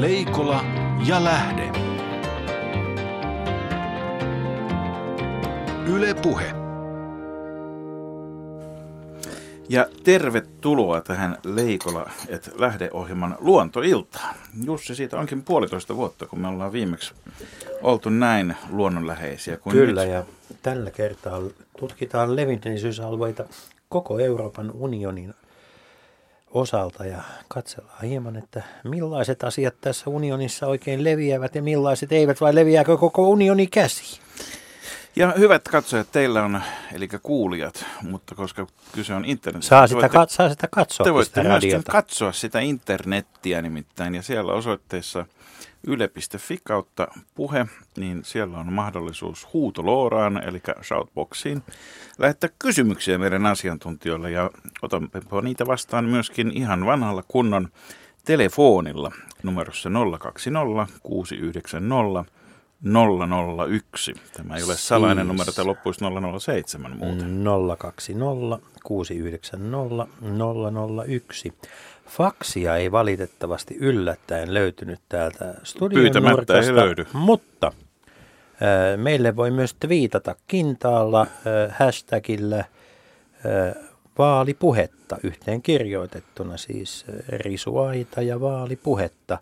[0.00, 0.64] Leikola
[1.06, 1.72] ja Lähde.
[5.86, 6.52] Yle Puhe.
[9.68, 14.34] Ja tervetuloa tähän Leikola et lähdeohjelman luontoiltaan.
[14.64, 17.14] Jussi, siitä onkin puolitoista vuotta, kun me ollaan viimeksi
[17.82, 20.12] oltu näin luonnonläheisiä kuin Kyllä, nyt.
[20.12, 20.24] ja
[20.62, 21.40] tällä kertaa
[21.78, 23.44] tutkitaan levinneisyysalueita
[23.88, 25.34] koko Euroopan unionin
[26.54, 32.54] osalta ja katsellaan hieman, että millaiset asiat tässä unionissa oikein leviävät ja millaiset eivät, vai
[32.54, 34.20] leviääkö koko unioni käsi?
[35.16, 36.62] Ja hyvät katsojat, teillä on,
[36.94, 41.12] eli kuulijat, mutta koska kyse on internetistä, Saa sitä, voitte- kat- saa sitä katsoa Te
[41.12, 41.92] voitte sitä radiota.
[41.92, 45.26] katsoa sitä internettiä nimittäin ja siellä osoitteessa
[45.86, 51.62] yle.fi kautta puhe, niin siellä on mahdollisuus huutolooraan, eli shoutboxiin,
[52.18, 54.50] lähettää kysymyksiä meidän asiantuntijoille ja
[54.82, 55.08] otamme
[55.42, 57.68] niitä vastaan myöskin ihan vanhalla kunnon
[58.24, 62.24] telefonilla numerossa 020 690
[63.68, 64.14] 001.
[64.32, 65.28] Tämä ei ole salainen Siis.
[65.28, 66.00] numero, tämä loppuisi
[66.40, 67.44] 007 muuten.
[67.78, 70.06] 020 690
[71.06, 71.52] 001.
[72.08, 77.06] Faksia ei valitettavasti yllättäen löytynyt täältä studion Pyytämättä nurkasta, ei löydy.
[77.12, 82.66] Mutta äh, meille voi myös twiitata kintaalla äh, hashtagillä äh,
[84.18, 89.38] vaalipuhetta yhteen kirjoitettuna, siis risuaita ja vaalipuhetta.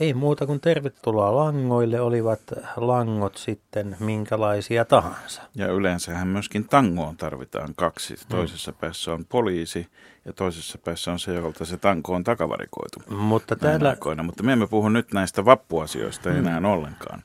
[0.00, 2.40] Ei muuta kuin tervetuloa langoille, olivat
[2.76, 5.42] langot sitten minkälaisia tahansa.
[5.54, 8.14] Ja yleensähän myöskin tangoon tarvitaan kaksi.
[8.28, 9.86] Toisessa päässä on poliisi
[10.28, 13.16] ja toisessa päässä on se, jolta se tanko on takavarikoitu.
[13.16, 14.22] Mutta täällä aikoina.
[14.22, 17.22] Mutta me emme puhu nyt näistä vappuasioista enää ollenkaan.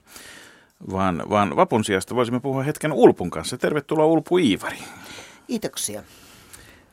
[0.91, 3.57] Vaan, vaan vapun sijasta voisimme puhua hetken Ulpun kanssa.
[3.57, 4.77] Tervetuloa Ulpu Iivari.
[5.47, 6.03] Kiitoksia.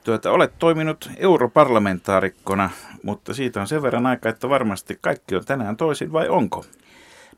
[0.05, 2.70] Tuota, olet toiminut europarlamentaarikkona,
[3.03, 6.64] mutta siitä on sen verran aika, että varmasti kaikki on tänään toisin, vai onko?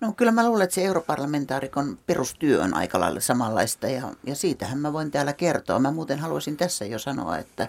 [0.01, 4.79] No kyllä mä luulen, että se europarlamentaarikon perustyö on aika lailla samanlaista ja, ja siitähän
[4.79, 5.79] mä voin täällä kertoa.
[5.79, 7.69] Mä muuten haluaisin tässä jo sanoa, että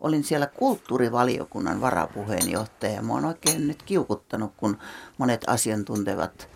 [0.00, 4.78] olin siellä kulttuurivaliokunnan varapuheenjohtaja ja mua on oikein nyt kiukuttanut, kun
[5.18, 6.48] monet asiantuntevat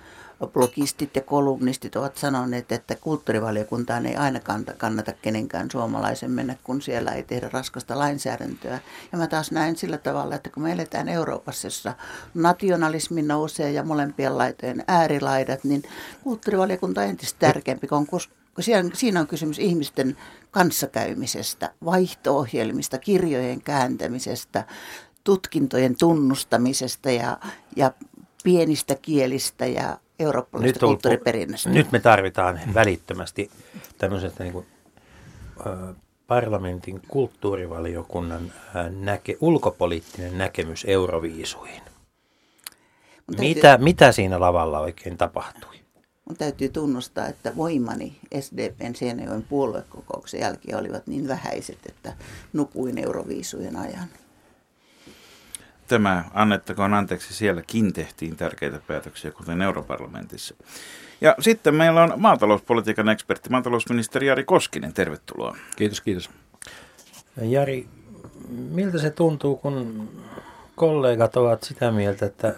[0.46, 4.40] blogistit ja kolumnistit ovat sanoneet, että kulttuurivaliokuntaan ei aina
[4.78, 8.78] kannata kenenkään suomalaisen mennä, kun siellä ei tehdä raskasta lainsäädäntöä.
[9.12, 11.94] Ja mä taas näen sillä tavalla, että kun me eletään Euroopassa, jossa
[12.34, 15.82] nationalismi nousee ja molempien laitojen äärilaidat, niin
[16.22, 20.16] kulttuurivaliokunta on entistä tärkeämpi, kus- kun siinä, siinä on kysymys ihmisten
[20.50, 24.64] kanssakäymisestä, vaihto-ohjelmista, kirjojen kääntämisestä,
[25.24, 27.38] tutkintojen tunnustamisesta ja,
[27.76, 27.92] ja
[28.44, 31.70] pienistä kielistä ja eurooppalaisesta Ulpu- kulttuuriperinnöstä.
[31.70, 33.50] Nyt me tarvitaan välittömästi
[33.98, 34.66] tämmöisestä niin kuin,
[35.66, 35.94] ö,
[36.26, 41.82] parlamentin kulttuurivaliokunnan ö, näke, ulkopoliittinen näkemys euroviisuihin.
[43.26, 45.81] Täytyy- Mitä, mitä siinä lavalla oikein tapahtui?
[46.28, 52.12] Mun täytyy tunnustaa, että voimani SDPn Seinäjoen puoluekokouksen jälkeen olivat niin vähäiset, että
[52.52, 54.08] nukuin euroviisujen ajan.
[55.88, 60.54] Tämä annettakoon anteeksi, sielläkin tehtiin tärkeitä päätöksiä, kuten europarlamentissa.
[61.20, 64.92] Ja sitten meillä on maatalouspolitiikan ekspertti, maatalousministeri Jari Koskinen.
[64.92, 65.56] Tervetuloa.
[65.76, 66.30] Kiitos, kiitos.
[67.42, 67.88] Jari,
[68.48, 70.08] miltä se tuntuu, kun
[70.74, 72.54] kollegat ovat sitä mieltä, että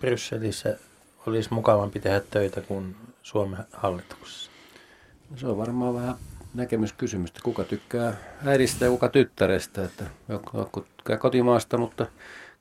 [0.00, 0.78] Brysselissä
[1.26, 4.50] olisi mukavampi tehdä töitä kuin Suomen hallituksessa?
[5.36, 6.14] Se on varmaan vähän
[6.54, 8.12] näkemyskysymystä, kuka tykkää
[8.46, 9.84] äidistä ja kuka tyttärestä.
[9.84, 10.04] Että
[10.52, 12.06] jotkut tykkää kotimaasta, mutta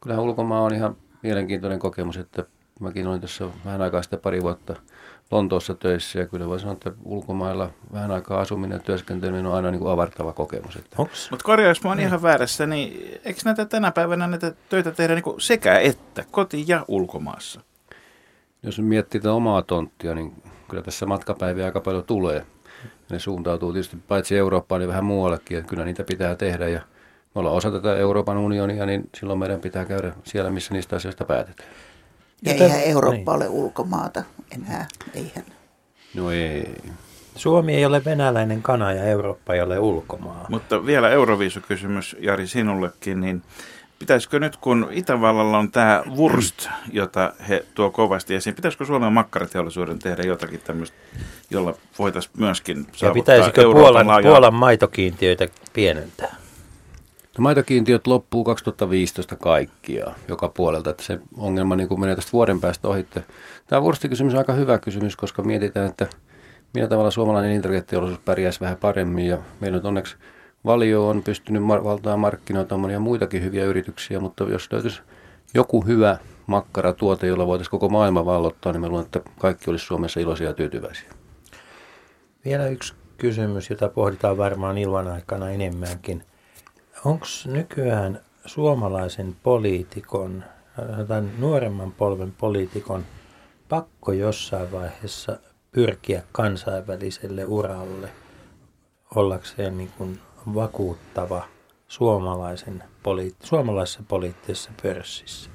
[0.01, 2.43] kyllähän ulkomaa on ihan mielenkiintoinen kokemus, että
[2.79, 4.75] mäkin olin tässä vähän aikaa sitten pari vuotta
[5.31, 9.71] Lontoossa töissä ja kyllä voi sanoa, että ulkomailla vähän aikaa asuminen ja työskenteleminen on aina
[9.71, 10.75] niin kuin avartava kokemus.
[10.75, 10.95] Että?
[11.31, 15.23] Mutta korjaus, mä oon ihan väärässä, niin eikö näitä tänä päivänä näitä töitä tehdä niin
[15.23, 17.61] kuin sekä että koti- ja ulkomaassa?
[18.65, 20.33] Jos miettii tätä omaa tonttia, niin
[20.69, 22.45] kyllä tässä matkapäiviä aika paljon tulee.
[23.11, 26.67] Ne suuntautuu tietysti paitsi Eurooppaan, niin vähän muuallekin, että kyllä niitä pitää tehdä.
[26.67, 26.79] Ja
[27.35, 31.25] me ollaan osa tätä Euroopan unionia, niin silloin meidän pitää käydä siellä, missä niistä asioista
[31.25, 31.69] päätetään.
[32.41, 33.49] Ja Ja eihän Eurooppa niin.
[33.49, 34.23] ole ulkomaata
[34.55, 35.45] enää, eihän.
[36.13, 36.75] No ei.
[37.35, 40.45] Suomi ei ole venäläinen kana ja Eurooppa ei ole ulkomaa.
[40.49, 43.41] Mutta vielä Euroviisukysymys, Jari, sinullekin, niin
[43.99, 49.99] pitäisikö nyt, kun Itävallalla on tämä Wurst, jota he tuo kovasti esiin, pitäisikö Suomen makkarateollisuuden
[49.99, 50.97] tehdä jotakin tämmöistä,
[51.49, 56.35] jolla voitaisiin myöskin Ja saavuttaa pitäisikö Euroopan Puolan, laaja- Puolan maitokiintiöitä pienentää?
[57.37, 62.59] No maitokiintiöt loppuu 2015 kaikkia joka puolelta, että se ongelma niin kuin menee tästä vuoden
[62.59, 63.23] päästä ohitte.
[63.67, 66.07] Tämä vuoristikysymys on aika hyvä kysymys, koska mietitään, että
[66.73, 69.27] millä tavalla suomalainen elintarviketeollisuus pärjäisi vähän paremmin.
[69.27, 70.15] Ja meillä nyt onneksi
[70.65, 75.01] Valio on pystynyt valtaan markkinoita, on monia muitakin hyviä yrityksiä, mutta jos löytyisi
[75.53, 76.17] joku hyvä
[76.47, 80.53] makkaratuote, jolla voitaisiin koko maailma vallottaa, niin mä luulen, että kaikki olisi Suomessa iloisia ja
[80.53, 81.09] tyytyväisiä.
[82.45, 86.23] Vielä yksi kysymys, jota pohditaan varmaan ilman aikana enemmänkin.
[87.05, 90.43] Onko nykyään suomalaisen poliitikon,
[91.07, 93.05] tai nuoremman polven poliitikon,
[93.69, 95.39] pakko jossain vaiheessa
[95.71, 98.09] pyrkiä kansainväliselle uralle
[99.15, 100.19] ollakseen niin kuin
[100.53, 101.43] vakuuttava
[101.87, 105.49] suomalaisen poliitt- suomalaisessa poliittisessa pörssissä?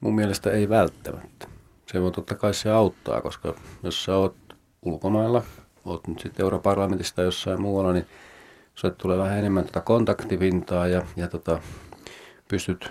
[0.00, 1.48] Mun mielestä ei välttämättä.
[1.92, 4.36] Se voi totta kai se auttaa, koska jos sä oot
[4.82, 5.42] ulkomailla,
[5.84, 8.06] oot nyt sitten europarlamentista jossain muualla, niin
[8.74, 11.60] se tulee vähän enemmän tota kontaktipintaa ja, ja tota,
[12.48, 12.90] pystyt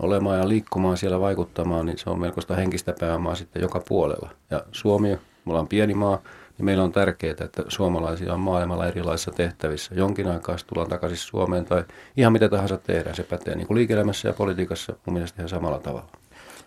[0.00, 4.30] olemaan ja liikkumaan siellä vaikuttamaan, niin se on melkoista henkistä pääomaa sitten joka puolella.
[4.50, 6.22] Ja Suomi, me ollaan pieni maa,
[6.58, 9.94] niin meillä on tärkeää, että suomalaisia on maailmalla erilaisissa tehtävissä.
[9.94, 11.84] Jonkin aikaa tullaan takaisin Suomeen tai
[12.16, 13.16] ihan mitä tahansa tehdään.
[13.16, 16.08] Se pätee niin kuin liike-elämässä ja politiikassa mun mielestä ihan samalla tavalla.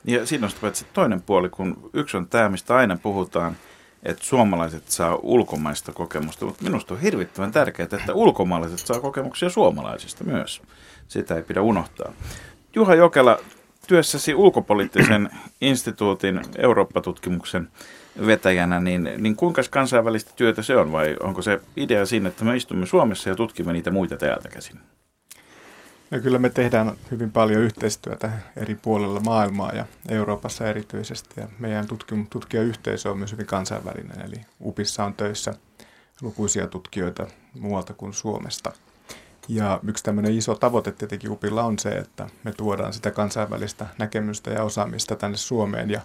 [0.06, 3.56] Ja siinä on sitten toinen puoli, kun yksi on tämä, mistä aina puhutaan,
[4.04, 10.24] että suomalaiset saa ulkomaista kokemusta, mutta minusta on hirvittävän tärkeää, että ulkomaalaiset saa kokemuksia suomalaisista
[10.24, 10.62] myös.
[11.08, 12.12] Sitä ei pidä unohtaa.
[12.76, 13.38] Juha Jokela,
[13.88, 15.30] työssäsi ulkopoliittisen
[15.62, 17.70] instituutin Eurooppa-tutkimuksen
[18.26, 22.56] vetäjänä, niin, niin kuinka kansainvälistä työtä se on vai onko se idea siinä, että me
[22.56, 24.80] istumme Suomessa ja tutkimme niitä muita täältä käsin?
[26.12, 31.42] No kyllä me tehdään hyvin paljon yhteistyötä eri puolilla maailmaa ja Euroopassa erityisesti.
[31.42, 35.54] Ja meidän tutkim- tutkijayhteisö on myös hyvin kansainvälinen, eli UPissa on töissä
[36.22, 37.28] lukuisia tutkijoita
[37.60, 38.72] muualta kuin Suomesta.
[39.48, 44.52] Ja yksi tämmöinen iso tavoite tietenkin UPilla on se, että me tuodaan sitä kansainvälistä näkemystä
[44.52, 45.90] ja osaamista tänne Suomeen.
[45.90, 46.02] Ja,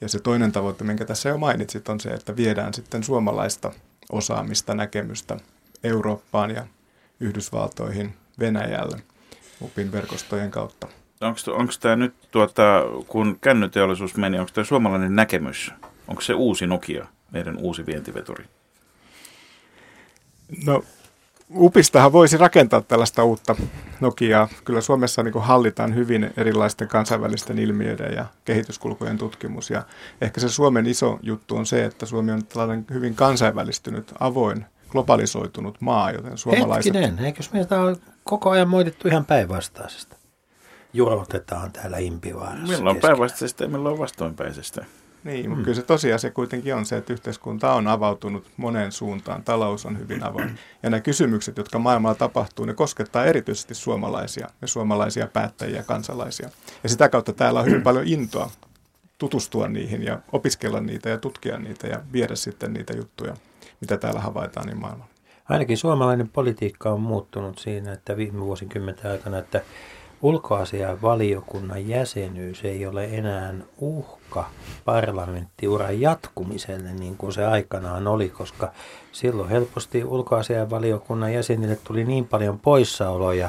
[0.00, 3.72] ja se toinen tavoite, minkä tässä jo mainitsit, on se, että viedään sitten suomalaista
[4.12, 5.36] osaamista, näkemystä
[5.84, 6.66] Eurooppaan ja
[7.20, 9.02] Yhdysvaltoihin, Venäjälle–
[9.60, 10.88] UPin verkostojen kautta.
[11.20, 15.72] Onko tämä nyt, tuota, kun kännyteollisuus meni, onko tämä suomalainen näkemys,
[16.08, 18.44] onko se uusi Nokia, meidän uusi vientiveturi?
[20.66, 20.84] No
[21.54, 23.56] UPistahan voisi rakentaa tällaista uutta
[24.00, 24.48] Nokiaa.
[24.64, 29.70] Kyllä Suomessa niin hallitaan hyvin erilaisten kansainvälisten ilmiöiden ja kehityskulkujen tutkimus.
[29.70, 29.82] Ja
[30.20, 35.80] ehkä se Suomen iso juttu on se, että Suomi on tällainen hyvin kansainvälistynyt, avoin, globalisoitunut
[35.80, 36.94] maa, joten suomalaiset...
[36.94, 40.16] Hetkinen, eikös meitä ole koko ajan moitettu ihan päinvastaisesta.
[40.92, 42.76] Jurotetaan täällä Impivaarassa.
[42.76, 44.84] Milloin päinvastaisesta ja milloin vastoinpäisestä.
[45.26, 45.64] Niin, mutta mm.
[45.64, 50.24] kyllä se tosiasia kuitenkin on se, että yhteiskunta on avautunut moneen suuntaan, talous on hyvin
[50.24, 50.58] avoin.
[50.82, 56.50] Ja nämä kysymykset, jotka maailmalla tapahtuu, ne koskettaa erityisesti suomalaisia ja suomalaisia päättäjiä ja kansalaisia.
[56.82, 58.50] Ja sitä kautta täällä on hyvin paljon intoa
[59.18, 63.34] tutustua niihin ja opiskella niitä ja tutkia niitä ja viedä sitten niitä juttuja,
[63.80, 65.10] mitä täällä havaitaan niin maailmalla.
[65.48, 69.62] Ainakin suomalainen politiikka on muuttunut siinä, että viime vuosikymmenten aikana, että
[70.22, 74.44] ulkoasian valiokunnan jäsenyys ei ole enää uhka
[74.84, 78.72] parlamenttiuran jatkumiselle niin kuin se aikanaan oli, koska
[79.12, 83.48] silloin helposti ulkoasian valiokunnan jäsenille tuli niin paljon poissaoloja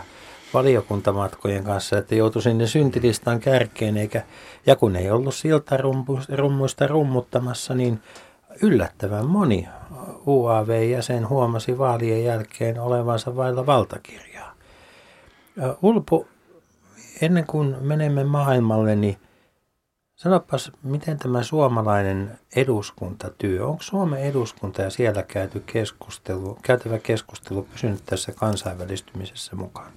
[0.53, 4.23] valiokuntamatkojen kanssa, että joutui sinne syntilistan kärkeen, eikä,
[4.65, 8.01] ja kun ei ollut siltarummuista rummuttamassa, niin
[8.61, 9.67] yllättävän moni
[10.27, 14.53] UAV-jäsen huomasi vaalien jälkeen olevansa vailla valtakirjaa.
[15.81, 16.25] Ulpo,
[17.21, 19.17] ennen kuin menemme maailmalle, niin
[20.15, 28.05] sanopas, miten tämä suomalainen eduskuntatyö, onko Suomen eduskunta ja siellä käyty keskustelu, käytävä keskustelu pysynyt
[28.05, 29.91] tässä kansainvälistymisessä mukaan?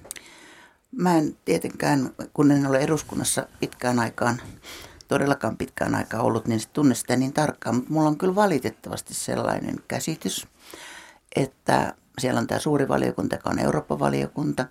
[0.91, 4.41] Mä en tietenkään, kun en ole eduskunnassa pitkään aikaan
[5.11, 7.75] todellakaan pitkään aikaa ollut, niin tunne sitä niin tarkkaan.
[7.75, 10.47] Mutta mulla on kyllä valitettavasti sellainen käsitys,
[11.35, 14.65] että siellä on tämä suuri valiokunta, joka on Eurooppa-valiokunta.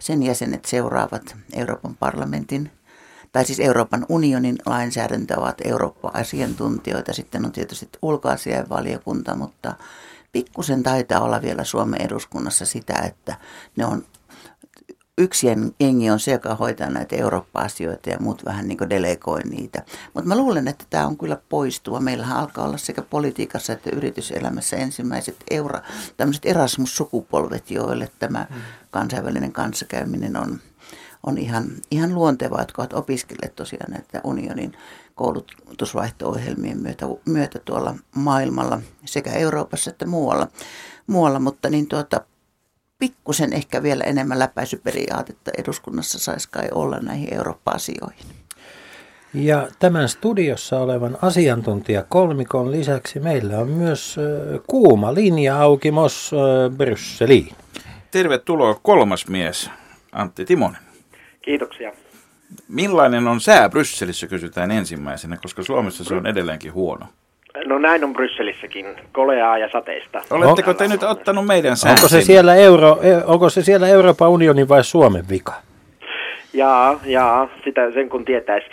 [0.00, 2.70] Sen jäsenet seuraavat Euroopan parlamentin,
[3.32, 7.12] tai siis Euroopan unionin lainsäädäntö ovat Eurooppa-asiantuntijoita.
[7.12, 9.74] Sitten on tietysti ulkoasiainvaliokunta, mutta
[10.32, 13.36] pikkusen taitaa olla vielä Suomen eduskunnassa sitä, että
[13.76, 14.04] ne on
[15.18, 15.46] yksi
[15.80, 19.82] jengi on se, joka hoitaa näitä Eurooppa-asioita ja muut vähän niin kuin delegoi niitä.
[20.14, 22.00] Mutta mä luulen, että tämä on kyllä poistuva.
[22.00, 25.80] Meillähän alkaa olla sekä politiikassa että yrityselämässä ensimmäiset euro,
[26.16, 28.56] tämmöiset Erasmus-sukupolvet, joille tämä mm.
[28.90, 30.60] kansainvälinen kanssakäyminen on,
[31.26, 34.72] on ihan, ihan luontevaa, jotka ovat opiskelleet tosiaan näitä unionin
[35.14, 40.48] koulutusvaihto-ohjelmien myötä, myötä tuolla maailmalla sekä Euroopassa että muualla.
[41.06, 42.20] muualla mutta niin tuota,
[42.98, 48.26] pikkusen ehkä vielä enemmän läpäisyperiaatetta eduskunnassa saisi kai olla näihin Eurooppa-asioihin.
[49.34, 54.16] Ja tämän studiossa olevan asiantuntija kolmikon lisäksi meillä on myös
[54.66, 56.30] kuuma linja auki Mos
[56.76, 57.56] Brysseliin.
[58.10, 59.70] Tervetuloa kolmas mies,
[60.12, 60.80] Antti Timonen.
[61.42, 61.92] Kiitoksia.
[62.68, 67.06] Millainen on sää Brysselissä, kysytään ensimmäisenä, koska Suomessa se on edelleenkin huono.
[67.64, 70.22] No näin on Brysselissäkin, koleaa ja sateista.
[70.30, 71.94] Oletteko te nyt ottanut meidän sään?
[71.96, 75.52] Onko se, siellä Euro, e- onko se siellä Euroopan unionin vai Suomen vika?
[76.52, 78.66] Jaa, jaa, sitä sen kun tietäisi.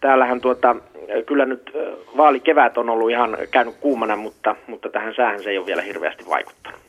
[0.00, 0.76] Täällähän tuota,
[1.26, 1.70] kyllä nyt
[2.16, 6.24] vaalikevät on ollut ihan käynyt kuumana, mutta, mutta tähän säähän se ei ole vielä hirveästi
[6.28, 6.80] vaikuttanut.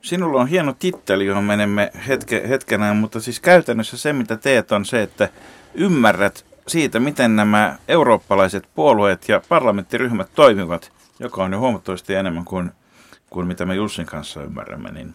[0.00, 4.84] Sinulla on hieno titteli, johon menemme hetke, hetkenään, mutta siis käytännössä se, mitä teet, on
[4.84, 5.28] se, että
[5.74, 12.70] ymmärrät siitä, miten nämä eurooppalaiset puolueet ja parlamenttiryhmät toimivat, joka on jo huomattavasti enemmän kuin,
[13.30, 14.90] kuin mitä me Jussin kanssa ymmärrämme.
[14.90, 15.14] Niin.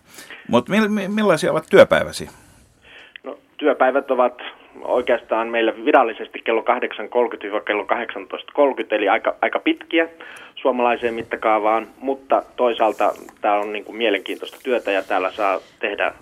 [0.50, 2.30] Mutta mi, mi, millaisia ovat työpäiväsi?
[3.24, 4.42] No, työpäivät ovat
[4.82, 10.08] oikeastaan meillä virallisesti kello 8.30-kello 18.30, eli aika, aika pitkiä
[10.56, 16.14] suomalaiseen mittakaavaan, mutta toisaalta tämä on niin kuin mielenkiintoista työtä ja täällä saa tehdä,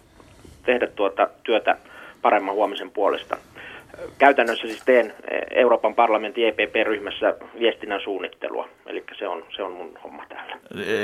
[0.65, 1.77] tehdä tuota työtä
[2.21, 3.37] paremman huomisen puolesta.
[4.17, 5.13] Käytännössä siis teen
[5.51, 10.57] Euroopan parlamentin EPP-ryhmässä viestinnän suunnittelua, eli se on, se on mun homma täällä.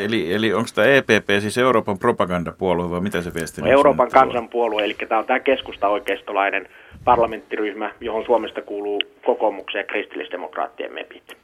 [0.03, 4.27] Eli, eli onko tämä EPP siis Euroopan propagandapuolue vai mitä se viestinnän Euroopan suunnittelu on?
[4.27, 6.69] kansanpuolue, eli tämä on tämä keskusta-oikeistolainen
[7.03, 11.37] parlamenttiryhmä, johon Suomesta kuuluu kokoomuksen ja kristillisdemokraattien mepit.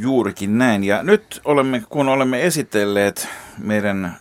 [0.00, 0.84] Juurikin näin.
[0.84, 4.12] Ja nyt olemme, kun olemme esitelleet meidän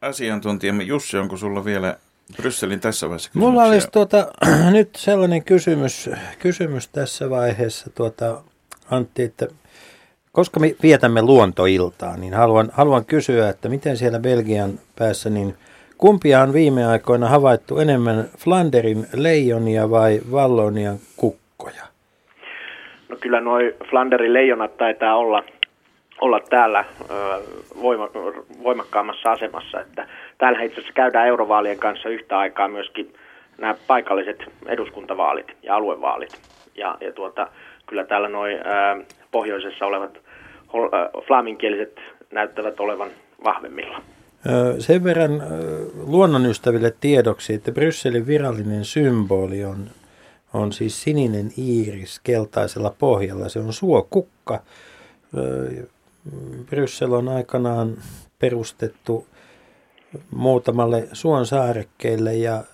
[0.00, 1.96] asiantuntijamme, Jussi, onko sulla vielä
[2.36, 3.50] Brysselin tässä vaiheessa kysymyksiä?
[3.50, 4.26] Mulla olisi tuota,
[4.72, 8.42] nyt sellainen kysymys, kysymys tässä vaiheessa, tuota,
[8.90, 9.46] Antti, että
[10.32, 15.54] koska me vietämme luontoiltaa, niin haluan, haluan kysyä, että miten siellä Belgian päässä, niin
[15.98, 21.84] kumpia on viime aikoina havaittu enemmän Flanderin leijonia vai Vallonian kukkoja?
[23.08, 25.44] No kyllä noi Flanderin leijonat taitaa olla,
[26.24, 26.84] olla täällä
[27.82, 28.08] voima,
[28.62, 29.80] voimakkaammassa asemassa.
[29.80, 33.14] Että täällä itse asiassa käydään eurovaalien kanssa yhtä aikaa myöskin
[33.58, 36.40] nämä paikalliset eduskuntavaalit ja aluevaalit.
[36.74, 37.48] Ja, ja tuota,
[37.86, 38.60] kyllä täällä noi ö,
[39.30, 40.18] pohjoisessa olevat
[41.26, 42.00] flaaminkieliset
[42.32, 43.08] näyttävät olevan
[43.44, 44.02] vahvemmilla.
[44.78, 45.42] Sen verran
[46.06, 49.86] luonnonystäville tiedoksi, että Brysselin virallinen symboli on,
[50.54, 53.48] on siis sininen iiris keltaisella pohjalla.
[53.48, 54.60] Se on suokukka.
[56.66, 57.96] Bryssel on aikanaan
[58.38, 59.26] perustettu
[60.30, 62.64] muutamalle suon saarekkeelle ja,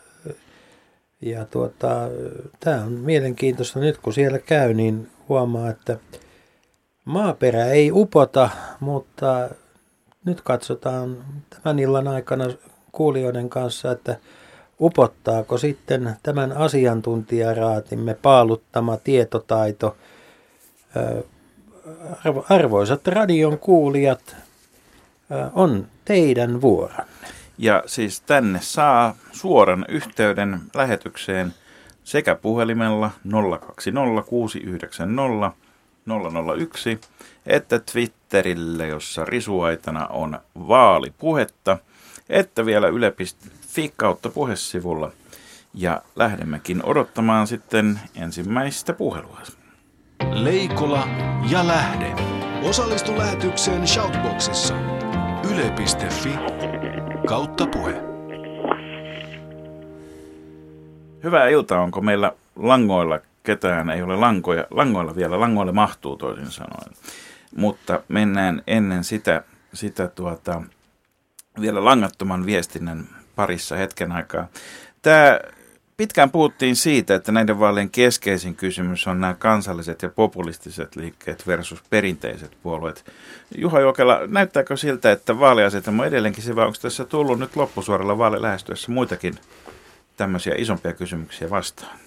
[1.20, 1.88] ja tuota,
[2.60, 3.80] tämä on mielenkiintoista.
[3.80, 5.98] Nyt kun siellä käy, niin huomaa, että
[7.04, 9.50] maaperä ei upota, mutta
[10.24, 12.44] nyt katsotaan tämän illan aikana
[12.92, 14.16] kuulijoiden kanssa, että
[14.80, 19.96] upottaako sitten tämän asiantuntijaraatimme paaluttama tietotaito.
[22.24, 24.36] Arvo- Arvoisat radion kuulijat,
[25.52, 27.04] on teidän vuoronne.
[27.58, 31.54] Ja siis tänne saa suoran yhteyden lähetykseen
[32.04, 35.52] sekä puhelimella 020690
[36.56, 37.00] 001
[37.46, 41.78] että Twitterille, jossa risuaitana on vaalipuhetta,
[42.28, 45.12] että vielä yle.fi kautta puhesivulla.
[45.74, 49.40] Ja lähdemmekin odottamaan sitten ensimmäistä puhelua.
[50.28, 51.08] Leikola
[51.50, 52.14] ja Lähde.
[52.62, 54.74] Osallistu lähetykseen Shoutboxissa.
[55.50, 56.30] Yle.fi
[57.28, 58.02] kautta puhe.
[61.24, 63.90] Hyvää iltaa, onko meillä langoilla ketään?
[63.90, 66.92] Ei ole lankoja, langoilla vielä, langoille mahtuu toisin sanoen.
[67.56, 69.42] Mutta mennään ennen sitä,
[69.74, 70.62] sitä tuota,
[71.60, 74.48] vielä langattoman viestinnän parissa hetken aikaa.
[75.02, 75.40] Tämä
[76.00, 81.82] pitkään puhuttiin siitä, että näiden vaalien keskeisin kysymys on nämä kansalliset ja populistiset liikkeet versus
[81.90, 83.04] perinteiset puolueet.
[83.58, 88.18] Juha Jokela, näyttääkö siltä, että vaaliasetelma on edelleenkin se, vai onko tässä tullut nyt loppusuoralla
[88.18, 89.34] vaali lähestyessä muitakin
[90.16, 91.98] tämmöisiä isompia kysymyksiä vastaan?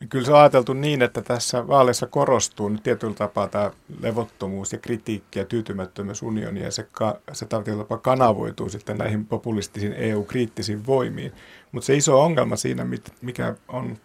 [0.00, 4.72] Niin Kyllä se on ajateltu niin, että tässä vaaleissa korostuu nyt tietyllä tapaa tämä levottomuus
[4.72, 9.92] ja kritiikki ja tyytymättömyys unioniin ja se, ka, se tietyllä tapaa kanavoituu sitten näihin populistisiin
[9.92, 11.32] EU-kriittisiin voimiin.
[11.72, 13.96] Mutta se iso ongelma siinä, mit- mikä on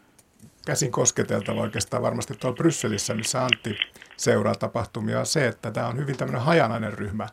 [0.66, 3.78] käsin kosketeltava oikeastaan varmasti tuolla Brysselissä, missä Antti
[4.18, 7.28] seuraa tapahtumia, on se, että tämä on hyvin tämmöinen hajanainen ryhmä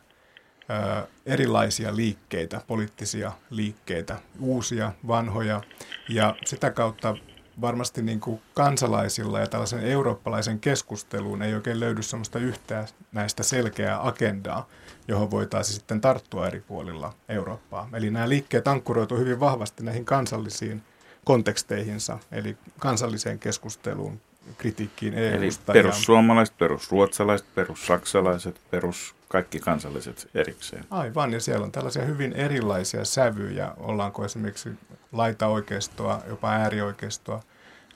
[0.69, 5.61] ö, erilaisia liikkeitä, poliittisia liikkeitä, uusia, vanhoja
[6.09, 7.15] ja sitä kautta
[7.61, 14.07] varmasti niin kuin kansalaisilla ja tällaisen eurooppalaisen keskusteluun ei oikein löydy sellaista yhtään näistä selkeää
[14.07, 14.67] agendaa,
[15.07, 17.89] johon voitaisiin sitten tarttua eri puolilla Eurooppaa.
[17.93, 20.83] Eli nämä liikkeet ankkuroitu hyvin vahvasti näihin kansallisiin
[21.25, 24.21] konteksteihinsa, eli kansalliseen keskusteluun,
[24.57, 25.73] kritiikkiin Eli EUsta.
[25.73, 30.85] perussuomalaiset, perusruotsalaiset, perussaksalaiset, perus kaikki kansalliset erikseen.
[30.91, 34.69] Aivan, ja siellä on tällaisia hyvin erilaisia sävyjä, ollaanko esimerkiksi
[35.11, 37.41] laita-oikeistoa, jopa äärioikeistoa,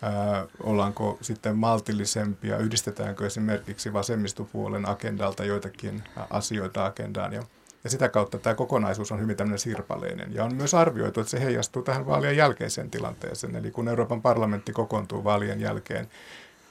[0.03, 7.33] Ää, ollaanko sitten maltillisempia, yhdistetäänkö esimerkiksi vasemmistopuolen agendalta joitakin asioita agendaan?
[7.33, 7.43] Ja,
[7.83, 10.33] ja sitä kautta tämä kokonaisuus on hyvin tämmöinen sirpaleinen.
[10.33, 14.71] Ja on myös arvioitu, että se heijastuu tähän vaalien jälkeiseen tilanteeseen, eli kun Euroopan parlamentti
[14.71, 16.09] kokoontuu vaalien jälkeen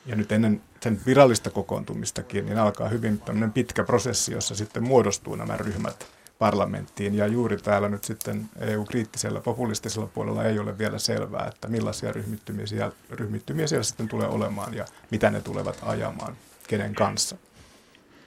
[0.06, 5.34] ja nyt ennen sen virallista kokoontumistakin, niin alkaa hyvin tämmöinen pitkä prosessi, jossa sitten muodostuu
[5.34, 6.06] nämä ryhmät
[6.42, 7.14] parlamenttiin.
[7.14, 12.66] Ja juuri täällä nyt sitten EU-kriittisellä populistisella puolella ei ole vielä selvää, että millaisia ryhmittymiä
[12.66, 16.36] siellä, ryhmittymiä siellä sitten tulee olemaan ja mitä ne tulevat ajamaan,
[16.68, 17.36] kenen kanssa.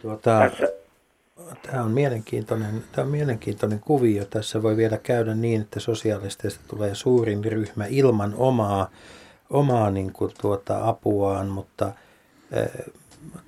[0.02, 0.52] Tuota,
[1.62, 4.26] tämä on, mielenkiintoinen, tämä on mielenkiintoinen kuvio.
[4.26, 8.90] Tässä voi vielä käydä niin, että sosiaalisteista tulee suurin ryhmä ilman omaa,
[9.50, 11.92] omaa niin kuin tuota, apuaan, mutta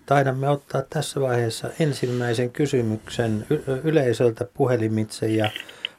[0.06, 3.46] taidamme ottaa tässä vaiheessa ensimmäisen kysymyksen
[3.84, 5.50] yleisöltä puhelimitse ja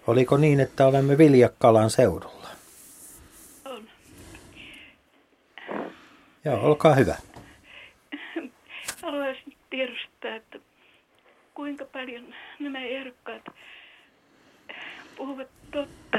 [0.07, 2.49] oliko niin, että olemme Viljakkalan seudulla?
[3.65, 3.89] On.
[6.45, 7.17] Joo, olkaa hyvä.
[9.03, 10.59] Haluaisin tiedostaa, että
[11.55, 13.43] kuinka paljon nämä ehdokkaat
[15.17, 16.19] puhuvat totta,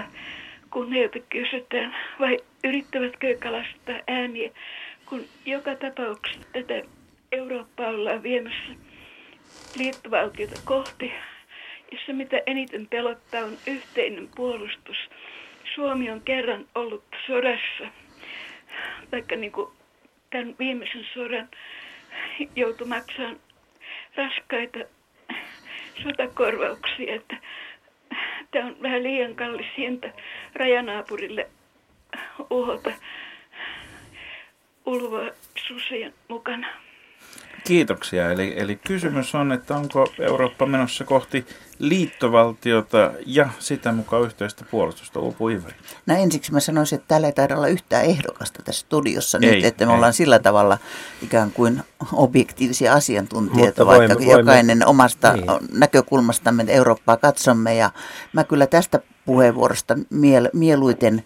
[0.72, 4.52] kun heiltä kysytään, vai yrittävätkö kalastaa ääniä,
[5.06, 6.99] kun joka tapauksessa tätä
[7.32, 8.76] Eurooppaa ollaan viemässä
[9.78, 11.12] liittovaltiota kohti,
[11.92, 14.98] jossa mitä eniten pelottaa on yhteinen puolustus.
[15.76, 17.88] Suomi on kerran ollut sodassa,
[19.12, 19.72] vaikka niin kuin
[20.30, 21.50] tämän viimeisen sodan
[22.56, 23.40] joutui maksamaan
[24.16, 24.80] raskaita
[26.04, 27.38] sotakorvauksia, että
[28.52, 30.08] tämä on vähän liian kallis hinta
[30.56, 31.50] rajanaapurille
[32.50, 32.92] uhota
[34.86, 35.32] ulvoa
[35.68, 36.89] susien mukana.
[37.64, 38.32] Kiitoksia.
[38.32, 41.46] Eli, eli kysymys on, että onko Eurooppa menossa kohti
[41.80, 45.46] liittovaltiota ja sitä mukaan yhteistä puolustusta Upu?
[46.06, 49.66] No ensiksi mä sanoisin, että täällä ei taida olla yhtään ehdokasta tässä studiossa ei, nyt,
[49.66, 49.96] että me ei.
[49.96, 50.78] ollaan sillä tavalla
[51.24, 55.46] ikään kuin objektiivisia asiantuntijoita, Mutta vaikka voimme- voimme- jokainen omasta Niin.
[55.74, 57.76] näkökulmastamme Eurooppaa katsomme.
[57.76, 57.92] Ja
[58.34, 61.24] mä kyllä tästä puheenvuorosta miel, mieluiten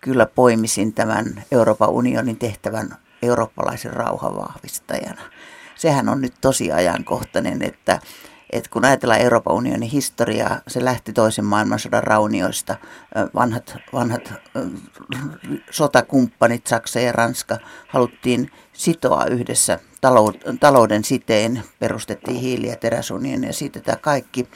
[0.00, 5.20] kyllä poimisin tämän Euroopan unionin tehtävän eurooppalaisen rauhan vahvistajana.
[5.78, 8.00] Sehän on nyt tosi ajankohtainen, että,
[8.50, 12.76] että kun ajatellaan Euroopan unionin historiaa, se lähti toisen maailmansodan raunioista.
[13.34, 14.32] Vanhat, vanhat
[15.70, 23.52] sotakumppanit, Saksa ja Ranska, haluttiin sitoa yhdessä talou- talouden siteen, perustettiin hiili- ja teräsunioni ja
[23.52, 24.48] siitä tämä kaikki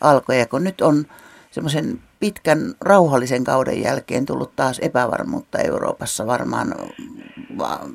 [0.00, 0.38] alkoi.
[0.38, 1.06] Ja kun nyt on
[1.50, 6.74] semmoisen pitkän rauhallisen kauden jälkeen tullut taas epävarmuutta Euroopassa varmaan
[7.58, 7.88] va-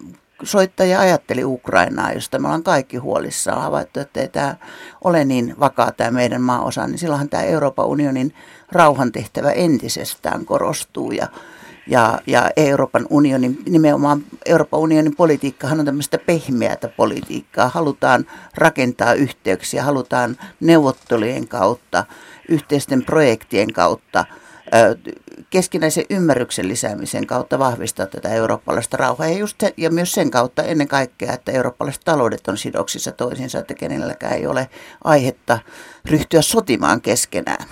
[0.43, 4.55] soittaja ajatteli Ukrainaa, josta me ollaan kaikki huolissaan havaittu, että ei tämä
[5.03, 8.33] ole niin vakaa tämä meidän maaosa, niin silloinhan tämä Euroopan unionin
[8.71, 11.27] rauhantehtävä entisestään korostuu ja
[11.87, 17.69] ja, ja Euroopan unionin, nimenomaan Euroopan unionin politiikkahan on tämmöistä pehmeätä politiikkaa.
[17.69, 22.05] Halutaan rakentaa yhteyksiä, halutaan neuvottelujen kautta,
[22.49, 24.25] yhteisten projektien kautta,
[25.49, 29.27] keskinäisen ymmärryksen lisäämisen kautta vahvistaa tätä eurooppalaista rauhaa.
[29.27, 33.59] Ja, just se, ja myös sen kautta ennen kaikkea, että eurooppalaiset taloudet on sidoksissa toisiinsa,
[33.59, 34.69] että kenelläkään ei ole
[35.03, 35.59] aihetta
[36.05, 37.65] ryhtyä sotimaan keskenään.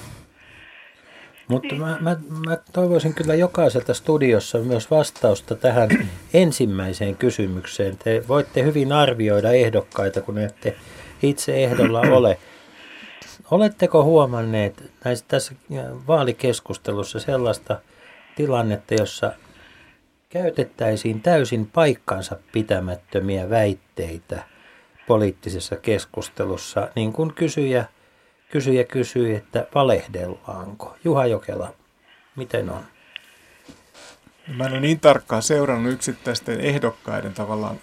[1.48, 5.90] Mutta mä, mä, mä toivoisin kyllä jokaiselta studiossa myös vastausta tähän
[6.34, 7.98] ensimmäiseen kysymykseen.
[7.98, 10.76] Te voitte hyvin arvioida ehdokkaita, kun ette
[11.24, 12.38] itse ehdolla ole.
[13.54, 15.56] Oletteko huomanneet näissä, tässä
[16.08, 17.82] vaalikeskustelussa sellaista
[18.36, 19.34] tilannetta, jossa
[20.30, 24.44] käytettäisiin täysin paikkansa pitämättömiä väitteitä
[25.08, 27.86] poliittisessa keskustussa, niin kuin kysyjä
[28.52, 30.96] kysyjä kysyi, että valehdellaanko?
[31.04, 31.74] Juha Jokela,
[32.36, 32.84] miten on?
[34.56, 37.80] Mä en ole niin tarkkaan seurannut yksittäisten ehdokkaiden tavallaan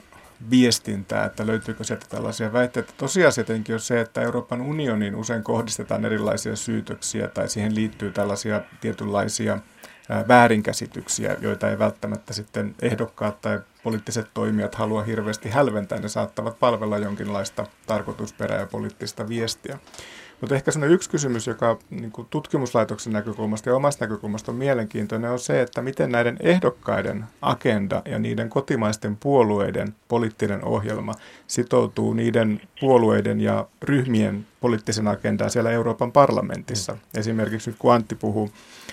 [0.51, 2.93] viestintää, että löytyykö sieltä tällaisia väitteitä.
[2.97, 8.61] Tosiasia tietenkin on se, että Euroopan unionin usein kohdistetaan erilaisia syytöksiä tai siihen liittyy tällaisia
[8.81, 9.59] tietynlaisia
[10.09, 15.99] ää, väärinkäsityksiä, joita ei välttämättä sitten ehdokkaat tai poliittiset toimijat halua hirveästi hälventää.
[15.99, 19.79] Ne saattavat palvella jonkinlaista tarkoitusperää ja poliittista viestiä.
[20.41, 25.31] Mutta ehkä sellainen yksi kysymys, joka niin kuin tutkimuslaitoksen näkökulmasta ja omasta näkökulmasta on mielenkiintoinen,
[25.31, 31.15] on se, että miten näiden ehdokkaiden agenda ja niiden kotimaisten puolueiden poliittinen ohjelma
[31.47, 36.97] sitoutuu niiden puolueiden ja ryhmien poliittisen agendaa siellä Euroopan parlamentissa.
[37.15, 38.51] Esimerkiksi nyt kun Antti puhuu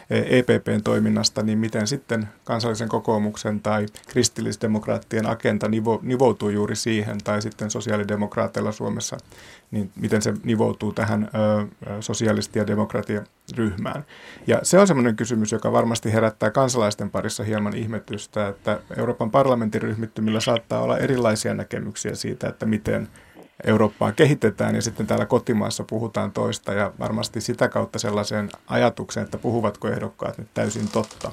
[0.10, 7.42] EPPn toiminnasta, niin miten sitten kansallisen kokoomuksen tai kristillisdemokraattien agenda nivo, nivoutuu juuri siihen, tai
[7.42, 9.18] sitten sosiaalidemokraateilla Suomessa,
[9.72, 11.68] niin miten se nivoutuu tähän ö,
[12.00, 14.06] sosialisti- ja demokratiaryhmään.
[14.48, 19.82] Ja se on sellainen kysymys, joka varmasti herättää kansalaisten parissa hieman ihmetystä, että Euroopan parlamentin
[19.82, 23.08] ryhmittymillä saattaa olla erilaisia näkemyksiä siitä, että miten
[23.64, 29.38] Eurooppaa kehitetään ja sitten täällä kotimaassa puhutaan toista ja varmasti sitä kautta sellaiseen ajatukseen, että
[29.38, 31.32] puhuvatko ehdokkaat nyt täysin totta,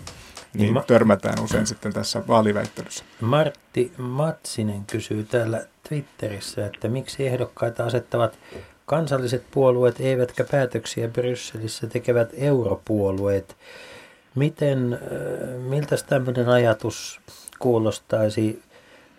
[0.55, 3.05] niin, niin törmätään usein sitten tässä vaaliväittelyssä.
[3.21, 8.39] Martti Matsinen kysyy täällä Twitterissä, että miksi ehdokkaita asettavat
[8.87, 13.57] kansalliset puolueet eivätkä päätöksiä Brysselissä tekevät europuolueet.
[14.35, 15.01] Miten, äh,
[15.59, 17.21] miltä tämmöinen ajatus
[17.59, 18.63] kuulostaisi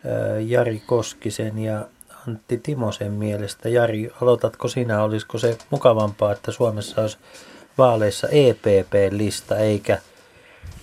[0.06, 1.88] äh, Jari Koskisen ja
[2.28, 3.70] Antti Timosen mielestä.
[3.70, 5.04] Jari, aloitatko sinä?
[5.04, 7.18] Olisiko se mukavampaa, että Suomessa olisi
[7.78, 10.02] vaaleissa EPP-lista eikä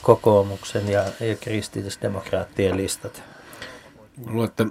[0.03, 3.23] kokoomuksen ja, ja kristillisdemokraattien listat?
[4.27, 4.67] Luulen, että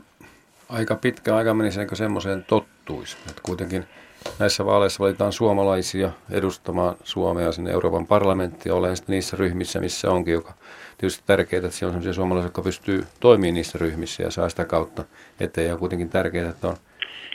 [0.70, 3.18] aika pitkä aika menisi ennen kuin semmoiseen tottuisi.
[3.30, 3.86] Että kuitenkin
[4.40, 10.34] näissä vaaleissa valitaan suomalaisia edustamaan Suomea sinne Euroopan parlamenttiin, olen sitten niissä ryhmissä, missä onkin,
[10.34, 10.54] joka
[10.98, 14.66] tietysti tärkeää, että siellä on sellaisia suomalaisia, jotka pystyy toimimaan niissä ryhmissä ja saa sitä
[14.66, 15.04] kautta
[15.44, 15.68] eteen.
[15.68, 16.78] Ja on kuitenkin tärkeää, että on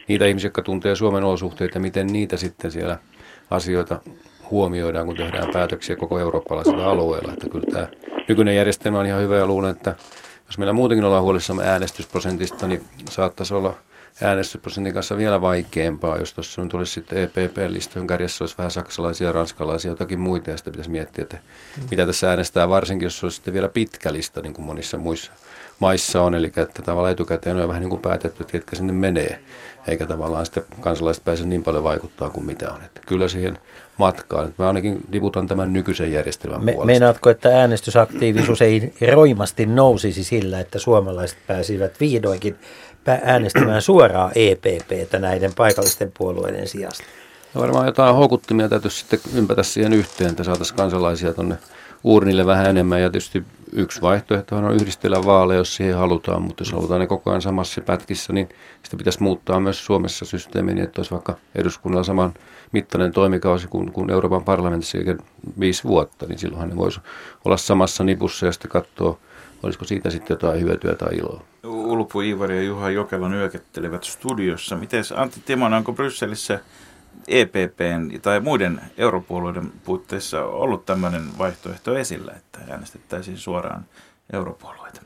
[0.08, 2.98] niitä ihmisiä, jotka tuntee Suomen olosuhteita miten niitä sitten siellä
[3.50, 4.00] asioita
[4.50, 7.32] huomioidaan, kun tehdään päätöksiä koko eurooppalaisella alueella.
[7.32, 7.88] Että kyllä tämä
[8.28, 9.96] nykyinen järjestelmä on ihan hyvä ja luulen, että
[10.46, 13.74] jos meillä muutenkin ollaan huolissamme äänestysprosentista, niin saattaisi olla
[14.22, 19.90] äänestysprosentin kanssa vielä vaikeampaa, jos tuossa nyt olisi sitten EPP-listojen kärjessä olisi vähän saksalaisia, ranskalaisia,
[19.90, 21.38] jotakin muita, ja sitten pitäisi miettiä, että
[21.90, 25.32] mitä tässä äänestää, varsinkin jos olisi sitten vielä pitkä lista, niin kuin monissa muissa
[25.78, 29.38] maissa on, eli että tavallaan etukäteen on vähän niin kuin päätetty, että ketkä sinne menee,
[29.86, 32.82] eikä tavallaan sitten kansalaiset pääse niin paljon vaikuttaa kuin mitä on.
[32.84, 33.58] Että kyllä siihen
[33.98, 34.54] matkaan.
[34.58, 36.86] Mä ainakin diputan tämän nykyisen järjestelmän Me, puolesta.
[36.86, 42.56] Meinaatko, että äänestysaktiivisuus ei roimasti nousisi sillä, että suomalaiset pääsivät vihdoinkin
[43.22, 47.04] äänestämään suoraan EPPtä näiden paikallisten puolueiden sijasta?
[47.54, 51.58] No varmaan jotain houkuttimia täytyisi sitten ympätä siihen yhteen, että saataisiin kansalaisia tuonne
[52.04, 53.02] uurnille vähän enemmän.
[53.02, 57.30] Ja tietysti yksi vaihtoehto on yhdistellä vaaleja, jos siihen halutaan, mutta jos halutaan ne koko
[57.30, 58.48] ajan samassa pätkissä, niin
[58.82, 62.34] sitä pitäisi muuttaa myös Suomessa systeemiin, että olisi vaikka eduskunnalla saman
[62.72, 65.16] mittainen toimikausi kuin, kuin Euroopan parlamentissa, eikä
[65.60, 67.00] viisi vuotta, niin silloinhan ne voisi
[67.44, 69.18] olla samassa nipussa ja sitten katsoa,
[69.62, 71.42] olisiko siitä sitten jotain hyötyä tai iloa.
[71.64, 74.76] Ulpu Iivari ja Juha Jokela nyökettelevät studiossa.
[74.76, 76.60] Miten Antti Timonen, onko Brysselissä
[77.28, 83.82] EPPn tai muiden europuolueiden puitteissa ollut tämmöinen vaihtoehto esillä, että äänestettäisiin suoraan
[84.32, 85.00] europuolueita?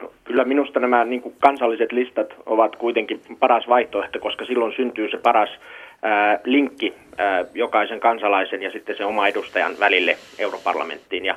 [0.00, 5.10] No, kyllä minusta nämä niin kuin kansalliset listat ovat kuitenkin paras vaihtoehto, koska silloin syntyy
[5.10, 5.50] se paras
[6.02, 11.24] ää, linkki ää, jokaisen kansalaisen ja sitten se oma edustajan välille europarlamenttiin.
[11.24, 11.36] Ja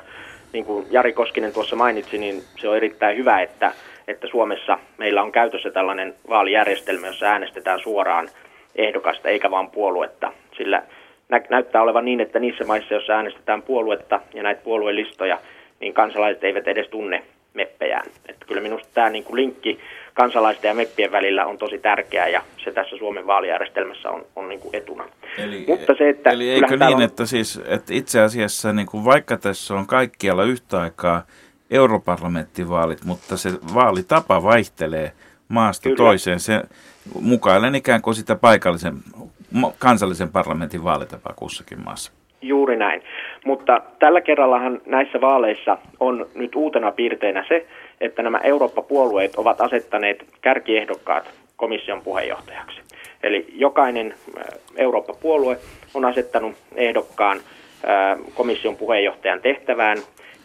[0.52, 3.72] niin kuin Jari Koskinen tuossa mainitsi, niin se on erittäin hyvä, että,
[4.08, 8.28] että Suomessa meillä on käytössä tällainen vaalijärjestelmä, jossa äänestetään suoraan
[8.76, 10.32] ehdokasta eikä vain puoluetta.
[10.56, 10.82] Sillä
[11.28, 15.38] nä- näyttää olevan niin, että niissä maissa, joissa äänestetään puoluetta ja näitä puoluelistoja,
[15.80, 17.22] niin kansalaiset eivät edes tunne
[17.54, 18.06] meppejään.
[18.28, 19.80] Että kyllä minusta tämä niin kuin linkki
[20.14, 24.60] kansalaisten ja meppien välillä on tosi tärkeä ja se tässä Suomen vaalijärjestelmässä on, on niin
[24.60, 25.04] kuin etuna.
[25.38, 27.02] Eli, Mutta se, että eli eikö niin, on...
[27.02, 31.22] että, siis, että itse asiassa niin kuin vaikka tässä on kaikkialla yhtä aikaa
[31.70, 35.12] europarlamenttivaalit, mutta se vaalitapa vaihtelee
[35.48, 35.96] maasta Kyllä.
[35.96, 36.40] toiseen.
[36.40, 36.62] Se
[37.20, 38.94] mukailen ikään kuin sitä paikallisen
[39.78, 42.12] kansallisen parlamentin vaalitapaa kussakin maassa.
[42.42, 43.02] Juuri näin.
[43.44, 47.66] Mutta tällä kerrallahan näissä vaaleissa on nyt uutena piirteinä se,
[48.00, 52.80] että nämä Eurooppa-puolueet ovat asettaneet kärkiehdokkaat komission puheenjohtajaksi.
[53.22, 54.44] Eli jokainen äh,
[54.76, 55.58] Eurooppa-puolue
[55.94, 59.98] on asettanut ehdokkaan äh, komission puheenjohtajan tehtävään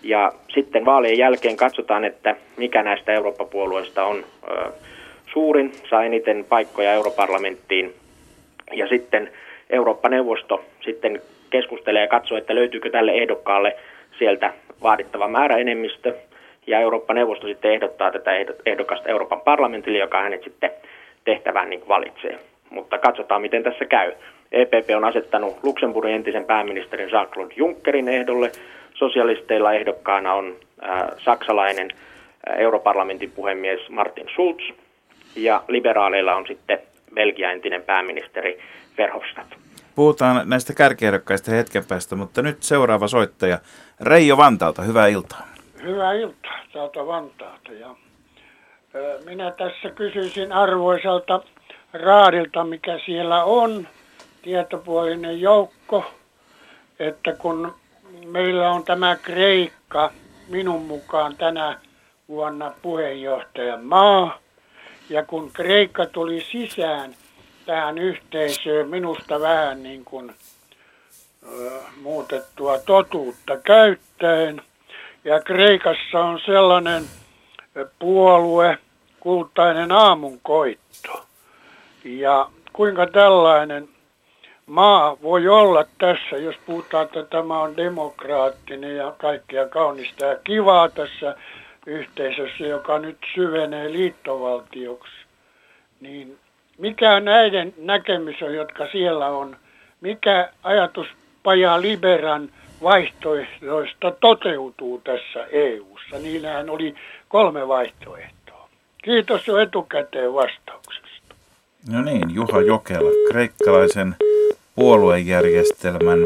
[0.03, 4.73] ja sitten vaalien jälkeen katsotaan, että mikä näistä Eurooppa-puolueista on äh,
[5.33, 7.93] suurin, saa eniten paikkoja europarlamenttiin
[8.71, 9.31] ja sitten
[9.69, 13.75] Eurooppa-neuvosto sitten keskustelee ja katsoo, että löytyykö tälle ehdokkaalle
[14.19, 16.13] sieltä vaadittava määräenemmistö
[16.67, 18.31] ja Eurooppa-neuvosto sitten ehdottaa tätä
[18.65, 20.71] ehdokasta Euroopan parlamentille, joka hänet sitten
[21.25, 22.39] tehtävään niin valitsee.
[22.69, 24.13] Mutta katsotaan, miten tässä käy.
[24.51, 28.51] EPP on asettanut Luxemburgin entisen pääministerin Jean-Claude Junckerin ehdolle.
[28.93, 34.71] Sosialisteilla ehdokkaana on äh, saksalainen äh, europarlamentin puhemies Martin Schulz.
[35.35, 36.79] Ja liberaaleilla on sitten
[37.13, 38.59] Belgia entinen pääministeri
[38.97, 39.55] Verhofstadt.
[39.95, 43.59] Puhutaan näistä kärkiehdokkaista hetken päästä, mutta nyt seuraava soittaja
[44.01, 44.81] Reijo Vantaalta.
[44.81, 45.47] Hyvää iltaa.
[45.83, 47.73] Hyvää iltaa täältä Vantaalta.
[47.73, 47.95] Ja,
[49.25, 51.43] minä tässä kysyisin arvoisalta
[51.93, 53.87] raadilta, mikä siellä on,
[54.41, 56.11] tietopuolinen joukko,
[56.99, 57.75] että kun
[58.25, 60.11] meillä on tämä Kreikka
[60.49, 61.79] minun mukaan tänä
[62.27, 64.40] vuonna puheenjohtajan maa,
[65.11, 67.15] ja kun Kreikka tuli sisään
[67.65, 70.31] tähän yhteisöön minusta vähän niin kuin
[71.43, 71.71] ö,
[72.01, 74.61] muutettua totuutta käyttäen,
[75.23, 77.03] ja Kreikassa on sellainen
[77.99, 78.77] puolue,
[79.19, 81.25] kultainen aamunkoitto.
[82.03, 83.89] Ja kuinka tällainen
[84.65, 90.89] maa voi olla tässä, jos puhutaan, että tämä on demokraattinen ja kaikkea kaunista ja kivaa
[90.89, 91.35] tässä
[91.85, 95.13] yhteisössä, joka nyt syvenee liittovaltioksi,
[96.01, 96.37] niin
[96.77, 99.57] mikä näiden näkemys on, jotka siellä on,
[100.01, 101.07] mikä ajatus
[101.43, 102.49] Paja Liberan
[102.83, 106.17] vaihtoehdoista toteutuu tässä EU:ssa.
[106.17, 106.95] Niillähän oli
[107.27, 108.69] kolme vaihtoehtoa.
[109.03, 111.35] Kiitos jo etukäteen vastauksesta.
[111.91, 114.15] No niin, Juha Jokela, kreikkalaisen
[114.75, 116.19] puoluejärjestelmän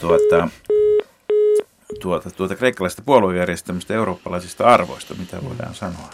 [0.00, 0.48] tuota,
[2.00, 6.10] tuota, tuota kreikkalaisesta puoluejärjestelmästä eurooppalaisista arvoista, mitä voidaan sanoa?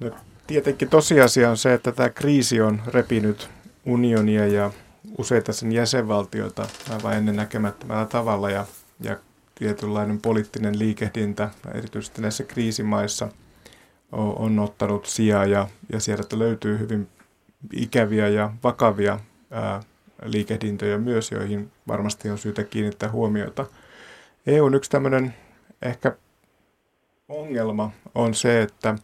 [0.00, 0.10] No,
[0.46, 3.50] tietenkin tosiasia on se, että tämä kriisi on repinyt
[3.86, 4.70] unionia ja
[5.18, 8.66] useita sen jäsenvaltioita aivan ennen näkemättömällä tavalla ja,
[9.00, 9.16] ja
[9.54, 13.28] tietynlainen poliittinen liikehdintä, erityisesti näissä kriisimaissa,
[14.12, 17.08] on, on ottanut sijaa ja, ja sieltä löytyy hyvin
[17.72, 19.20] ikäviä ja vakavia
[19.50, 19.82] ää,
[20.24, 23.66] liikehdintöjä myös, joihin varmasti on syytä kiinnittää huomiota.
[24.46, 25.34] EUn yksi tämmöinen
[25.82, 26.16] ehkä
[27.28, 28.94] ongelma on se, että,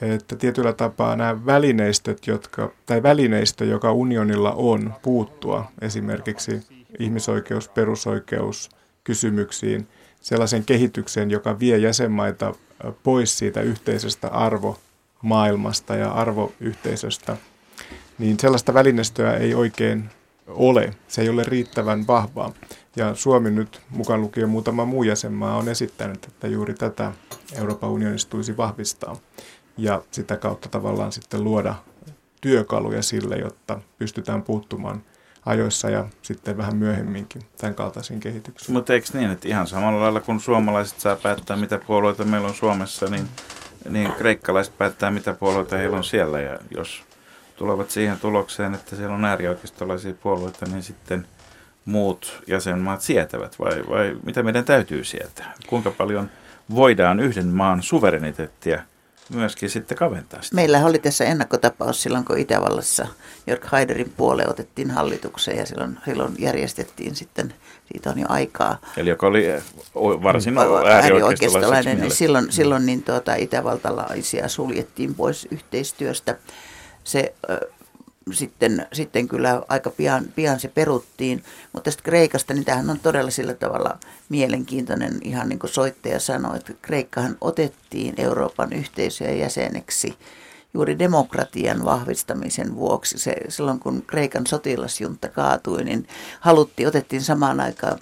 [0.00, 6.60] että tietyllä tapaa nämä välineistöt, jotka, tai välineistö, joka unionilla on puuttua esimerkiksi
[6.98, 8.70] ihmisoikeus, perusoikeus
[9.04, 9.88] kysymyksiin,
[10.20, 12.54] sellaisen kehitykseen, joka vie jäsenmaita
[13.02, 17.36] pois siitä yhteisestä arvomaailmasta ja arvoyhteisöstä,
[18.18, 20.10] niin sellaista välineistöä ei oikein
[20.46, 20.94] ole.
[21.08, 22.52] Se ei ole riittävän vahvaa.
[22.96, 27.12] Ja Suomi nyt, mukaan lukien muutama muu jäsenmaa, on esittänyt, että juuri tätä
[27.58, 29.16] Euroopan unionista tulisi vahvistaa.
[29.76, 31.74] Ja sitä kautta tavallaan sitten luoda
[32.40, 35.02] työkaluja sille, jotta pystytään puuttumaan
[35.46, 38.72] ajoissa ja sitten vähän myöhemminkin tämän kaltaisiin kehityksiin.
[38.72, 42.54] Mutta eikö niin, että ihan samalla lailla kun suomalaiset saa päättää, mitä puolueita meillä on
[42.54, 43.28] Suomessa, niin,
[43.88, 46.40] niin kreikkalaiset päättää, mitä puolueita heillä on siellä.
[46.40, 47.02] Ja jos
[47.56, 51.26] tulevat siihen tulokseen, että siellä on äärioikeistolaisia puolueita, niin sitten
[51.84, 55.54] muut jäsenmaat sietävät vai, vai mitä meidän täytyy sietää?
[55.66, 56.30] Kuinka paljon
[56.74, 58.82] voidaan yhden maan suvereniteettia
[59.34, 60.54] myöskin sitten kaventaa sitä?
[60.54, 63.06] Meillä oli tässä ennakkotapaus silloin, kun Itävallassa
[63.46, 67.54] Jörg Haiderin puole otettiin hallitukseen ja silloin, silloin järjestettiin sitten,
[67.92, 68.78] siitä on jo aikaa.
[68.96, 69.46] Eli joka oli
[69.94, 70.54] varsin
[70.90, 76.36] äärioikeistolainen, niin silloin, silloin niin tuota, itävaltalaisia suljettiin pois yhteistyöstä
[77.04, 77.34] se
[78.32, 81.44] sitten, sitten kyllä aika pian, pian se peruttiin.
[81.72, 86.56] Mutta tästä Kreikasta, niin tämähän on todella sillä tavalla mielenkiintoinen, ihan niin kuin soittaja sanoi,
[86.56, 90.14] että Kreikkahan otettiin Euroopan yhteisöjen jäseneksi
[90.74, 93.18] juuri demokratian vahvistamisen vuoksi.
[93.18, 96.08] Se, silloin kun Kreikan sotilasjunta kaatui, niin
[96.40, 97.98] haluttiin, otettiin samaan aikaan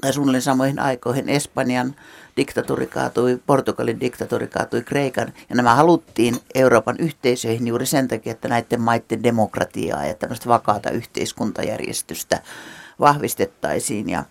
[0.00, 1.94] tai suunnilleen samoihin aikoihin Espanjan
[2.40, 8.48] diktatuuri kaatui, Portugalin diktatuuri kaatui Kreikan, ja nämä haluttiin Euroopan yhteisöihin juuri sen takia, että
[8.48, 12.42] näiden maiden demokratiaa ja tämmöistä vakaata yhteiskuntajärjestystä
[13.00, 14.08] vahvistettaisiin.
[14.08, 14.24] Ja,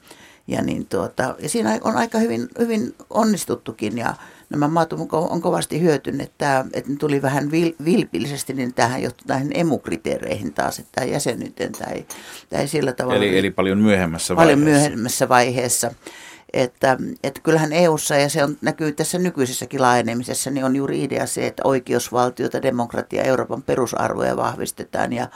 [0.47, 4.13] ja, niin tuota, ja siinä on aika hyvin, hyvin onnistuttukin, ja
[4.49, 9.03] nämä maat on, on kovasti hyötynyt, että, että ne tuli vähän vil, vilpillisesti, niin tähän
[9.03, 12.05] johtui näihin emukriteereihin taas, että tämä jäsenyyteen tai,
[12.49, 13.17] tai sillä tavalla.
[13.17, 14.79] Eli, eli paljon myöhemmässä paljon vaiheessa.
[14.79, 15.91] Paljon myöhemmässä vaiheessa.
[16.53, 21.25] Että, että kyllähän EU:ssa ja se on, näkyy tässä nykyisessäkin laajenemisessa, niin on juuri idea
[21.25, 25.27] se, että oikeusvaltiota, demokratia, Euroopan perusarvoja vahvistetaan ja,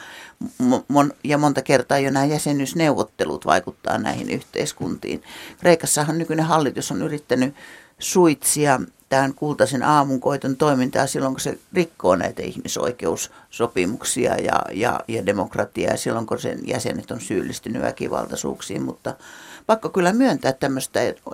[0.88, 5.24] mon, ja monta kertaa jo nämä jäsenyysneuvottelut vaikuttaa näihin yhteiskuntiin.
[5.60, 7.56] Kreikassahan nykyinen hallitus on yrittänyt
[8.00, 15.92] suitsia tämän kultaisen aamunkoiton toimintaa silloin, kun se rikkoo näitä ihmisoikeussopimuksia ja, ja, ja demokratiaa
[15.92, 19.16] ja silloin, kun sen jäsenet on syyllistynyt väkivaltaisuuksiin, mutta
[19.66, 20.70] pakko kyllä myöntää, että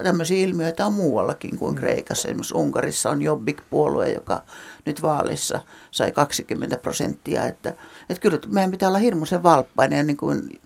[0.03, 2.27] tämmöisiä ilmiöitä on muuallakin kuin Kreikassa.
[2.27, 4.43] Esimerkiksi Unkarissa on Jobbik-puolue, joka
[4.85, 5.59] nyt vaalissa
[5.91, 7.45] sai 20 prosenttia.
[7.45, 7.69] Että,
[8.09, 10.59] että kyllä meidän pitää olla hirmuisen valppainen ja niin kuin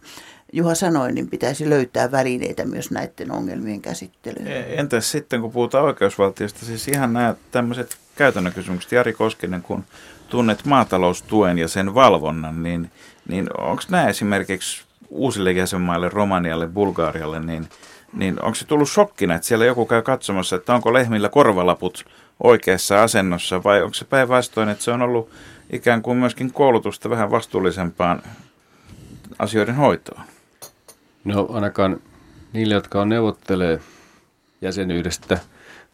[0.53, 4.47] Juha sanoi, niin pitäisi löytää välineitä myös näiden ongelmien käsittelyyn.
[4.47, 8.91] E, entäs sitten, kun puhutaan oikeusvaltiosta, siis ihan nämä tämmöiset käytännön kysymykset.
[8.91, 9.83] Jari Koskinen, kun
[10.29, 12.91] tunnet maataloustuen ja sen valvonnan, niin,
[13.27, 14.82] niin onko nämä esimerkiksi
[15.13, 17.69] uusille jäsenmaille, Romanialle, Bulgaarialle, niin,
[18.13, 22.05] niin onko se tullut shokkina, että siellä joku käy katsomassa, että onko lehmillä korvalaput
[22.43, 25.29] oikeassa asennossa vai onko se päinvastoin, että se on ollut
[25.69, 28.21] ikään kuin myöskin koulutusta vähän vastuullisempaan
[29.39, 30.21] asioiden hoitoon?
[31.23, 31.99] No ainakaan
[32.53, 33.79] niille, jotka on neuvottelee
[34.61, 35.39] jäsenyydestä,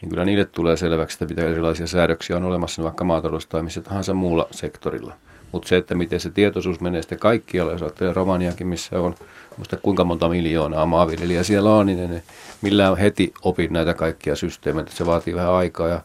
[0.02, 3.82] niin kyllä niille tulee selväksi, että mitä erilaisia säädöksiä on olemassa vaikka maatalous tai missä
[3.82, 5.14] tahansa muulla sektorilla.
[5.52, 9.16] Mutta se, että miten se tietoisuus menee sitten kaikkialla, jos ajattelee Romaniakin, missä on
[9.58, 12.24] muista kuinka monta miljoonaa maanviljelijää siellä on, niin ne
[12.62, 14.92] millään heti opi näitä kaikkia systeemeitä.
[14.92, 16.02] Se vaatii vähän aikaa ja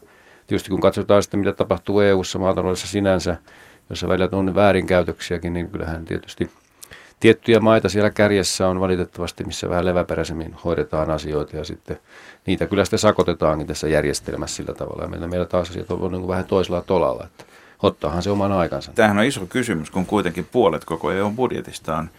[0.47, 3.37] tietysti kun katsotaan sitten, mitä tapahtuu EU-ssa maataloudessa sinänsä,
[3.89, 6.49] jossa välillä on väärinkäytöksiäkin, niin kyllähän tietysti
[7.19, 11.99] tiettyjä maita siellä kärjessä on valitettavasti, missä vähän leväperäisemmin hoidetaan asioita ja sitten
[12.45, 15.03] niitä kyllä sitten sakotetaankin tässä järjestelmässä sillä tavalla.
[15.03, 17.45] Ja meillä, meillä taas asiat on niin vähän toisella tolalla, että
[17.83, 18.91] ottaahan se oman aikansa.
[18.95, 22.09] Tämähän on iso kysymys, kun kuitenkin puolet koko EU budjetista on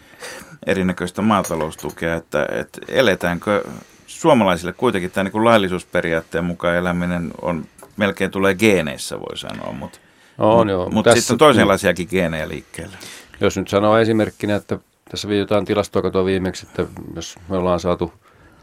[0.65, 3.63] erinäköistä maataloustukea, että, että eletäänkö
[4.07, 7.65] suomalaisille kuitenkin tämä niin laillisuusperiaatteen mukaan eläminen on
[7.97, 9.99] melkein tulee geeneissä, voi sanoa, mutta
[10.37, 10.89] on, joo.
[10.89, 12.97] Mutta sitten on toisenlaisiakin geenejä liikkeellä.
[13.41, 14.79] Jos nyt sanoo esimerkkinä, että
[15.11, 18.13] tässä jotain tilastoa katsoa viimeksi, että jos me ollaan saatu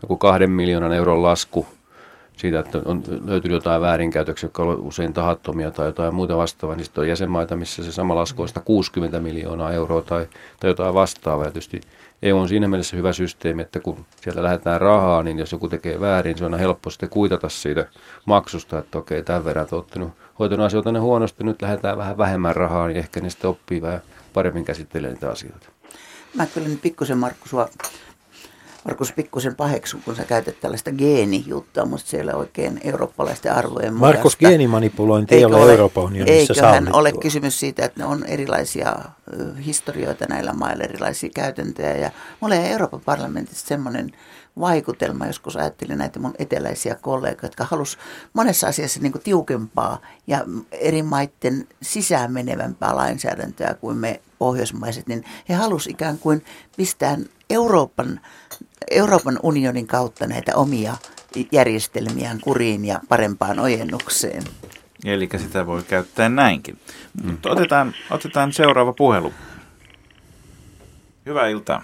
[0.03, 1.67] joku kahden miljoonan euron lasku
[2.37, 6.85] siitä, että on löytynyt jotain väärinkäytöksiä, jotka ovat usein tahattomia tai jotain muuta vastaavaa, niin
[6.85, 10.29] sitten on jäsenmaita, missä se sama lasku on 160 miljoonaa euroa tai,
[10.61, 11.45] tai jotain vastaavaa.
[11.45, 11.81] Ja tietysti
[12.23, 16.01] EU on siinä mielessä hyvä systeemi, että kun sieltä lähdetään rahaa, niin jos joku tekee
[16.01, 17.87] väärin, se on helppo sitten kuitata siitä
[18.25, 20.01] maksusta, että okei, tämän verran olette
[20.39, 24.03] hoitanut asioita ne huonosti, nyt lähdetään vähän vähemmän rahaa, niin ehkä ne sitten oppii vähän
[24.33, 25.69] paremmin käsittelemään niitä asioita.
[26.35, 27.69] Mä kyllä nyt pikkusen Markku sua
[28.85, 34.17] Markus pikkusen paheksun, kun sä käytät tällaista geenijuttua, mutta siellä oikein eurooppalaisten arvojen mukaista.
[34.17, 38.97] Markus, geenimanipulointi ei ole Euroopan unionissa Eiköhän ole kysymys siitä, että ne on erilaisia
[39.67, 41.97] historioita näillä mailla, erilaisia käytäntöjä.
[41.97, 44.13] Ja mulla ei Euroopan parlamentissa semmoinen
[44.61, 45.27] vaikutelma.
[45.27, 47.99] Joskus ajattelin näitä mun eteläisiä kollegoita, jotka halus
[48.33, 55.55] monessa asiassa niin tiukempaa ja eri maiden sisään menevämpää lainsäädäntöä kuin me pohjoismaiset, niin he
[55.55, 56.45] halusivat ikään kuin
[56.77, 57.19] pistää
[57.51, 58.21] Euroopan,
[58.91, 60.93] Euroopan unionin kautta näitä omia
[61.53, 64.43] järjestelmiään kuriin ja parempaan ojennukseen.
[65.05, 66.79] Eli sitä voi käyttää näinkin.
[67.25, 69.33] Mutta otetaan, otetaan seuraava puhelu.
[71.27, 71.83] Hyvää iltaa.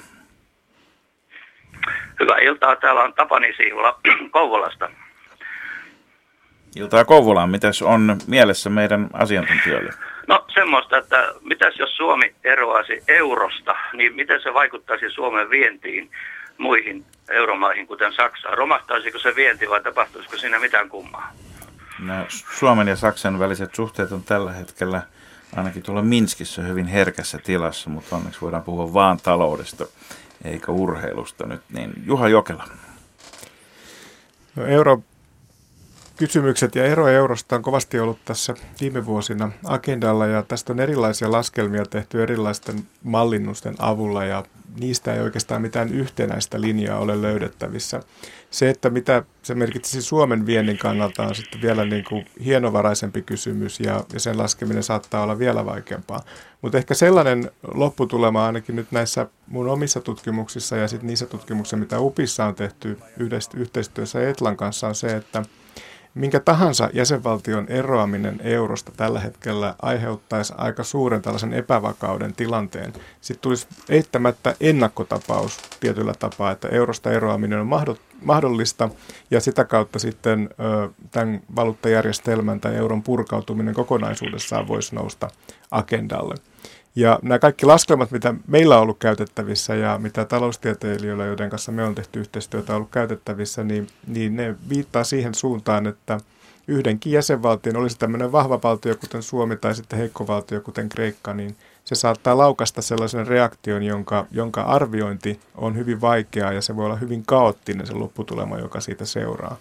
[2.20, 2.76] Hyvää iltaa.
[2.76, 4.90] Täällä on Tapani Siivula Kouvolasta.
[6.76, 7.50] Iltaa Kouvolaan.
[7.50, 9.92] Mitäs on mielessä meidän asiantuntijoille?
[10.28, 16.10] No semmoista, että mitäs jos Suomi eroaisi eurosta, niin miten se vaikuttaisi Suomen vientiin
[16.60, 18.58] muihin euromaihin, kuten Saksaan?
[18.58, 21.32] Romahtaisiko se vienti vai tapahtuisiko siinä mitään kummaa?
[21.98, 22.14] No,
[22.58, 25.02] Suomen ja Saksan väliset suhteet on tällä hetkellä
[25.56, 29.86] ainakin tuolla Minskissä hyvin herkässä tilassa, mutta onneksi voidaan puhua vaan taloudesta
[30.44, 31.60] eikä urheilusta nyt.
[31.72, 32.64] Niin Juha Jokela.
[34.56, 35.02] No, euro
[36.20, 41.32] kysymykset ja ero eurosta on kovasti ollut tässä viime vuosina agendalla ja tästä on erilaisia
[41.32, 44.44] laskelmia tehty erilaisten mallinnusten avulla ja
[44.80, 48.00] niistä ei oikeastaan mitään yhtenäistä linjaa ole löydettävissä.
[48.50, 53.80] Se, että mitä se merkitsisi Suomen viennin kannalta on sitten vielä niin kuin hienovaraisempi kysymys
[53.80, 56.22] ja, ja sen laskeminen saattaa olla vielä vaikeampaa.
[56.62, 62.00] Mutta ehkä sellainen lopputulema ainakin nyt näissä mun omissa tutkimuksissa ja sitten niissä tutkimuksissa, mitä
[62.00, 65.42] UPissa on tehty yhdessä, yhteistyössä Etlan kanssa on se, että–
[66.14, 72.92] minkä tahansa jäsenvaltion eroaminen eurosta tällä hetkellä aiheuttaisi aika suuren tällaisen epävakauden tilanteen.
[73.20, 77.88] Sitten tulisi eittämättä ennakkotapaus tietyllä tapaa, että eurosta eroaminen on
[78.22, 78.90] mahdollista
[79.30, 80.50] ja sitä kautta sitten
[81.10, 85.28] tämän valuuttajärjestelmän tai euron purkautuminen kokonaisuudessaan voisi nousta
[85.70, 86.34] agendalle.
[86.96, 91.84] Ja nämä kaikki laskelmat, mitä meillä on ollut käytettävissä ja mitä taloustieteilijöillä, joiden kanssa me
[91.84, 96.20] on tehty yhteistyötä, on ollut käytettävissä, niin, niin ne viittaa siihen suuntaan, että
[96.68, 101.56] yhdenkin jäsenvaltion olisi tämmöinen vahva valtio, kuten Suomi, tai sitten heikko valtio, kuten Kreikka, niin
[101.84, 106.96] se saattaa laukasta sellaisen reaktion, jonka, jonka arviointi on hyvin vaikeaa ja se voi olla
[106.96, 109.56] hyvin kaoottinen se lopputulema, joka siitä seuraa.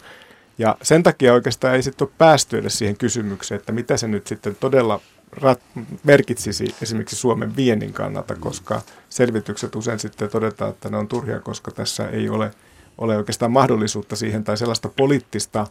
[0.58, 4.28] Ja sen takia oikeastaan ei sitten ole päästy edes siihen kysymykseen, että mitä se nyt
[4.28, 5.60] sitten todella rat,
[6.04, 11.72] merkitsisi esimerkiksi Suomen viennin kannalta, koska selvitykset usein sitten todetaan, että ne on turhia, koska
[11.72, 12.52] tässä ei ole,
[12.98, 15.68] ole oikeastaan mahdollisuutta siihen tai sellaista poliittista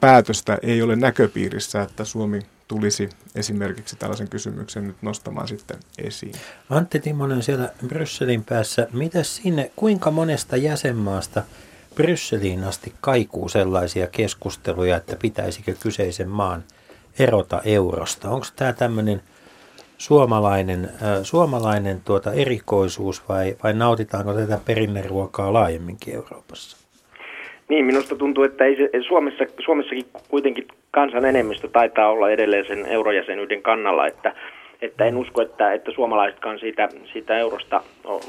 [0.00, 6.34] päätöstä ei ole näköpiirissä, että Suomi tulisi esimerkiksi tällaisen kysymyksen nyt nostamaan sitten esiin.
[6.70, 11.42] Antti Timonen siellä Brysselin päässä, mitä sinne, kuinka monesta jäsenmaasta
[11.94, 16.64] Brysseliin asti kaikuu sellaisia keskusteluja, että pitäisikö kyseisen maan–
[17.18, 18.28] erota eurosta?
[18.28, 19.20] Onko tämä tämmöinen
[19.98, 26.86] suomalainen, äh, suomalainen tuota erikoisuus vai, vai nautitaanko tätä perinneruokaa laajemminkin Euroopassa?
[27.68, 32.86] Niin, minusta tuntuu, että ei se, Suomessa, Suomessakin kuitenkin kansan enemmistö taitaa olla edelleen sen
[32.86, 34.34] eurojäsenyyden kannalla, että
[34.82, 37.82] että en usko, että, että suomalaisetkaan siitä, siitä eurosta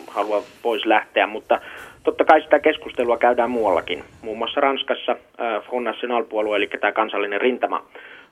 [0.07, 1.59] halua pois lähteä, mutta
[2.03, 4.03] totta kai sitä keskustelua käydään muuallakin.
[4.21, 7.85] Muun muassa Ranskassa äh, Front National-puolue, eli tämä kansallinen rintama,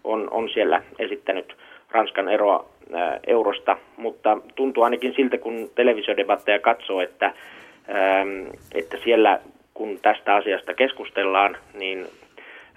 [0.05, 1.55] on, on siellä esittänyt
[1.91, 9.39] Ranskan eroa äh, eurosta, mutta tuntuu ainakin siltä, kun televisiodebatteja katsoo, että, ähm, että siellä
[9.73, 12.07] kun tästä asiasta keskustellaan, niin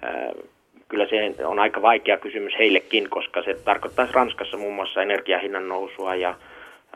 [0.04, 0.44] äh,
[0.88, 6.14] kyllä se on aika vaikea kysymys heillekin, koska se tarkoittaisi Ranskassa muun muassa energiahinnan nousua
[6.14, 6.34] ja,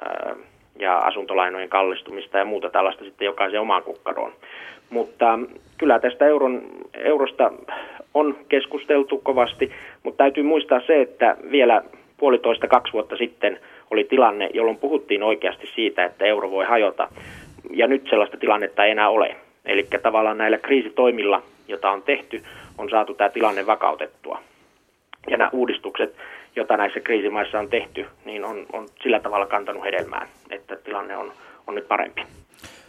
[0.05, 0.37] ää,
[0.79, 4.33] ja asuntolainojen kallistumista ja muuta tällaista sitten jokaisen omaan kukkaroon.
[4.91, 5.39] Mutta
[5.79, 6.63] kyllä tästä euron,
[6.95, 7.53] eurosta
[8.15, 11.83] on keskusteltu kovasti, mutta täytyy muistaa se, että vielä
[12.17, 13.61] puolitoista kaksi vuotta sitten
[13.91, 17.09] oli tilanne, jolloin puhuttiin oikeasti siitä, että euro voi hajota.
[17.71, 19.37] Ja nyt sellaista tilannetta ei enää ole.
[19.65, 22.43] Eli tavallaan näillä kriisitoimilla, joita on tehty,
[22.79, 24.41] on saatu tämä tilanne vakautettua.
[25.31, 26.17] Ja nämä uudistukset,
[26.57, 31.33] joita näissä kriisimaissa on tehty, niin on, on sillä tavalla kantanut hedelmään, että tilanne on,
[31.67, 32.23] on nyt parempi.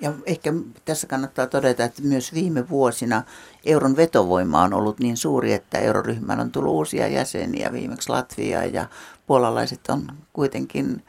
[0.03, 0.53] Ja ehkä
[0.85, 3.23] tässä kannattaa todeta, että myös viime vuosina
[3.65, 8.85] euron vetovoima on ollut niin suuri, että euroryhmään on tullut uusia jäseniä, viimeksi Latvia ja
[9.27, 11.03] puolalaiset on kuitenkin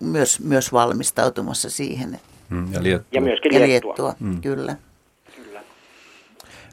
[0.00, 2.20] myös, myös valmistautumassa siihen.
[2.48, 3.08] Mm, ja Liettua.
[3.12, 4.40] Ja myöskin Liettua, ja Liettua mm.
[4.40, 4.76] kyllä.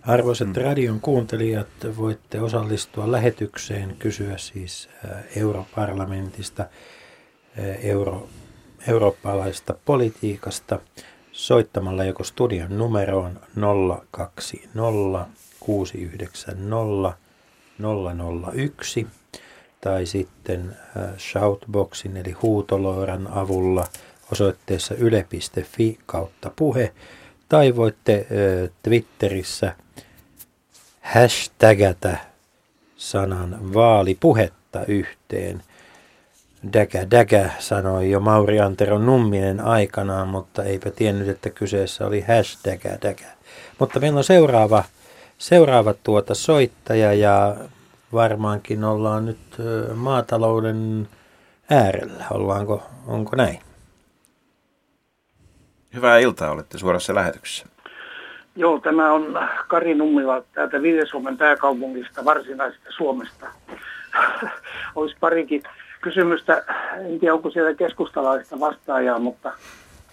[0.01, 0.55] Arvoisat mm.
[0.55, 1.67] radion kuuntelijat,
[1.97, 4.89] voitte osallistua lähetykseen, kysyä siis
[5.35, 6.65] europarlamentista,
[7.81, 8.29] euro,
[8.87, 10.79] eurooppalaisesta politiikasta
[11.37, 13.39] soittamalla joko studion numeroon
[14.11, 15.25] 020
[15.59, 17.17] 690
[18.53, 19.07] 001
[19.81, 20.77] tai sitten
[21.17, 23.87] shoutboxin eli huutolooran avulla
[24.31, 26.93] osoitteessa yle.fi kautta puhe
[27.49, 28.27] tai voitte
[28.83, 29.75] Twitterissä–
[31.13, 32.17] hashtagata
[32.97, 35.63] sanan vaalipuhetta yhteen.
[36.73, 42.97] Däkä, däkä, sanoi jo Mauri Antero Numminen aikanaan, mutta eipä tiennyt, että kyseessä oli hashtagä,
[43.01, 43.25] däkä.
[43.79, 44.83] Mutta meillä on seuraava,
[45.37, 47.55] seuraava tuota soittaja ja
[48.13, 49.37] varmaankin ollaan nyt
[49.95, 51.09] maatalouden
[51.69, 52.25] äärellä.
[52.31, 53.59] Ollaanko, onko näin?
[55.93, 57.65] Hyvää iltaa, olette suorassa lähetyksessä.
[58.55, 63.47] Joo, tämä on Kari Nummila täältä Vilja-Suomen pääkaupungista, varsinaisesta Suomesta.
[64.95, 65.63] Olisi parikin
[66.07, 66.63] kysymystä,
[66.97, 69.51] en tiedä onko siellä keskustalaista vastaajaa, mutta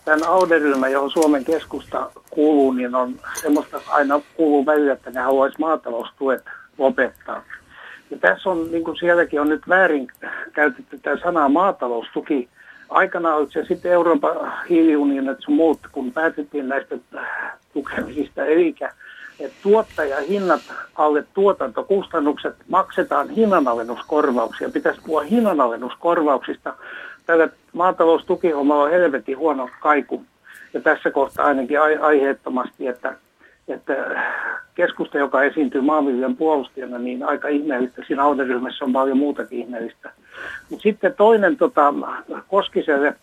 [0.05, 5.61] tämän Auderyhmä, johon Suomen keskusta kuuluu, niin on semmoista aina kuuluu välillä, että ne haluaisi
[5.61, 6.45] maataloustuet
[6.79, 7.43] lopettaa.
[8.11, 10.07] Ja tässä on, niin kuin sielläkin on nyt väärin
[10.53, 12.49] käytetty tämä sana maataloustuki,
[12.89, 16.97] aikanaan oliko se sitten Euroopan hiiliunionit sun muut, kun päätettiin näistä
[17.73, 18.75] tukemisista, eli
[19.41, 20.61] että tuottajahinnat
[20.95, 24.71] alle tuotantokustannukset maksetaan hinnanalennuskorvauksia.
[24.71, 26.75] Pitäisi puhua hinnanalennuskorvauksista.
[27.27, 30.25] Tällä maataloustukihommalla on helvetin huono kaiku.
[30.75, 33.17] Ja tässä kohtaa ainakin aiheettomasti, että
[33.69, 34.23] että
[34.75, 38.03] keskusta, joka esiintyy maanviljelijän puolustajana, niin aika ihmeellistä.
[38.07, 40.11] Siinä auderyhmässä on paljon muutakin ihmeellistä.
[40.71, 41.95] Mut sitten toinen tota,
[42.49, 43.15] Koskiselle,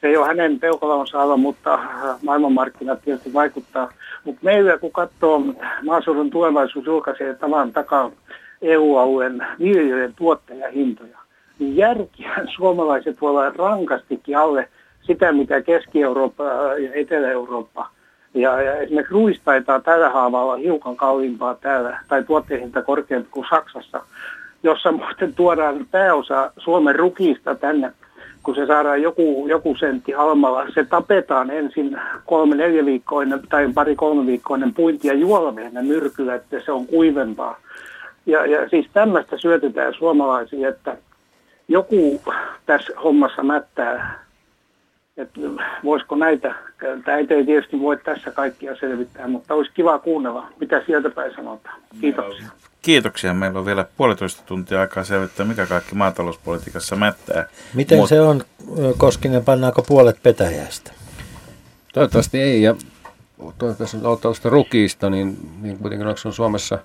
[0.00, 1.78] se ei ole hänen peukalonsa alla, mutta
[2.22, 3.92] maailmanmarkkinat tietysti vaikuttaa.
[4.24, 5.42] Mutta meillä, kun katsoo
[5.82, 8.10] maaseudun tulevaisuus julkaisee tavan takaa
[8.62, 11.18] EU-alueen viljelijöiden tuottajahintoja,
[11.58, 14.68] niin järkiään suomalaiset voi olla rankastikin alle
[15.02, 16.44] sitä, mitä Keski-Eurooppa
[16.78, 17.88] ja Etelä-Eurooppa–
[18.34, 24.02] ja, ja esimerkiksi ruis taitaa tällä haavalla hiukan kalliimpaa täällä, tai tuotteihinta korkeampi kuin Saksassa,
[24.62, 27.92] jossa muuten tuodaan pääosa Suomen rukista tänne,
[28.42, 30.66] kun se saadaan joku, joku sentti halmalla.
[30.74, 36.60] Se tapetaan ensin kolme neljä viikkoinen tai pari kolme viikkoinen puinti ja juolameenä myrkyllä, että
[36.64, 37.58] se on kuivempaa.
[38.26, 40.96] Ja, ja siis tämmöistä syötetään suomalaisiin, että
[41.68, 42.20] joku
[42.66, 44.20] tässä hommassa mättää
[45.16, 45.40] että
[45.84, 46.54] voisiko näitä,
[47.04, 51.80] tämä ei tietysti voi tässä kaikkia selvittää, mutta olisi kiva kuunnella, mitä sieltä päin sanotaan.
[52.00, 52.46] Kiitoksia.
[52.82, 53.34] Kiitoksia.
[53.34, 57.48] Meillä on vielä puolitoista tuntia aikaa selvittää, mikä kaikki maatalouspolitiikassa mättää.
[57.74, 58.08] Miten Mut...
[58.08, 58.42] se on,
[58.96, 60.92] Koskinen, pannaanko puolet petäjästä?
[61.94, 62.74] Toivottavasti ei, ja
[63.58, 66.78] toivottavasti tuosta rukiista, niin, niin kuitenkin onko on Suomessa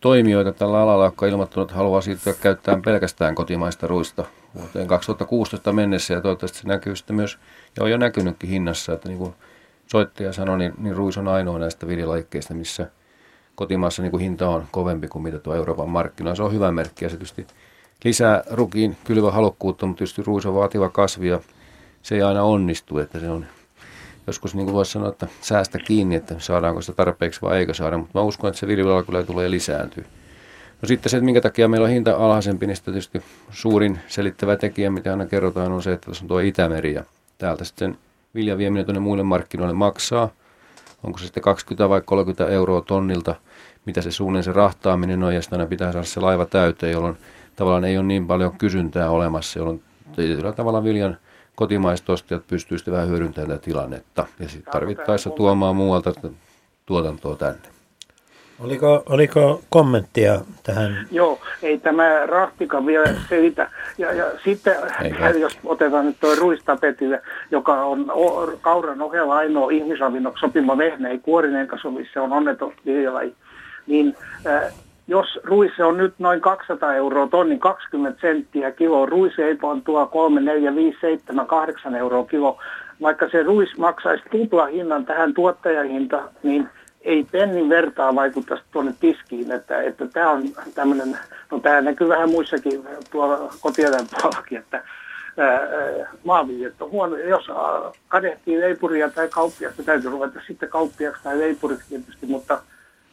[0.00, 4.24] toimijoita tällä alalla, jotka ilmoittanut, että haluaa siirtyä käyttämään pelkästään kotimaista ruista
[4.54, 7.38] vuoteen 2016 mennessä, ja toivottavasti se näkyy sitten myös
[7.76, 9.34] ja on jo näkynytkin hinnassa, että niin kuin
[9.86, 12.90] soittaja sanoi, niin, niin ruis on ainoa näistä viljalajikkeista, missä
[13.54, 16.34] kotimaassa niin kuin hinta on kovempi kuin mitä tuo Euroopan markkina.
[16.34, 17.46] Se on hyvä merkki ja se tietysti
[18.04, 21.40] lisää rukiin kylvä halukkuutta, mutta tietysti ruis on vaativa kasvi ja
[22.02, 23.46] se ei aina onnistu, että se on
[24.26, 27.98] joskus niin kuin voisi sanoa, että säästä kiinni, että saadaanko sitä tarpeeksi vai eikö saada,
[27.98, 30.04] mutta mä uskon, että se viljelyalla kyllä tulee lisääntyä.
[30.82, 34.56] No sitten se, että minkä takia meillä on hinta alhaisempi, niin sitten tietysti suurin selittävä
[34.56, 37.04] tekijä, mitä aina kerrotaan, on se, että tässä on tuo Itämeri ja
[37.38, 37.98] täältä sitten
[38.34, 40.30] viljan vieminen tuonne muille markkinoille maksaa.
[41.02, 43.34] Onko se sitten 20 vai 30 euroa tonnilta,
[43.84, 47.16] mitä se suunnilleen se rahtaaminen on, ja sitten aina pitää saada se laiva täyteen, jolloin
[47.56, 49.82] tavallaan ei ole niin paljon kysyntää olemassa, jolloin
[50.16, 51.18] tietyllä tavalla viljan
[51.54, 56.12] kotimaiset ostajat pystyisivät vähän hyödyntämään tätä tilannetta ja sitten tarvittaessa tuomaan muualta
[56.86, 57.77] tuotantoa tänne.
[58.64, 61.06] Oliko, oliko kommenttia tähän?
[61.10, 63.70] Joo, ei tämä rahtika vielä selitä.
[63.98, 65.30] Ja, ja sitten, Eikä.
[65.30, 68.12] jos otetaan nyt tuo ruistapetille, joka on
[68.60, 73.34] kauran ohella ainoa ihmisravinnoksi sopima vehne, ei kuorinen sovi, se on onneton viljelaji,
[73.86, 74.72] niin äh,
[75.08, 80.40] jos ruise on nyt noin 200 euroa tonni, 20 senttiä kilo, ruiseipä on tuo 3,
[80.40, 82.58] 4, 5, 7, 8 euroa kilo.
[83.02, 86.68] Vaikka se ruis maksaisi tupla hinnan tähän tuottajahinta, niin
[87.02, 90.42] ei pennin vertaa vaikuttaisi tuonne tiskiin, että, että tämä on
[90.74, 91.18] tämmöinen,
[91.50, 94.82] no tämä näkyy vähän muissakin tuolla kotieläin puolellakin, että
[96.24, 97.16] maanviljelijät on huono.
[97.16, 97.50] Jos
[98.08, 102.62] kadehtii leipuria tai kauppiasta, täytyy ruveta sitten kauppiaksi tai leipuriksi tietysti, mutta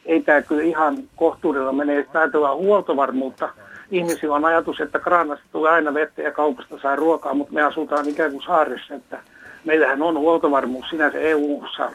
[0.06, 1.96] ei tämä kyllä ihan kohtuudella mene.
[1.96, 3.50] Jos ajatellaan huoltovarmuutta,
[3.92, 8.10] ihmisillä on ajatus, että kraanasta tulee aina vettä ja kaupasta saa ruokaa, mutta me asutaan
[8.10, 9.20] ikään kuin saaressa, että
[9.66, 11.92] meillähän on huoltovarmuus sinänsä EU-ssa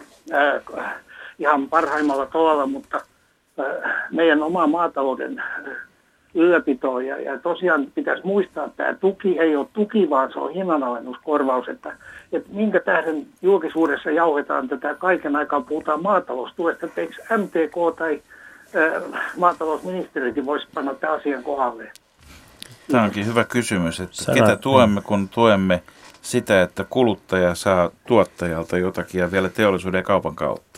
[1.40, 3.00] ihan parhaimmalla tavalla, mutta
[4.10, 5.42] meidän oma maatalouden
[6.34, 7.00] ylläpito.
[7.00, 11.68] Ja, ja tosiaan pitäisi muistaa, että tämä tuki ei ole tuki, vaan se on hinnanalennuskorvaus.
[11.68, 11.96] Että,
[12.32, 18.22] että minkä tähden julkisuudessa jauhetaan tätä kaiken aikaa, puhutaan maataloustuesta, että eikö MTK tai
[18.74, 19.00] ää,
[19.36, 21.92] maatalousministerikin voisi panna tämän asian kohdalle?
[22.90, 25.82] Tämä onkin hyvä kysymys, että Sä ketä tuemme, kun tuemme
[26.22, 30.69] sitä, että kuluttaja saa tuottajalta jotakin ja vielä teollisuuden ja kaupan kautta?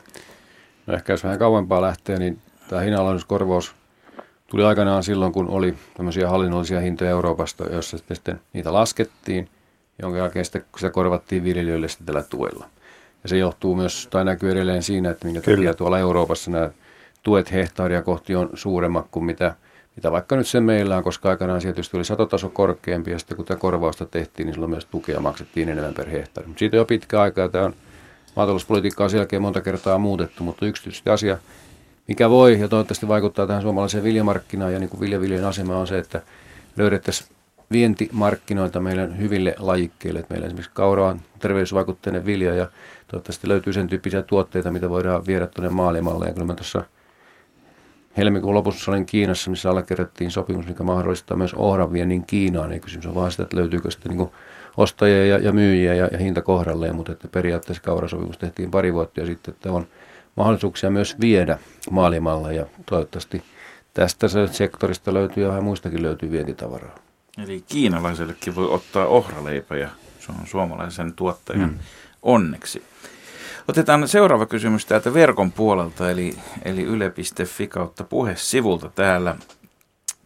[0.93, 2.39] Ehkä jos vähän kauempaa lähtee, niin
[2.69, 3.75] tämä hinnanalennuskorvaus
[4.47, 9.49] tuli aikanaan silloin, kun oli tämmöisiä hallinnollisia hintoja Euroopasta, joissa sitten niitä laskettiin,
[10.03, 12.67] jonka jälkeen sitten sitä korvattiin viljelijöille sitten tällä tuella.
[13.23, 15.57] Ja se johtuu myös, tai näkyy edelleen siinä, että minkä Kyllä.
[15.57, 16.71] takia tuolla Euroopassa nämä
[17.23, 19.55] tuet hehtaaria kohti on suuremmat kuin mitä,
[19.97, 23.47] mitä vaikka nyt se meillä on, koska aikanaan tietysti oli satotaso korkeampi ja sitten kun
[23.47, 26.49] tämä korvausta tehtiin, niin silloin myös tukea maksettiin enemmän per hehtaari.
[26.49, 27.75] Mutta siitä on jo pitkä aika ja tämä on
[28.37, 31.39] maatalouspolitiikkaa sen jälkeen monta kertaa muutettu, mutta yksi asia,
[32.09, 36.23] mikä voi ja toivottavasti vaikuttaa tähän suomalaiseen viljamarkkinaan ja niin kuin asema on se, että
[36.77, 37.29] löydettäisiin
[37.73, 40.19] vientimarkkinoita meidän hyville lajikkeille.
[40.19, 42.69] Että meillä esimerkiksi kaura on terveysvaikutteinen vilja ja
[43.09, 46.27] toivottavasti löytyy sen tyyppisiä tuotteita, mitä voidaan viedä tuonne maailmalle.
[46.27, 46.85] Ja kyllä mä tuossa
[48.17, 52.73] helmikuun lopussa olin Kiinassa, missä allekirjoittiin sopimus, mikä mahdollistaa myös ohran viennin Kiinaan.
[52.73, 54.31] Ei kysymys on vaan sitä, että löytyykö sitten niin
[54.77, 59.21] ostajia ja, ja myyjiä ja, ja hinta kohdalleen, mutta että periaatteessa kaurasopimus tehtiin pari vuotta
[59.21, 59.87] ja sitten, että on
[60.37, 61.59] mahdollisuuksia myös viedä
[61.91, 63.43] maailmalle ja toivottavasti
[63.95, 66.95] tästä sektorista löytyy ja vähän muistakin löytyy vientitavaraa.
[67.45, 69.89] Eli kiinalaisellekin voi ottaa ohraleipä ja
[70.21, 71.79] se on suomalaisen tuottajan mm.
[72.23, 72.83] onneksi.
[73.69, 79.37] Otetaan seuraava kysymys täältä verkon puolelta, eli, eli yle.fi kautta puhesivulta täällä.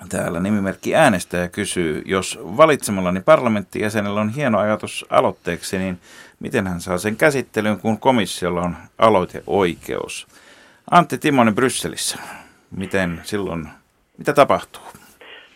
[0.08, 5.98] Täällä nimimerkki äänestäjä kysyy, jos valitsemallani parlamenttijäsenellä on hieno ajatus aloitteeksi, niin
[6.40, 10.26] miten hän saa sen käsittelyyn, kun komissiolla on aloiteoikeus?
[10.90, 12.18] Antti Timonen Brysselissä,
[12.76, 13.68] miten silloin,
[14.18, 14.82] mitä tapahtuu?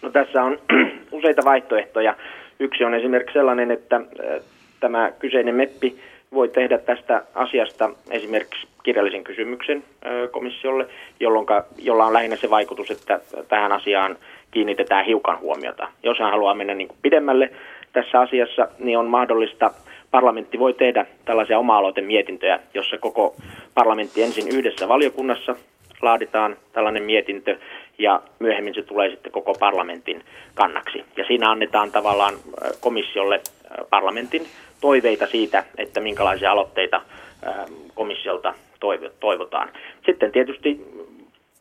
[0.03, 0.59] No tässä on
[1.19, 2.17] useita vaihtoehtoja.
[2.61, 4.43] Yksi on esimerkiksi sellainen, että äh,
[4.81, 6.01] tämä kyseinen MEPPI
[6.35, 9.85] voi tehdä tästä asiasta esimerkiksi kirjallisen kysymyksen
[10.31, 10.87] komissiolle,
[11.21, 11.47] jolloin,
[11.79, 14.17] jolla on lähinnä se vaikutus, että tähän asiaan
[14.51, 15.89] kiinnitetään hiukan huomiota.
[16.03, 17.51] Jos hän haluaa mennä niin kuin pidemmälle
[17.93, 19.71] tässä asiassa, niin on mahdollista,
[20.11, 23.37] parlamentti voi tehdä tällaisia oma-aloitemietintöjä, jossa koko
[23.75, 25.57] parlamentti ensin yhdessä valiokunnassa
[26.03, 27.57] laaditaan tällainen mietintö
[27.99, 30.23] ja myöhemmin se tulee sitten koko parlamentin
[30.55, 31.05] kannaksi.
[31.17, 32.35] Ja siinä annetaan tavallaan
[32.81, 33.41] komissiolle
[33.91, 34.47] parlamentin
[34.81, 37.03] toiveita siitä, että minkälaisia aloitteita
[37.95, 38.55] komissiolta
[39.21, 39.69] toivotaan.
[40.07, 40.87] Sitten tietysti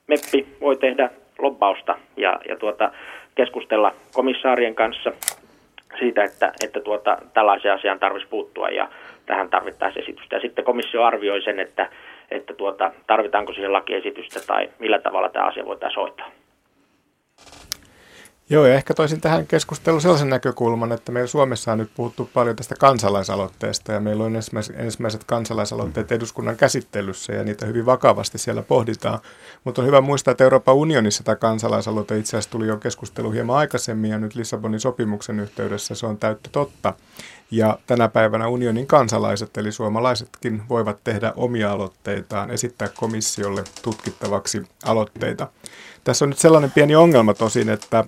[0.08, 1.10] MEPPI voi tehdä
[1.40, 2.92] lobbausta ja, ja tuota,
[3.36, 5.12] keskustella komissaarien kanssa
[6.00, 8.90] siitä, että, että tuota, tällaiseen asiaan tarvitsisi puuttua ja
[9.26, 10.36] tähän tarvittaisiin esitystä.
[10.36, 11.90] Ja sitten komissio arvioi sen, että,
[12.32, 16.32] että tuota, tarvitaanko siihen lakiesitystä tai millä tavalla tämä asia voitaisiin hoitaa.
[18.52, 22.56] Joo, ja ehkä toisin tähän keskusteluun sellaisen näkökulman, että meillä Suomessa on nyt puhuttu paljon
[22.56, 24.36] tästä kansalaisaloitteesta, ja meillä on
[24.76, 29.20] ensimmäiset kansalaisaloitteet eduskunnan käsittelyssä, ja niitä hyvin vakavasti siellä pohditaan.
[29.64, 33.58] Mutta on hyvä muistaa, että Euroopan unionissa tämä kansalaisaloite itse asiassa tuli jo keskustelu hieman
[33.58, 36.94] aikaisemmin, ja nyt Lissabonin sopimuksen yhteydessä se on täyttä totta.
[37.52, 45.48] Ja tänä päivänä unionin kansalaiset, eli suomalaisetkin, voivat tehdä omia aloitteitaan, esittää komissiolle tutkittavaksi aloitteita.
[46.04, 48.06] Tässä on nyt sellainen pieni ongelma tosin, että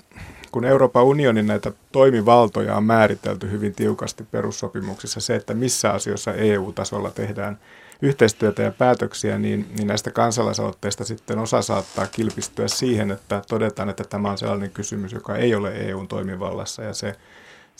[0.51, 7.11] kun Euroopan unionin näitä toimivaltoja on määritelty hyvin tiukasti perussopimuksissa, se, että missä asioissa EU-tasolla
[7.11, 7.59] tehdään
[8.01, 14.03] yhteistyötä ja päätöksiä, niin, niin näistä kansalaisaloitteista sitten osa saattaa kilpistyä siihen, että todetaan, että
[14.03, 17.15] tämä on sellainen kysymys, joka ei ole EUn toimivallassa ja se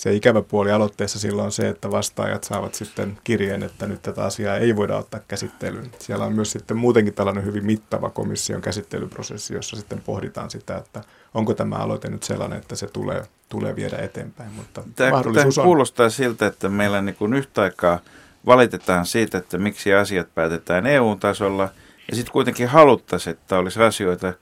[0.02, 4.24] se ikävä puoli aloitteessa silloin on se, että vastaajat saavat sitten kirjeen, että nyt tätä
[4.24, 5.92] asiaa ei voida ottaa käsittelyyn.
[6.00, 11.02] Siellä on myös sitten muutenkin tällainen hyvin mittava komission käsittelyprosessi, jossa sitten pohditaan sitä, että
[11.34, 14.52] onko tämä aloite nyt sellainen, että se tulee, tulee viedä eteenpäin.
[14.52, 18.00] Mutta tämä, mahdollisuus tämä kuulostaa siltä, että meillä niin kuin yhtä aikaa
[18.46, 21.70] valitetaan siitä, että miksi asiat päätetään EU-tasolla,
[22.10, 24.34] ja sitten kuitenkin haluttaisiin, että olisi asioita,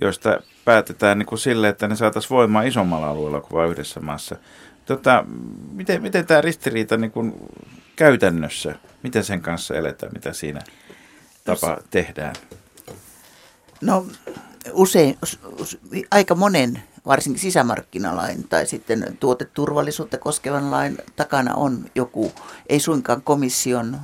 [0.00, 4.36] joista päätetään niin kuin sille, että ne saataisiin voimaan isommalla alueella kuin vain yhdessä maassa.
[4.86, 5.24] Tota,
[5.72, 7.34] miten, miten tämä ristiriita niin kuin
[7.96, 10.60] käytännössä, miten sen kanssa eletään, mitä siinä
[11.44, 12.34] tapa tehdään?
[13.80, 14.06] No
[14.72, 15.18] usein,
[16.10, 22.32] aika monen, varsinkin sisämarkkinalain tai sitten tuoteturvallisuutta koskevan lain takana on joku,
[22.68, 24.00] ei suinkaan komission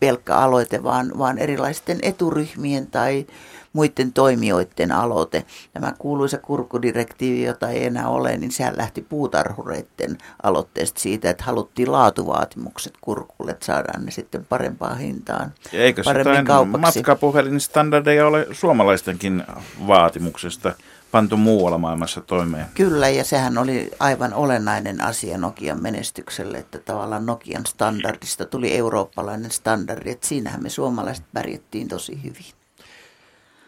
[0.00, 3.26] pelkkä aloite, vaan, vaan erilaisten eturyhmien tai
[3.74, 5.44] muiden toimijoiden aloite.
[5.72, 11.92] Tämä kuuluisa kurkudirektiivi, jota ei enää ole, niin sehän lähti puutarhureiden aloitteesta siitä, että haluttiin
[11.92, 15.52] laatuvaatimukset kurkulle, että saadaan ne sitten parempaan hintaan.
[15.72, 19.44] Eikö jotain matkapuhelinstandardeja ole suomalaistenkin
[19.86, 20.74] vaatimuksesta?
[21.14, 22.66] pantu muualla maailmassa toimeen.
[22.74, 29.50] Kyllä, ja sehän oli aivan olennainen asia Nokian menestykselle, että tavallaan Nokian standardista tuli eurooppalainen
[29.50, 32.63] standardi, että siinähän me suomalaiset pärjättiin tosi hyvin.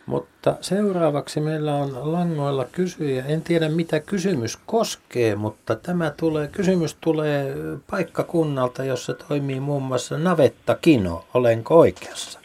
[0.06, 3.24] Mutta seuraavaksi meillä on langoilla kysyjä.
[3.24, 7.54] En tiedä mitä kysymys koskee, mutta tämä tulee, kysymys tulee
[7.90, 11.24] paikkakunnalta, jossa toimii muun muassa Navetta-kino.
[11.34, 12.40] Olenko oikeassa?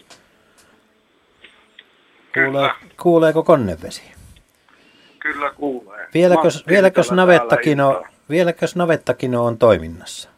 [2.33, 2.69] Kuulee,
[3.01, 4.03] kuuleeko konnevesi?
[5.19, 6.07] Kyllä kuulee.
[6.13, 10.29] Vieläkös, vieläkös, navettakino, vieläkös navettakino on toiminnassa?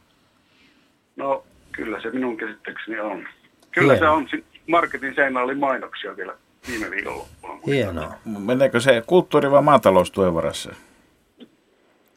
[1.16, 3.28] No kyllä se minun käsittääkseni on.
[3.72, 4.06] Kyllä Hieno.
[4.30, 4.44] se on.
[4.68, 6.36] Marketin seinä oli mainoksia vielä
[6.68, 7.60] viime viikonloppuna.
[7.68, 8.14] Hienoa.
[8.26, 10.76] Meneekö se kulttuuri- vai maataloustuen varassa?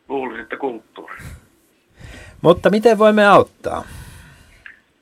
[0.09, 1.17] Luulisin, että kulttuuri.
[2.43, 3.85] Mutta miten voimme auttaa?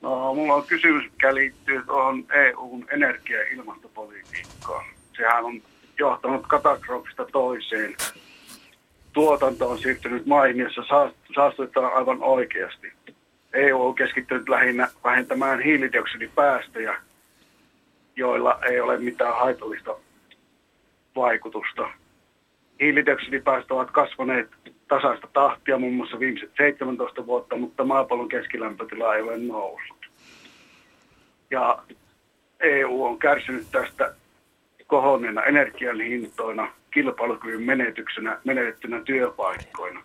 [0.01, 4.85] No, mulla on kysymys, mikä liittyy tuohon EUn energia- ja ilmastopolitiikkaan.
[5.17, 5.61] Sehän on
[5.99, 7.95] johtanut katastrofista toiseen.
[9.13, 10.81] Tuotanto on siirtynyt maihin, jossa
[11.35, 12.93] saastutetaan aivan oikeasti.
[13.53, 16.97] EU on keskittynyt lähinnä vähentämään hiilidioksidipäästöjä
[18.15, 19.95] joilla ei ole mitään haitallista
[21.15, 21.89] vaikutusta.
[22.79, 24.49] Hiilidioksidipäästöt ovat kasvaneet
[24.87, 30.05] tasaista tahtia muun muassa viimeiset 17 vuotta, mutta maapallon keskilämpötila ei ole noussut.
[31.51, 31.83] Ja
[32.59, 34.15] EU on kärsinyt tästä
[34.87, 40.03] kohonneena energian hintoina, kilpailukyvyn menetyksenä, menetettynä työpaikkoina.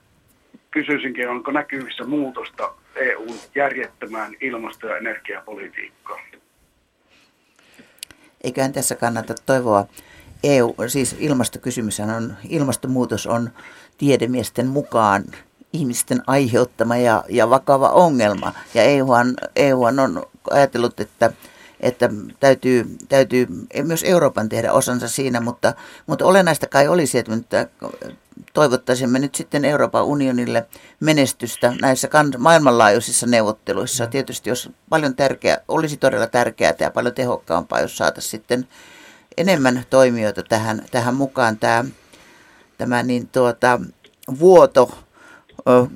[0.70, 6.29] Kysyisinkin, onko näkyvissä muutosta EUn järjettömään ilmasto- ja energiapolitiikkaan?
[8.44, 9.86] Eiköhän tässä kannata toivoa.
[10.44, 13.50] EU, siis ilmastokysymys on, ilmastonmuutos on
[13.98, 15.24] tiedemiesten mukaan
[15.72, 18.52] ihmisten aiheuttama ja, ja vakava ongelma.
[18.74, 21.32] Ja EUhan, EUhan on ajatellut, että,
[21.80, 22.08] että
[22.40, 23.46] täytyy, täytyy
[23.82, 25.74] myös Euroopan tehdä osansa siinä, mutta,
[26.06, 27.68] mutta olennaista kai olisi, että
[28.52, 30.66] toivottaisimme nyt sitten Euroopan unionille
[31.00, 32.08] menestystä näissä
[32.38, 34.06] maailmanlaajuisissa neuvotteluissa.
[34.06, 38.68] Tietysti jos paljon tärkeää, olisi todella tärkeää ja paljon tehokkaampaa, jos saataisiin sitten
[39.36, 41.58] enemmän toimijoita tähän, tähän mukaan.
[41.58, 41.84] Tämä,
[42.78, 43.80] tämä niin tuota,
[44.38, 44.98] vuoto
[45.68, 45.86] ö,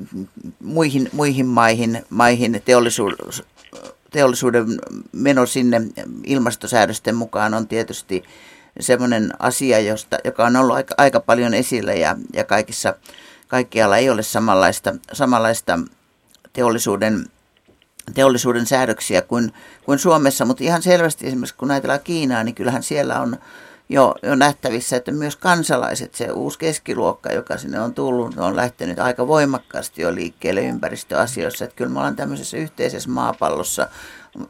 [0.60, 3.44] muihin, muihin maihin, maihin teollisuus,
[4.14, 4.66] teollisuuden
[5.12, 5.82] meno sinne
[6.24, 8.24] ilmastosäädösten mukaan on tietysti
[8.80, 12.94] semmoinen asia, josta, joka on ollut aika, aika paljon esillä ja, ja kaikissa,
[13.48, 15.78] kaikkialla ei ole samanlaista, samanlaista
[16.52, 17.26] teollisuuden,
[18.14, 19.52] teollisuuden säädöksiä kuin,
[19.84, 23.36] kuin Suomessa, mutta ihan selvästi esimerkiksi kun ajatellaan Kiinaa, niin kyllähän siellä on
[23.88, 28.98] jo, jo nähtävissä, että myös kansalaiset, se uusi keskiluokka, joka sinne on tullut, on lähtenyt
[28.98, 31.64] aika voimakkaasti jo liikkeelle ympäristöasioissa.
[31.64, 33.88] Että kyllä me ollaan tämmöisessä yhteisessä maapallossa,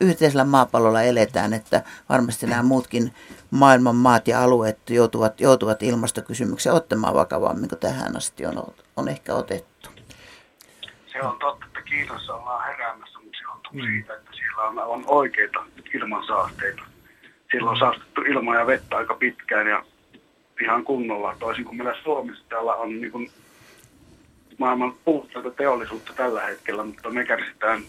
[0.01, 3.15] yhteisellä maapallolla eletään, että varmasti nämä muutkin
[3.51, 9.35] maailman maat ja alueet joutuvat, joutuvat ilmastokysymyksiä ottamaan vakavammin kuin tähän asti on, on ehkä
[9.35, 9.91] otettu.
[11.13, 13.81] Se on totta, että Kiinassa ollaan heräämässä, mutta se on mm.
[13.81, 15.65] siitä, että siellä on, on oikeita
[15.95, 16.83] ilmansaasteita.
[17.55, 19.85] Siellä on saastettu ilmaa ja vettä aika pitkään ja
[20.61, 23.31] ihan kunnolla, toisin kuin meillä Suomessa täällä on niin kuin
[24.59, 27.83] maailman puhtaita teollisuutta tällä hetkellä, mutta me kärsitään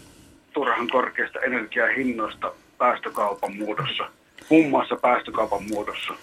[0.52, 4.08] turhan korkeasta energiahinnoista päästökaupan muodossa,
[4.50, 6.14] muun muassa päästökaupan muodossa.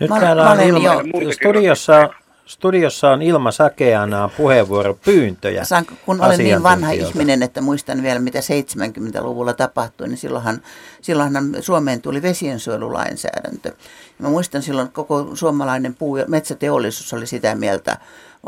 [0.00, 0.90] Nyt mä, täällä on ilma,
[1.32, 2.08] studiossa,
[2.46, 5.64] studiossa on Ilma Sakeana puheenvuoropyyntöjä.
[5.64, 10.62] Saan, kun olen niin vanha ihminen, että muistan vielä mitä 70-luvulla tapahtui, niin silloinhan,
[11.00, 13.68] silloinhan Suomeen tuli vesiensuojelulainsäädäntö.
[13.68, 13.74] Ja
[14.18, 17.96] mä muistan silloin koko suomalainen puu- ja metsäteollisuus oli sitä mieltä,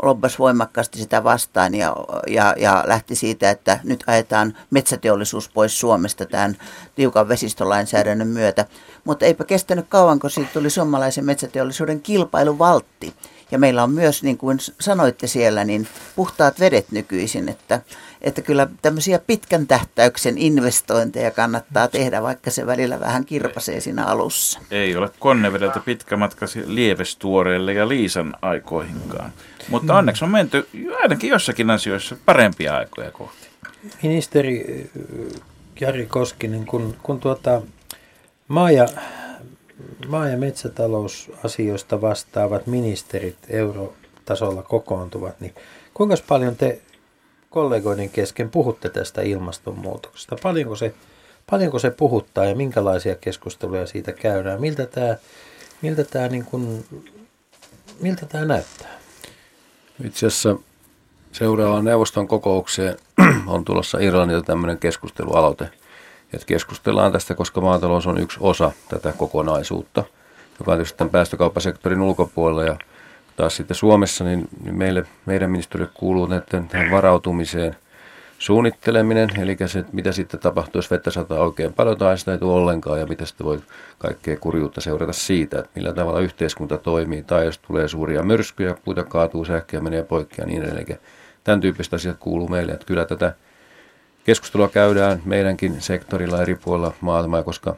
[0.03, 1.95] lobbas voimakkaasti sitä vastaan ja,
[2.27, 6.57] ja, ja lähti siitä, että nyt ajetaan metsäteollisuus pois Suomesta tämän
[6.95, 8.65] tiukan vesistölainsäädännön myötä.
[9.03, 13.13] Mutta eipä kestänyt kauan, kun siitä tuli suomalaisen metsäteollisuuden kilpailuvaltti.
[13.51, 17.81] Ja meillä on myös, niin kuin sanoitte siellä, niin puhtaat vedet nykyisin, että,
[18.21, 24.59] että kyllä tämmöisiä pitkän tähtäyksen investointeja kannattaa tehdä, vaikka se välillä vähän kirpasee siinä alussa.
[24.71, 29.31] Ei ole konnevedeltä pitkä matka Lievestuoreelle ja Liisan aikoihinkaan.
[29.69, 29.97] Mutta mm.
[29.97, 30.67] onneksi on menty
[31.01, 33.47] ainakin jossakin asioissa parempia aikoja kohti.
[34.03, 34.89] Ministeri
[35.79, 37.61] Jari Koskinen, kun, kun tuota,
[38.47, 38.87] maa- ja
[40.07, 45.55] maa- ja metsätalousasioista vastaavat ministerit eurotasolla kokoontuvat, niin
[45.93, 46.81] kuinka paljon te
[47.49, 50.35] kollegoiden kesken puhutte tästä ilmastonmuutoksesta?
[50.43, 50.93] Paljonko se,
[51.49, 54.61] paljonko se puhuttaa ja minkälaisia keskusteluja siitä käydään?
[54.61, 55.17] Miltä tämä,
[55.81, 56.85] miltä tämä, niin kuin,
[57.99, 58.99] miltä tämä näyttää?
[60.03, 60.55] Itse asiassa
[61.31, 62.97] seuraavaan neuvoston kokoukseen
[63.47, 65.69] on tulossa Irlannilta tämmöinen keskustelualoite–
[66.33, 70.03] että keskustellaan tästä, koska maatalous on yksi osa tätä kokonaisuutta,
[70.59, 72.63] joka on tietysti tämän päästökauppasektorin ulkopuolella.
[72.63, 72.77] Ja
[73.35, 77.75] taas sitten Suomessa, niin, meille, meidän ministeriölle kuuluu näiden tähän varautumiseen
[78.39, 82.53] suunnitteleminen, eli se, mitä sitten tapahtuu, jos vettä sataa oikein paljon tai sitä ei tule
[82.53, 83.59] ollenkaan, ja mitä sitten voi
[83.97, 89.03] kaikkea kurjuutta seurata siitä, että millä tavalla yhteiskunta toimii, tai jos tulee suuria myrskyjä, puita
[89.03, 90.99] kaatuu, sähköä menee poikki ja niin edelleen.
[91.43, 93.33] Tämän tyyppiset asiat kuuluu meille, että kyllä tätä
[94.27, 97.75] keskustelua käydään meidänkin sektorilla eri puolilla maailmaa, koska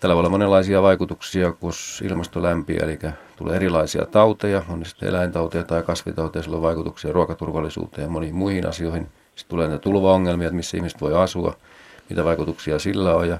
[0.00, 1.72] tällä voi olla monenlaisia vaikutuksia, kun
[2.02, 2.98] ilmasto lämpii, eli
[3.36, 8.66] tulee erilaisia tauteja, on sitten eläintauteja tai kasvitauteja, sillä on vaikutuksia ruokaturvallisuuteen ja moniin muihin
[8.66, 9.08] asioihin.
[9.34, 11.56] Sitten tulee näitä tulvaongelmia, että missä ihmiset voi asua,
[12.10, 13.38] mitä vaikutuksia sillä on ja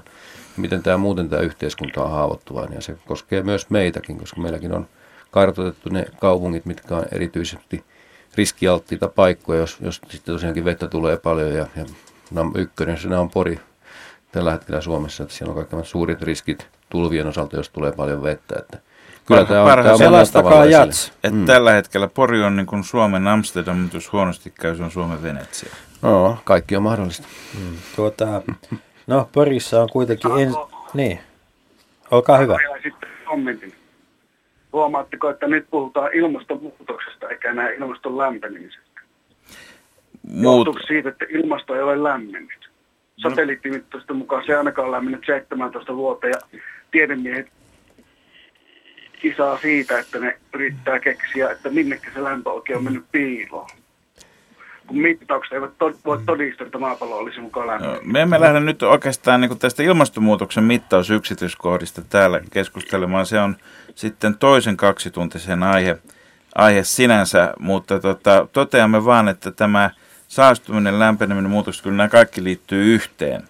[0.57, 2.75] miten tämä muuten tämä yhteiskunta on haavoittuvainen.
[2.75, 4.87] Ja se koskee myös meitäkin, koska meilläkin on
[5.31, 7.83] kartoitettu ne kaupungit, mitkä on erityisesti
[8.35, 11.85] riskialttiita paikkoja, jos, jos sitten tosiaankin vettä tulee paljon ja, ja
[12.33, 13.59] no, ykkönen siinä on Pori
[14.31, 18.55] tällä hetkellä Suomessa, että siellä on kaikkein suurit riskit tulvien osalta, jos tulee paljon vettä.
[18.59, 18.77] Että
[19.25, 21.07] kyllä tämä on, tämä on pelastakaa jats.
[21.07, 21.45] Että mm.
[21.45, 25.23] Tällä hetkellä Pori on niin kuin Suomen Amsterdam, mutta jos huonosti käy, se on Suomen
[25.23, 25.73] Venetsia.
[26.01, 27.27] No, kaikki on mahdollista.
[27.59, 27.77] Mm.
[27.95, 28.41] Tuota,
[29.07, 30.31] no, Porissa on kuitenkin...
[30.39, 30.53] En...
[30.93, 31.19] Niin,
[32.11, 32.57] olkaa hyvä.
[32.83, 33.73] Sitten kommentin.
[34.73, 38.92] Huomaatteko, että nyt puhutaan ilmastonmuutoksesta eikä enää ilmaston lämpenemisestä?
[40.31, 40.77] Muut...
[40.87, 42.69] siitä, että ilmasto ei ole lämmennyt.
[43.23, 43.29] No.
[43.29, 46.37] Satelliittimittausten mukaan se ei ainakaan lämmennyt 17 vuotta ja
[46.91, 47.47] tiedemiehet
[49.21, 53.69] kisaa siitä, että ne yrittää keksiä, että minnekä se lämpö oikein on mennyt piiloon.
[54.87, 56.25] Kun mittaukset eivät to- voi mm.
[56.25, 58.03] todistaa, että maapallo olisi mukaan lämmennyt.
[58.03, 63.25] No, me emme lähde nyt oikeastaan niin tästä ilmastonmuutoksen mittausyksityiskohdista täällä keskustelemaan.
[63.25, 63.55] Se on
[63.95, 65.97] sitten toisen kaksituntisen aihe,
[66.55, 69.89] aihe sinänsä, mutta tota, toteamme vaan, että tämä–
[70.33, 73.43] saastuminen, lämpeneminen, muutos, kyllä nämä kaikki liittyy yhteen.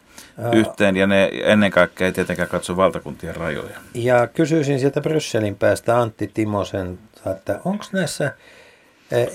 [0.54, 3.78] Yhteen ja ne ennen kaikkea ei tietenkään katso valtakuntien rajoja.
[3.94, 7.00] Ja kysyisin sieltä Brysselin päästä Antti Timosen,
[7.32, 8.34] että onko näissä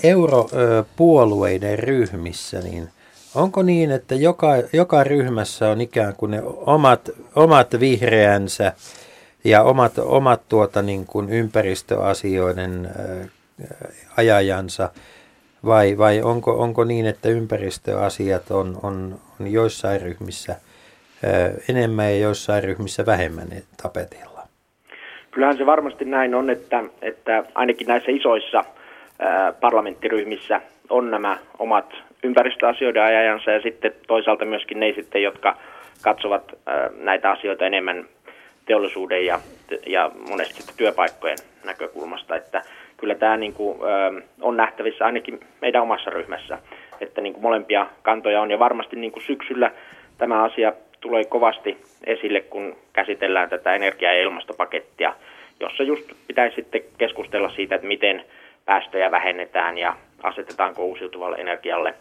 [0.03, 2.89] europuolueiden ryhmissä, niin
[3.35, 8.73] onko niin, että joka, joka ryhmässä on ikään kuin ne omat, omat vihreänsä
[9.43, 12.89] ja omat, omat tuota niin kuin ympäristöasioiden
[14.17, 14.89] ajajansa–
[15.65, 20.55] vai, vai onko, onko niin, että ympäristöasiat on, on, on joissain ryhmissä
[21.69, 23.47] enemmän ja joissain ryhmissä vähemmän
[23.83, 24.41] tapetilla?
[25.31, 28.63] Kyllähän se varmasti näin on, että, että ainakin näissä isoissa
[29.19, 31.93] ää, parlamenttiryhmissä on nämä omat
[32.23, 35.57] ympäristöasioiden ajajansa ja sitten toisaalta myöskin ne sitten, jotka
[36.01, 38.05] katsovat ää, näitä asioita enemmän
[38.65, 39.39] teollisuuden ja,
[39.87, 42.61] ja monesti työpaikkojen näkökulmasta, että
[42.99, 46.57] kyllä tämä niin kuin, ö, on nähtävissä ainakin meidän omassa ryhmässä,
[47.01, 49.71] että niin kuin molempia kantoja on ja varmasti niin kuin syksyllä
[50.17, 55.13] tämä asia tulee kovasti esille, kun käsitellään tätä energia- ja ilmastopakettia,
[55.59, 58.23] jossa just pitäisi sitten keskustella siitä, että miten
[58.65, 61.93] päästöjä vähennetään ja asetetaanko uusiutuvalle energialle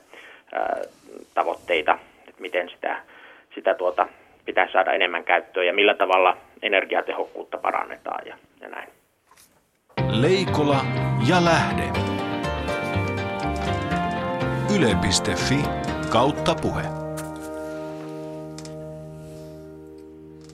[0.52, 0.88] ö,
[1.34, 2.96] tavoitteita, että miten sitä,
[3.54, 4.08] sitä tuota,
[4.44, 8.97] pitäisi saada enemmän käyttöön ja millä tavalla energiatehokkuutta parannetaan ja, ja näin.
[10.06, 10.84] Leikola
[11.28, 11.92] ja Lähde.
[14.74, 15.64] Yle.fi
[16.08, 16.82] kautta puhe.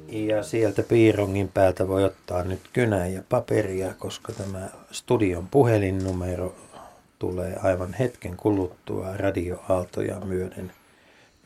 [0.09, 6.55] Ja sieltä piirongin päältä voi ottaa nyt kynää ja paperia, koska tämä studion puhelinnumero
[7.19, 10.73] tulee aivan hetken kuluttua radioaaltoja myöden,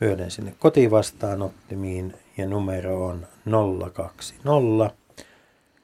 [0.01, 3.27] myöden sinne kotivastaanottimiin ja numero on
[3.93, 4.95] 020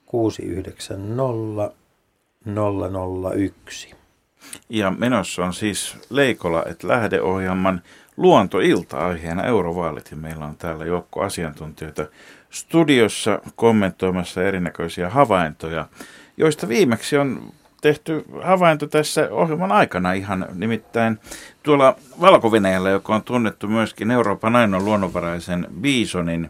[0.06, 1.85] 690
[2.46, 3.96] 001.
[4.70, 7.82] Ja menossa on siis Leikola et lähdeohjelman
[8.18, 12.08] luontoilta aiheena eurovaalit ja meillä on täällä joukko asiantuntijoita
[12.50, 15.88] studiossa kommentoimassa erinäköisiä havaintoja,
[16.38, 21.20] joista viimeksi on tehty havainto tässä ohjelman aikana ihan nimittäin
[21.64, 22.52] tuolla valko
[22.92, 26.50] joka on tunnettu myöskin Euroopan ainoan luonnonvaraisen biisonin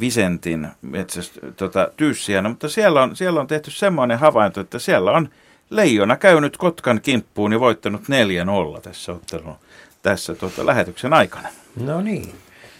[0.00, 5.28] Visentin metsästä, tota, tyyssijänä, mutta siellä on, siellä on tehty semmoinen havainto, että siellä on
[5.70, 8.02] leijona käynyt Kotkan kimppuun ja voittanut
[8.78, 9.54] 4-0 tässä ottelun
[10.02, 11.48] tässä tota, lähetyksen aikana.
[11.80, 12.34] No niin.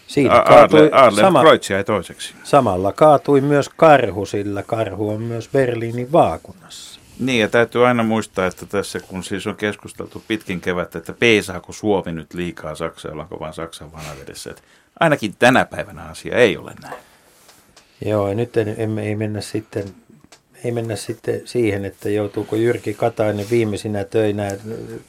[0.06, 1.42] Siinä kaatui Adler, sama,
[1.86, 2.34] toiseksi.
[2.44, 7.00] Samalla kaatui myös karhu, sillä karhu on myös Berliinin vaakunassa.
[7.18, 11.72] Niin, ja täytyy aina muistaa, että tässä kun siis on keskusteltu pitkin kevättä, että peisaako
[11.72, 14.50] Suomi nyt liikaa Saksaa, ollaanko vaan Saksan vanavedessä.
[14.50, 14.62] Että
[15.00, 16.96] ainakin tänä päivänä asia ei ole näin.
[18.04, 19.84] Joo, ja nyt emme, ei mennä sitten
[20.64, 24.50] ei mennä sitten siihen, että joutuuko Jyrki Katainen viimeisinä töinä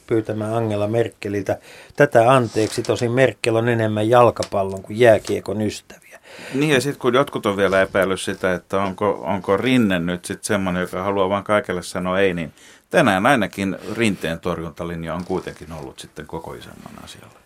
[0.06, 1.58] pyytämään Angela Merkeliltä
[1.96, 2.82] tätä anteeksi.
[2.82, 6.20] Tosin Merkel on enemmän jalkapallon kuin jääkiekon ystäviä.
[6.54, 10.46] Niin ja sitten kun jotkut on vielä epäillyt sitä, että onko, onko Rinne nyt sitten
[10.46, 12.52] semmoinen, joka haluaa vaan kaikelle sanoa ei, niin
[12.90, 17.39] tänään ainakin Rinteen torjuntalinja on kuitenkin ollut sitten koko isänmaan asialla.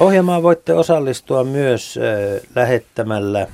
[0.00, 3.48] Ohjelmaan voitte osallistua myös äh, lähettämällä äh,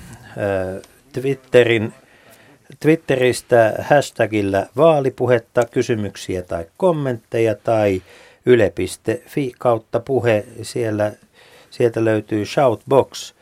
[1.13, 1.93] Twitterin
[2.81, 8.03] Twitteristä hashtagillä vaalipuhetta, kysymyksiä tai kommentteja tai
[8.47, 10.45] yle.fi kautta puhe.
[10.63, 11.13] Siellä,
[11.71, 13.35] sieltä löytyy Shoutbox.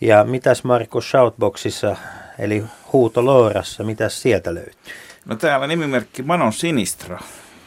[0.00, 1.96] Ja mitäs Marko Shoutboxissa,
[2.38, 4.92] eli huutoloorassa, mitäs sieltä löytyy?
[5.24, 7.18] No täällä nimimerkki Manon Sinistra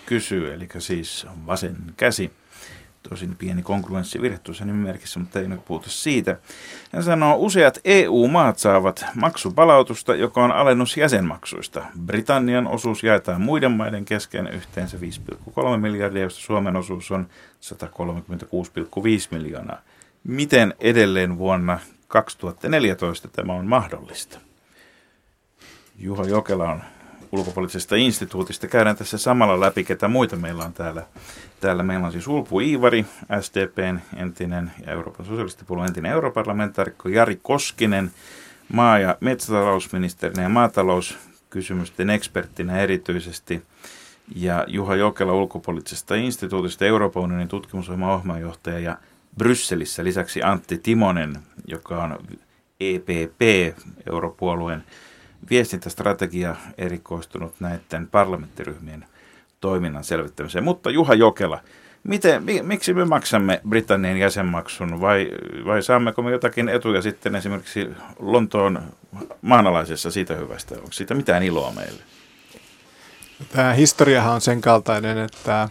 [0.05, 2.32] kysyy, eli siis vasen käsi
[3.10, 6.38] tosin pieni konkurrenssivirhe tuossa nimimerkissä, mutta ei nyt puhuta siitä.
[6.93, 11.86] Hän sanoo, useat EU-maat saavat maksupalautusta, joka on alennus jäsenmaksuista.
[12.06, 17.28] Britannian osuus jaetaan muiden maiden kesken yhteensä 5,3 miljardia, josta Suomen osuus on
[17.62, 17.80] 136,5
[19.32, 19.82] miljoonaa.
[20.24, 24.39] Miten edelleen vuonna 2014 tämä on mahdollista?
[25.99, 26.84] Juha Jokela on
[27.34, 28.68] ulkopoliittisesta instituutista.
[28.68, 31.04] Käydään tässä samalla läpi, ketä muita meillä on täällä.
[31.60, 33.06] Täällä meillä on siis Ulpu Iivari,
[33.42, 38.12] SDPn entinen ja Euroopan sosialistipuolueen entinen europarlamentaarikko Jari Koskinen,
[38.74, 43.64] maa- ja metsätalousministerinä ja maatalouskysymysten eksperttinä erityisesti,
[44.36, 48.98] ja Juha Jokela ulkopoliittisesta instituutista, Euroopan unionin tutkimusohjelman ohjelmanjohtaja ja
[49.38, 51.36] Brysselissä lisäksi Antti Timonen,
[51.68, 52.20] joka on
[52.80, 53.42] EPP,
[54.12, 54.84] europuolueen
[55.50, 59.06] viestintästrategia erikoistunut näiden parlamenttiryhmien
[59.62, 60.64] toiminnan selvittämiseen.
[60.64, 61.60] Mutta Juha Jokela,
[62.04, 65.30] miten, miksi me maksamme Britannian jäsenmaksun vai,
[65.66, 67.89] vai saammeko me jotakin etuja sitten esimerkiksi
[68.20, 68.84] Lontoon
[69.41, 70.76] maanalaisessa siitä hyvästä?
[70.76, 72.04] Onko siitä mitään iloa meille?
[73.50, 75.70] Tämä historiahan on sen kaltainen, että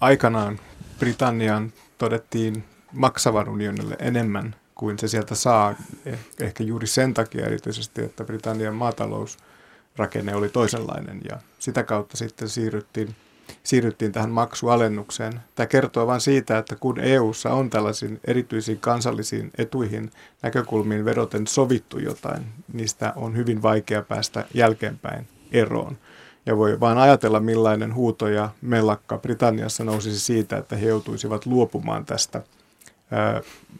[0.00, 0.60] aikanaan
[0.98, 5.74] Britannian todettiin maksavan unionille enemmän kuin se sieltä saa.
[6.06, 12.48] Eh, ehkä juuri sen takia erityisesti, että Britannian maatalousrakenne oli toisenlainen ja sitä kautta sitten
[12.48, 13.16] siirryttiin,
[13.62, 15.32] siirryttiin tähän maksualennukseen.
[15.54, 20.10] Tämä kertoo vain siitä, että kun EU:ssa on tällaisiin erityisiin kansallisiin etuihin
[20.42, 25.98] näkökulmiin vedoten sovittu jotain, niistä on hyvin vaikea päästä jälkeenpäin eroon.
[26.46, 32.06] Ja voi vaan ajatella, millainen huuto ja mellakka Britanniassa nousisi siitä, että he joutuisivat luopumaan
[32.06, 32.42] tästä–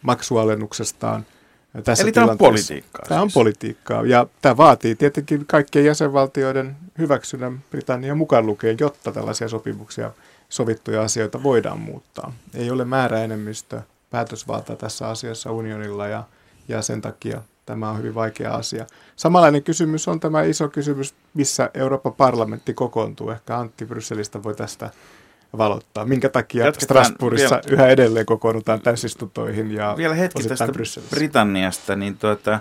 [0.03, 1.27] maksualennuksestaan
[1.85, 3.05] tässä Eli tämä on politiikkaa.
[3.09, 3.37] Tämä siis.
[3.37, 10.13] on politiikkaa ja tämä vaatii tietenkin kaikkien jäsenvaltioiden hyväksynnän Britannian mukaan lukien, jotta tällaisia sopimuksia,
[10.49, 12.33] sovittuja asioita voidaan muuttaa.
[12.55, 16.25] Ei ole määräenemmistö päätösvalta tässä asiassa unionilla ja,
[16.69, 18.87] ja sen takia tämä on hyvin vaikea asia.
[19.17, 23.31] Samanlainen kysymys on tämä iso kysymys, missä Euroopan parlamentti kokoontuu.
[23.31, 24.91] Ehkä Antti Brysselistä voi tästä
[25.59, 26.05] valottaa.
[26.05, 30.69] Minkä takia Jatketaan Strasbourgissa vielä, yhä edelleen kokoonnutaan täysistuntoihin ja Vielä hetki tästä
[31.11, 32.61] Britanniasta, niin tuota,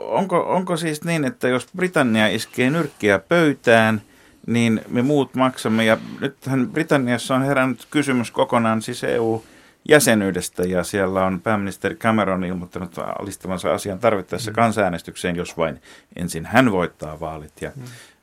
[0.00, 4.02] onko, onko siis niin, että jos Britannia iskee nyrkkiä pöytään,
[4.46, 9.42] niin me muut maksamme, ja nythän Britanniassa on herännyt kysymys kokonaan siis EU-
[9.88, 14.54] jäsenyydestä ja siellä on pääministeri Cameron ilmoittanut alistavansa asian tarvittaessa mm.
[14.54, 15.82] kansanäänestykseen, jos vain
[16.16, 17.52] ensin hän voittaa vaalit.
[17.60, 17.82] Ja mm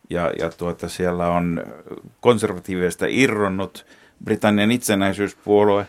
[0.09, 1.63] ja, ja tuota, siellä on
[2.19, 3.85] konservatiiveista irronnut
[4.23, 5.87] Britannian itsenäisyyspuolue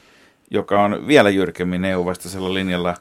[0.50, 2.94] joka on vielä jyrkemmin EU-vastaisella linjalla.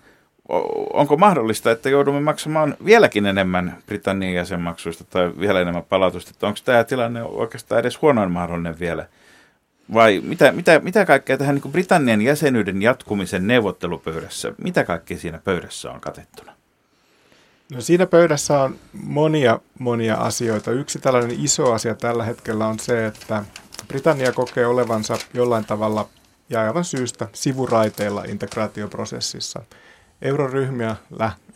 [0.93, 6.47] Onko mahdollista, että joudumme maksamaan vieläkin enemmän Britannian jäsenmaksuista tai vielä enemmän palautusta?
[6.47, 9.05] Onko tämä tilanne oikeastaan edes huonoin mahdollinen vielä?
[9.93, 15.91] Vai mitä, mitä, mitä kaikkea tähän niin Britannian jäsenyyden jatkumisen neuvottelupöydässä, mitä kaikkea siinä pöydässä
[15.91, 16.58] on katettuna?
[17.71, 20.71] No siinä pöydässä on monia, monia asioita.
[20.71, 23.43] Yksi tällainen iso asia tällä hetkellä on se, että
[23.87, 26.09] Britannia kokee olevansa jollain tavalla
[26.49, 29.61] ja aivan syystä sivuraiteilla integraatioprosessissa–
[30.21, 30.95] euroryhmiä,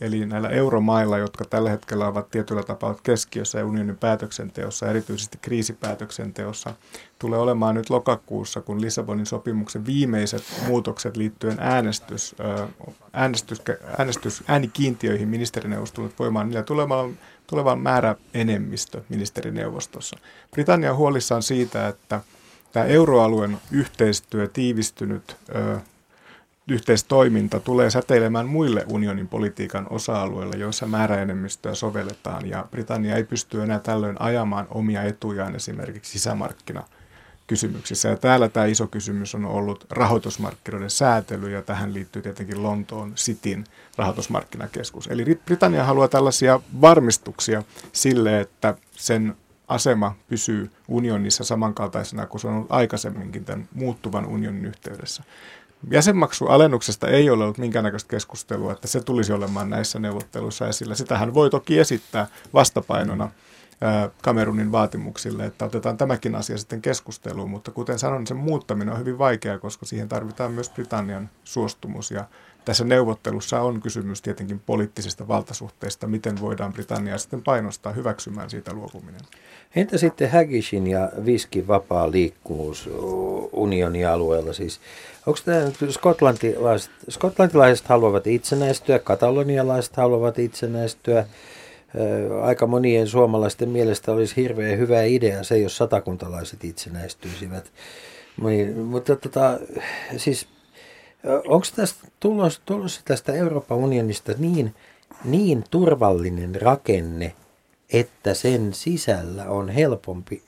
[0.00, 6.74] eli näillä euromailla, jotka tällä hetkellä ovat tietyllä tapaa keskiössä unionin päätöksenteossa, erityisesti kriisipäätöksenteossa,
[7.18, 12.36] tulee olemaan nyt lokakuussa, kun Lissabonin sopimuksen viimeiset muutokset liittyen äänestys,
[13.12, 13.62] äänestys,
[13.98, 20.16] äänestys äänikiintiöihin ministerineuvostolle voimaan, niillä tulee olemaan tulevan määrä enemmistö ministerineuvostossa.
[20.50, 22.20] Britannia on huolissaan siitä, että
[22.72, 25.36] tämä euroalueen yhteistyö tiivistynyt
[26.68, 33.78] yhteistoiminta tulee säteilemään muille unionin politiikan osa-alueille, joissa määräenemmistöä sovelletaan, ja Britannia ei pysty enää
[33.78, 36.82] tällöin ajamaan omia etujaan esimerkiksi sisämarkkina
[37.46, 38.08] kysymyksissä.
[38.08, 43.64] Ja täällä tämä iso kysymys on ollut rahoitusmarkkinoiden säätely, ja tähän liittyy tietenkin Lontoon Cityn
[43.96, 45.06] rahoitusmarkkinakeskus.
[45.06, 47.62] Eli Britannia haluaa tällaisia varmistuksia
[47.92, 49.36] sille, että sen
[49.68, 55.22] asema pysyy unionissa samankaltaisena kuin se on ollut aikaisemminkin tämän muuttuvan unionin yhteydessä.
[55.90, 60.94] Jäsenmaksualennuksesta ei ole ollut minkäännäköistä keskustelua, että se tulisi olemaan näissä neuvotteluissa esillä.
[60.94, 63.30] Sitähän voi toki esittää vastapainona
[64.22, 69.18] Kamerunin vaatimuksille, että otetaan tämäkin asia sitten keskusteluun, mutta kuten sanoin, sen muuttaminen on hyvin
[69.18, 72.24] vaikeaa, koska siihen tarvitaan myös Britannian suostumus ja
[72.64, 79.20] tässä neuvottelussa on kysymys tietenkin poliittisista valtasuhteista, miten voidaan Britanniaa sitten painostaa hyväksymään siitä luopuminen.
[79.76, 82.90] Entä sitten Hagishin ja viskin vapaa liikkuvuus
[83.52, 84.52] unionin alueella?
[84.52, 84.80] Siis,
[85.26, 91.26] onko tämä skotlantilaiset, skotlantilaiset haluavat itsenäistyä, katalonialaiset haluavat itsenäistyä,
[92.42, 97.72] aika monien suomalaisten mielestä olisi hirveän hyvä idea se, jos satakuntalaiset itsenäistyisivät.
[98.84, 99.58] Mutta tota,
[100.16, 100.48] siis
[101.24, 104.74] onko tästä tulossa, tulossa tästä Euroopan unionista niin,
[105.24, 107.32] niin turvallinen rakenne,
[107.92, 110.42] että sen sisällä on helpompi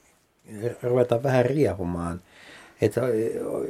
[0.83, 2.21] ruveta vähän riehumaan.
[2.81, 3.01] Että,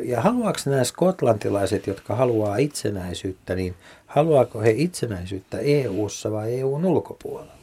[0.05, 3.75] ja haluaako nämä skotlantilaiset, jotka haluaa itsenäisyyttä, niin
[4.07, 7.57] haluaako he itsenäisyyttä EU-ssa vai EUn ulkopuolella?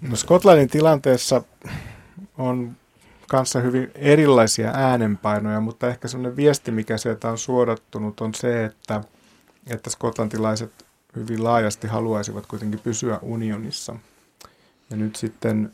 [0.00, 1.42] No Skotlannin tilanteessa
[2.38, 2.76] on
[3.28, 9.00] kanssa hyvin erilaisia äänenpainoja, mutta ehkä sellainen viesti, mikä sieltä on suodattunut, on se, että,
[9.66, 10.72] että skotlantilaiset
[11.16, 13.96] hyvin laajasti haluaisivat kuitenkin pysyä unionissa.
[14.90, 15.72] Ja nyt sitten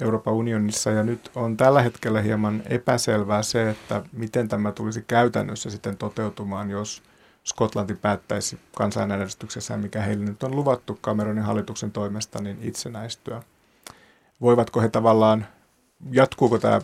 [0.00, 5.70] Euroopan unionissa, ja nyt on tällä hetkellä hieman epäselvää se, että miten tämä tulisi käytännössä
[5.70, 7.02] sitten toteutumaan, jos
[7.44, 13.42] Skotlanti päättäisi kansanäänestyksessä, mikä heille nyt on luvattu Cameronin hallituksen toimesta, niin itsenäistyä.
[14.40, 15.46] Voivatko he tavallaan
[16.10, 16.80] jatkuuko tämä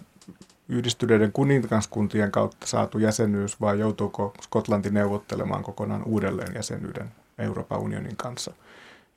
[0.68, 8.52] yhdistyneiden kuningaskuntien kautta saatu jäsenyys vai joutuuko Skotlanti neuvottelemaan kokonaan uudelleen jäsenyyden Euroopan unionin kanssa.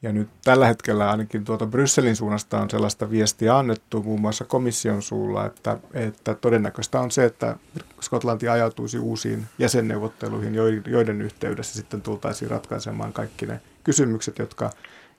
[0.03, 5.01] Ja nyt tällä hetkellä ainakin tuota Brysselin suunnasta on sellaista viestiä annettu muun muassa komission
[5.01, 7.55] suulla, että, että todennäköistä on se, että
[8.01, 10.55] Skotlanti ajautuisi uusiin jäsenneuvotteluihin,
[10.87, 14.69] joiden yhteydessä sitten tultaisiin ratkaisemaan kaikki ne kysymykset, jotka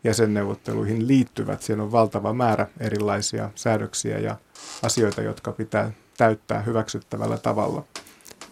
[0.04, 1.62] jäsenneuvotteluihin liittyvät.
[1.62, 4.36] Siellä on valtava määrä erilaisia säädöksiä ja
[4.82, 7.84] asioita, jotka pitää täyttää hyväksyttävällä tavalla.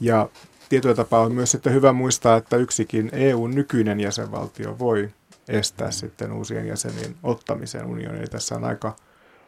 [0.01, 0.28] Ja
[0.68, 5.11] tietyllä tapaa on myös sitten hyvä muistaa, että yksikin EUn nykyinen jäsenvaltio voi
[5.51, 8.31] estää sitten uusien jäsenien ottamisen unioniin.
[8.31, 8.97] Tässä on aika,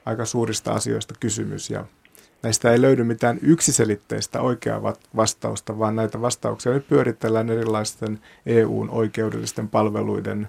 [0.04, 1.84] aika suurista asioista kysymys ja
[2.42, 4.82] näistä ei löydy mitään yksiselitteistä oikeaa
[5.16, 10.48] vastausta, vaan näitä vastauksia nyt pyöritellään erilaisten EUn oikeudellisten palveluiden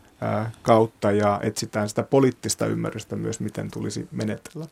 [0.62, 4.66] kautta ja etsitään sitä poliittista ymmärrystä myös, miten tulisi menetellä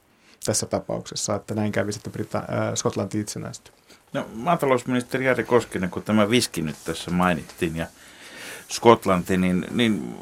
[0.46, 3.72] tässä tapauksessa, että näin kävi sitten Brita- äh, Skotlanti itsenäisty.
[4.14, 7.88] No, maatalousministeri Jari Koskinen, kun tämä viski nyt tässä mainittiin ja
[8.72, 10.15] Skotlanti, niin, niin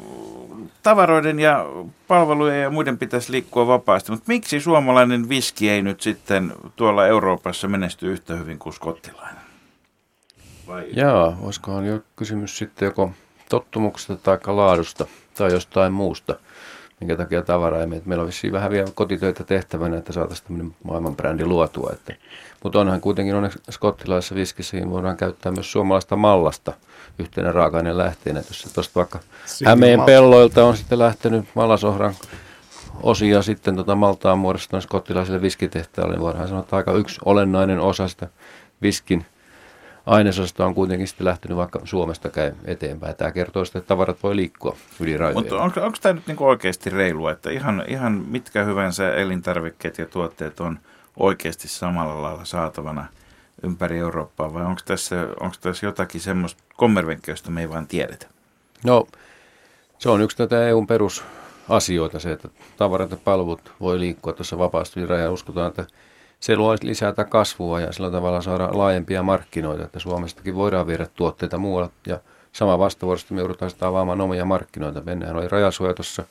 [0.82, 1.66] tavaroiden ja
[2.08, 4.12] palvelujen ja muiden pitäisi liikkua vapaasti.
[4.12, 9.42] Mutta miksi suomalainen viski ei nyt sitten tuolla Euroopassa menesty yhtä hyvin kuin skottilainen?
[10.66, 10.86] Vai?
[10.92, 13.12] Jaa, olisikohan jo kysymys sitten joko
[13.48, 16.34] tottumuksesta tai laadusta tai jostain muusta
[17.00, 18.02] minkä takia tavara ei mene.
[18.04, 21.90] Meillä on vissiin vähän vielä kotitöitä tehtävänä, että saataisiin tämmöinen maailmanbrändi luotua.
[21.92, 22.14] Että,
[22.62, 26.72] mutta onhan kuitenkin onneksi skottilaisessa viskissä voidaan käyttää myös suomalaista mallasta
[27.18, 28.42] yhtenä raaka-aineen lähteenä.
[28.48, 29.18] Jos tuosta vaikka
[29.66, 32.14] Hämeen pelloilta on sitten lähtenyt mallasohran
[33.02, 38.08] osia sitten tota maltaan muodostunut skottilaisille viskitehtaalle, niin voidaan sanoa, että aika yksi olennainen osa
[38.08, 38.28] sitä
[38.82, 39.26] viskin
[40.06, 43.16] ainesosta on kuitenkin sitten lähtenyt vaikka Suomesta käy eteenpäin.
[43.16, 45.38] Tämä kertoo sitten, että tavarat voi liikkua yli rajojen.
[45.38, 50.06] Mutta onko, onko tämä nyt niinku oikeasti reilua, että ihan, ihan mitkä hyvänsä elintarvikkeet ja
[50.06, 50.78] tuotteet on
[51.16, 53.06] oikeasti samalla lailla saatavana
[53.62, 58.26] ympäri Eurooppaa, vai onko tässä, onko tässä jotakin semmoista kommervenkkiä, josta me ei vaan tiedetä?
[58.84, 59.06] No,
[59.98, 65.06] se on yksi tätä EUn perusasioita, se, että tavarat ja palvelut voi liikkua tuossa vapaasti
[65.06, 65.30] raja.
[65.30, 65.86] Uskotaan, että
[66.40, 71.58] se luo lisätä kasvua ja sillä tavalla saada laajempia markkinoita, että Suomestakin voidaan viedä tuotteita
[71.58, 72.20] muualle ja
[72.52, 75.06] sama vastavuorosti me joudutaan sitä avaamaan omia markkinoita.
[75.06, 76.24] Venäjän oli rajasuoja tuossa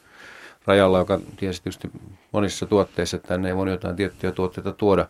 [0.66, 1.92] rajalla, joka tiesi tietysti
[2.32, 5.08] monissa tuotteissa, että tänne ei voi jotain tiettyjä tuotteita tuoda.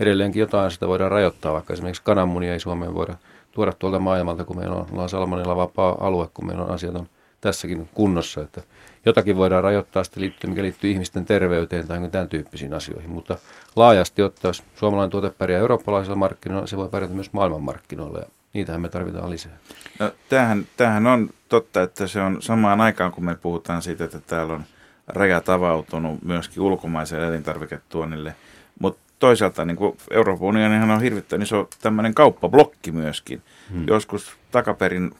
[0.00, 3.14] Edelleenkin jotain sitä voidaan rajoittaa, vaikka esimerkiksi kananmunia ei Suomeen voida
[3.52, 7.08] tuoda tuolta maailmalta, kun meillä on, ollaan salmonilla vapaa alue, kun meillä on asiat on
[7.40, 8.62] tässäkin kunnossa, että
[9.06, 13.38] jotakin voidaan rajoittaa sitten liittyy, mikä liittyy ihmisten terveyteen tai tämän tyyppisiin asioihin, mutta
[13.76, 18.80] laajasti ottaen, jos suomalainen tuote pärjää eurooppalaisilla markkinoilla, se voi pärjätä myös maailmanmarkkinoilla ja niitähän
[18.80, 19.58] me tarvitaan lisää.
[19.98, 24.20] No, tämähän, tämähän on totta, että se on samaan aikaan, kun me puhutaan siitä, että
[24.20, 24.64] täällä on
[25.06, 28.34] rajat avautunut myöskin ulkomaiselle elintarviketuonnille,
[28.78, 33.42] mutta toisaalta niin kuin Euroopan unionihan on hirvittävän iso tämmöinen kauppablokki myöskin.
[33.72, 33.84] Hmm.
[33.88, 35.14] Joskus takaperin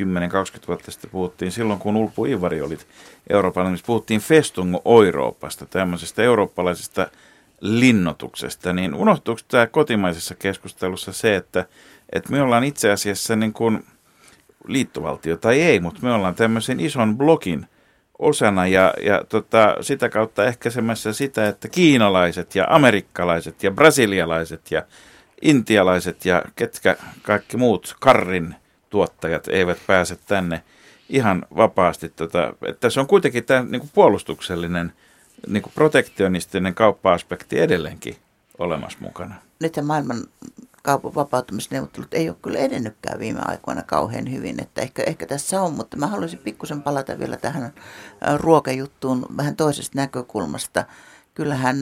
[0.00, 2.78] 10-20 vuotta sitten puhuttiin, silloin kun Ulpu Ivari oli
[3.30, 4.76] Euroopan, niin puhuttiin Festung
[5.06, 7.06] Euroopasta, tämmöisestä eurooppalaisesta
[7.60, 11.66] linnotuksesta, niin unohtuuko tämä kotimaisessa keskustelussa se, että,
[12.12, 13.84] että me ollaan itse asiassa niin kuin
[14.68, 17.66] liittovaltio tai ei, mutta me ollaan tämmöisen ison blokin
[18.18, 24.82] osana ja, ja tota, sitä kautta ehkäisemässä sitä, että kiinalaiset ja amerikkalaiset ja brasilialaiset ja
[25.42, 28.54] intialaiset ja ketkä kaikki muut karrin
[28.90, 30.62] tuottajat eivät pääse tänne
[31.08, 32.08] ihan vapaasti.
[32.08, 34.92] Tota, että se on kuitenkin tämä niin kuin puolustuksellinen,
[35.46, 38.16] niin kuin protektionistinen kauppa-aspekti edelleenkin
[38.58, 39.34] olemassa mukana.
[39.60, 40.24] Nyt maailman
[40.82, 45.72] kaupan vapautumisneuvottelut ei ole kyllä edennytkään viime aikoina kauhean hyvin, että ehkä, ehkä tässä on,
[45.72, 47.72] mutta mä haluaisin pikkusen palata vielä tähän
[48.36, 50.84] ruokajuttuun vähän toisesta näkökulmasta.
[51.34, 51.76] Kyllähän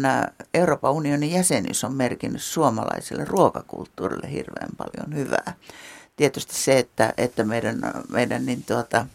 [0.55, 5.55] Euroopan unionin jäsenyys on merkinnyt suomalaiselle ruokakulttuurille hirveän paljon hyvää
[6.17, 9.07] tietysti se, että, että meidän, meidän niin tuota,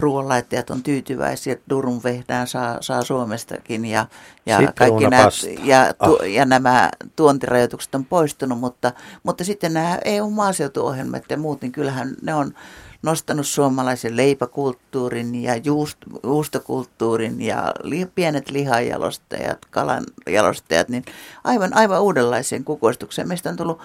[0.00, 4.06] ruoanlaittajat on tyytyväisiä, että Durun vehdään saa, saa Suomestakin ja,
[4.46, 5.28] ja, kaikki nämä,
[5.64, 6.30] ja, tu, ah.
[6.30, 12.34] ja nämä tuontirajoitukset on poistunut, mutta, mutta sitten nämä EU-maaseutuohjelmat ja muut, niin kyllähän ne
[12.34, 12.54] on
[13.02, 21.04] nostanut suomalaisen leipäkulttuurin ja juust, juustokulttuurin ja li, pienet lihajalostajat, kalanjalostajat, niin
[21.44, 23.28] aivan, aivan uudenlaiseen kukoistukseen.
[23.28, 23.80] Meistä on tullut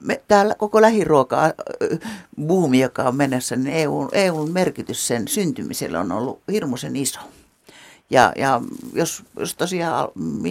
[0.00, 1.36] me, täällä koko lähiruoka
[2.46, 7.20] buumi, joka on mennessä, niin EU, EUn merkitys sen syntymiselle on ollut hirmuisen iso.
[8.10, 8.60] Ja, ja
[8.92, 10.08] jos, jos tosiaan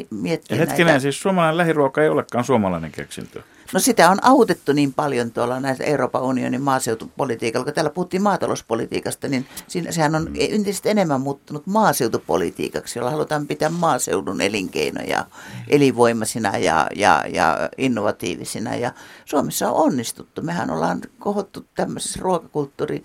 [0.10, 1.00] miettii ja hetkinen, näitä...
[1.00, 3.44] siis suomalainen lähiruoka ei olekaan suomalainen keksintö.
[3.74, 9.28] No sitä on autettu niin paljon tuolla näissä Euroopan unionin maaseutupolitiikalla, kun täällä puhuttiin maatalouspolitiikasta,
[9.28, 15.26] niin siinä, sehän on entistä enemmän muuttunut maaseutupolitiikaksi, jolla halutaan pitää maaseudun elinkeinoja
[15.68, 18.76] elinvoimaisina ja, ja, ja innovatiivisina.
[18.76, 18.92] Ja
[19.26, 20.42] Suomessa on onnistuttu.
[20.42, 23.04] Mehän ollaan kohottu tämmöisessä ruokakulttuuri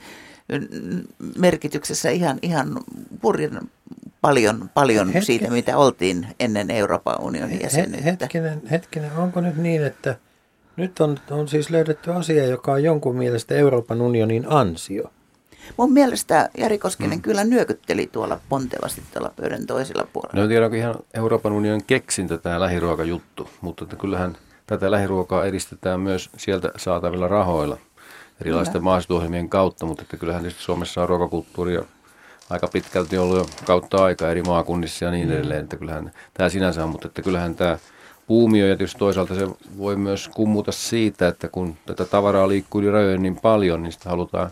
[1.38, 2.80] merkityksessä ihan, ihan
[3.20, 3.60] purjan
[4.20, 8.02] paljon, paljon siitä, mitä oltiin ennen Euroopan unionin jäsenyyttä.
[8.04, 10.16] Hetkinen, hetkinen, onko nyt niin, että
[10.76, 15.10] nyt on, on siis löydetty asia, joka on jonkun mielestä Euroopan unionin ansio.
[15.76, 17.22] Mun mielestä Jari Koskinen hmm.
[17.22, 20.36] kyllä nyökytteli tuolla pontevasti tuolla pöydän toisella puolella.
[20.36, 25.44] No en tiedä, onko ihan Euroopan unionin keksintä tämä lähiruokajuttu, mutta että kyllähän tätä lähiruokaa
[25.44, 27.78] edistetään myös sieltä saatavilla rahoilla
[28.40, 31.82] erilaisten maaseutuohjelmien kautta, mutta että kyllähän tietysti Suomessa on ruokakulttuuria
[32.50, 35.36] aika pitkälti ollut jo kautta aika eri maakunnissa ja niin hmm.
[35.36, 37.78] edelleen, että kyllähän tämä sinänsä on, mutta että kyllähän tämä
[38.26, 39.48] puumio ja tietysti toisaalta se
[39.78, 44.10] voi myös kummuta siitä, että kun tätä tavaraa liikkuu yli rajojen niin paljon, niin sitä
[44.10, 44.50] halutaan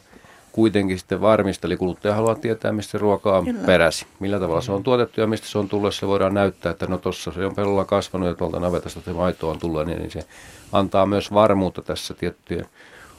[0.52, 3.66] kuitenkin sitten varmistaa, eli kuluttaja haluaa tietää, mistä ruoka on Kyllä.
[3.66, 6.86] peräsi, millä tavalla se on tuotettu ja mistä se on tullut, se voidaan näyttää, että
[6.86, 10.24] no tuossa se on pellolla kasvanut ja tuolta navetasta se maito on tullut, niin se
[10.72, 12.66] antaa myös varmuutta tässä tiettyjen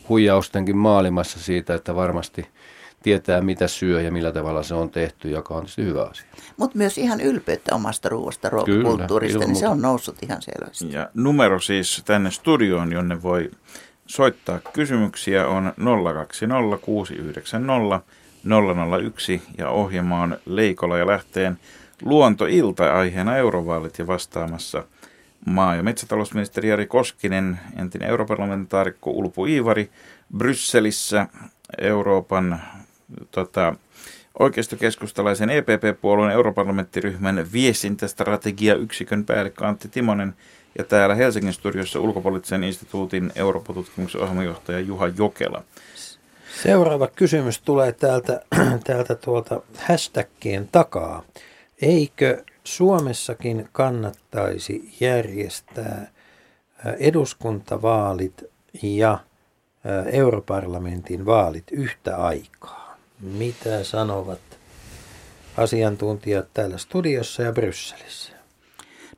[0.10, 2.48] huijaustenkin maailmassa siitä, että varmasti
[3.04, 6.26] tietää, mitä syö ja millä tavalla se on tehty, joka on tietysti hyvä asia.
[6.58, 10.92] Mutta myös ihan ylpeyttä omasta ruoasta, ruokakulttuurista, niin se on noussut ihan selvästi.
[10.92, 13.52] Ja numero siis tänne studioon, jonne voi
[14.06, 18.02] soittaa kysymyksiä, on 020690
[19.04, 21.60] 001 ja ohjelma on Leikola ja Lähteen
[22.02, 24.84] luontoilta aiheena eurovaalit ja vastaamassa
[25.46, 29.90] maa- ja metsätalousministeri Jari Koskinen, entinen europarlamentaarikko Ulpu Iivari,
[30.38, 31.28] Brysselissä
[31.82, 32.62] Euroopan
[33.32, 33.76] tota,
[34.40, 40.34] oikeistokeskustalaisen EPP-puolueen europarlamenttiryhmän viestintästrategia-yksikön päällikkö Antti Timonen
[40.78, 45.64] Ja täällä Helsingin studiossa ulkopoliittisen instituutin Eurooppa-tutkimuksen ohjelmanjohtaja Juha Jokela.
[46.64, 48.42] Seuraava kysymys tulee täältä,
[48.88, 51.24] täältä tuolta hashtaggien takaa.
[51.82, 56.12] Eikö Suomessakin kannattaisi järjestää
[57.00, 58.44] eduskuntavaalit
[58.84, 59.20] ja
[60.12, 62.83] europarlamentin vaalit yhtä aikaa?
[63.24, 64.40] Mitä sanovat
[65.58, 68.34] asiantuntijat täällä studiossa ja Brysselissä?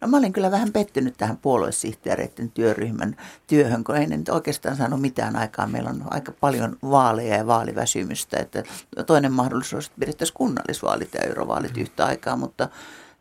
[0.01, 3.17] No mä olin kyllä vähän pettynyt tähän puoluesihteereiden työryhmän
[3.47, 5.67] työhön, kun ei ne nyt oikeastaan saanut mitään aikaa.
[5.67, 8.37] Meillä on aika paljon vaaleja ja vaaliväsymystä.
[8.39, 8.63] Että
[9.05, 12.69] toinen mahdollisuus, että pidettäisiin kunnallisvaalit ja eurovaalit yhtä aikaa, mutta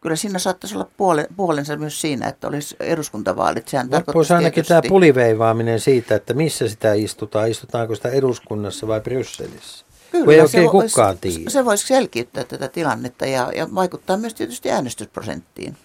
[0.00, 3.68] kyllä siinä saattaisi olla puole, puolensa myös siinä, että olisi eduskuntavaalit.
[3.68, 4.68] Sehän Loppuisi ainakin tietysti...
[4.68, 7.50] tämä puliveivaaminen siitä, että missä sitä istutaan.
[7.50, 9.83] Istutaanko sitä eduskunnassa vai Brysselissä?
[10.14, 11.50] Kyllä, ei oikein se kukaan tiedä.
[11.50, 15.76] Se voisi selkiyttää tätä tilannetta ja, ja vaikuttaa myös tietysti äänestysprosenttiin.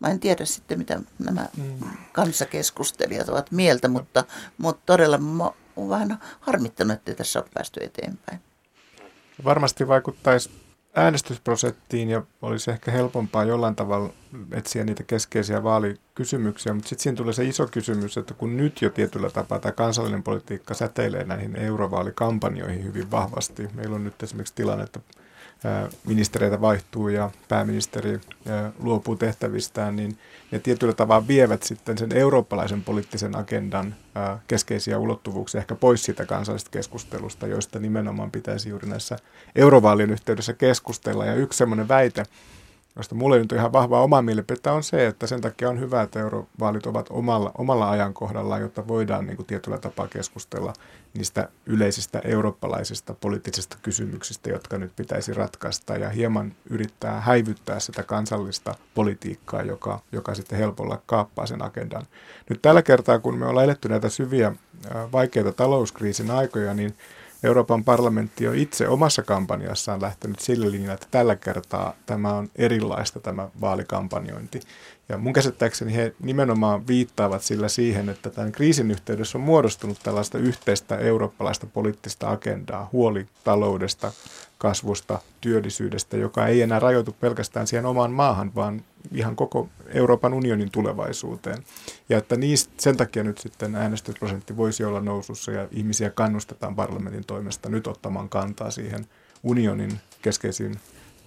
[0.00, 1.88] Mä en tiedä sitten, mitä nämä mm.
[2.12, 4.24] kanssakeskustelijat ovat mieltä, mutta,
[4.58, 8.40] mutta todella mä olen vähän harmittanut, että tässä on päästy eteenpäin.
[9.44, 10.50] Varmasti vaikuttaisi
[10.96, 14.12] äänestysprosenttiin ja olisi ehkä helpompaa jollain tavalla
[14.52, 18.90] etsiä niitä keskeisiä vaalikysymyksiä, mutta sitten siinä tulee se iso kysymys, että kun nyt jo
[18.90, 23.68] tietyllä tapaa tämä kansallinen politiikka säteilee näihin eurovaalikampanjoihin hyvin vahvasti.
[23.74, 25.00] Meillä on nyt esimerkiksi tilanne, että
[26.06, 28.20] ministereitä vaihtuu ja pääministeri
[28.78, 30.18] luopuu tehtävistään, niin
[30.50, 33.94] ne tietyllä tavalla vievät sitten sen eurooppalaisen poliittisen agendan
[34.48, 39.16] keskeisiä ulottuvuuksia ehkä pois siitä kansallisesta keskustelusta, joista nimenomaan pitäisi juuri näissä
[39.56, 41.26] eurovaalien yhteydessä keskustella.
[41.26, 42.22] Ja yksi semmoinen väite,
[42.96, 46.20] josta mulle nyt ihan vahva oma mielipide on se, että sen takia on hyvä, että
[46.20, 50.72] eurovaalit ovat omalla, omalla ajankohdallaan, jotta voidaan niin kuin tietyllä tapaa keskustella
[51.14, 58.74] niistä yleisistä eurooppalaisista poliittisista kysymyksistä, jotka nyt pitäisi ratkaista ja hieman yrittää häivyttää sitä kansallista
[58.94, 62.06] politiikkaa, joka, joka sitten helpolla kaappaa sen agendan.
[62.50, 64.52] Nyt tällä kertaa, kun me ollaan eletty näitä syviä
[65.12, 66.94] vaikeita talouskriisin aikoja, niin
[67.44, 73.20] Euroopan parlamentti on itse omassa kampanjassaan lähtenyt sille linjalle, että tällä kertaa tämä on erilaista
[73.20, 74.60] tämä vaalikampanjointi.
[75.08, 80.38] Ja mun käsittääkseni he nimenomaan viittaavat sillä siihen, että tämän kriisin yhteydessä on muodostunut tällaista
[80.38, 84.12] yhteistä eurooppalaista poliittista agendaa, huoli taloudesta,
[84.58, 88.82] kasvusta, työllisyydestä, joka ei enää rajoitu pelkästään siihen omaan maahan, vaan
[89.12, 91.64] ihan koko Euroopan unionin tulevaisuuteen.
[92.08, 97.24] Ja että niistä, sen takia nyt sitten äänestysprosentti voisi olla nousussa ja ihmisiä kannustetaan parlamentin
[97.24, 99.06] toimesta nyt ottamaan kantaa siihen
[99.42, 100.76] unionin keskeisiin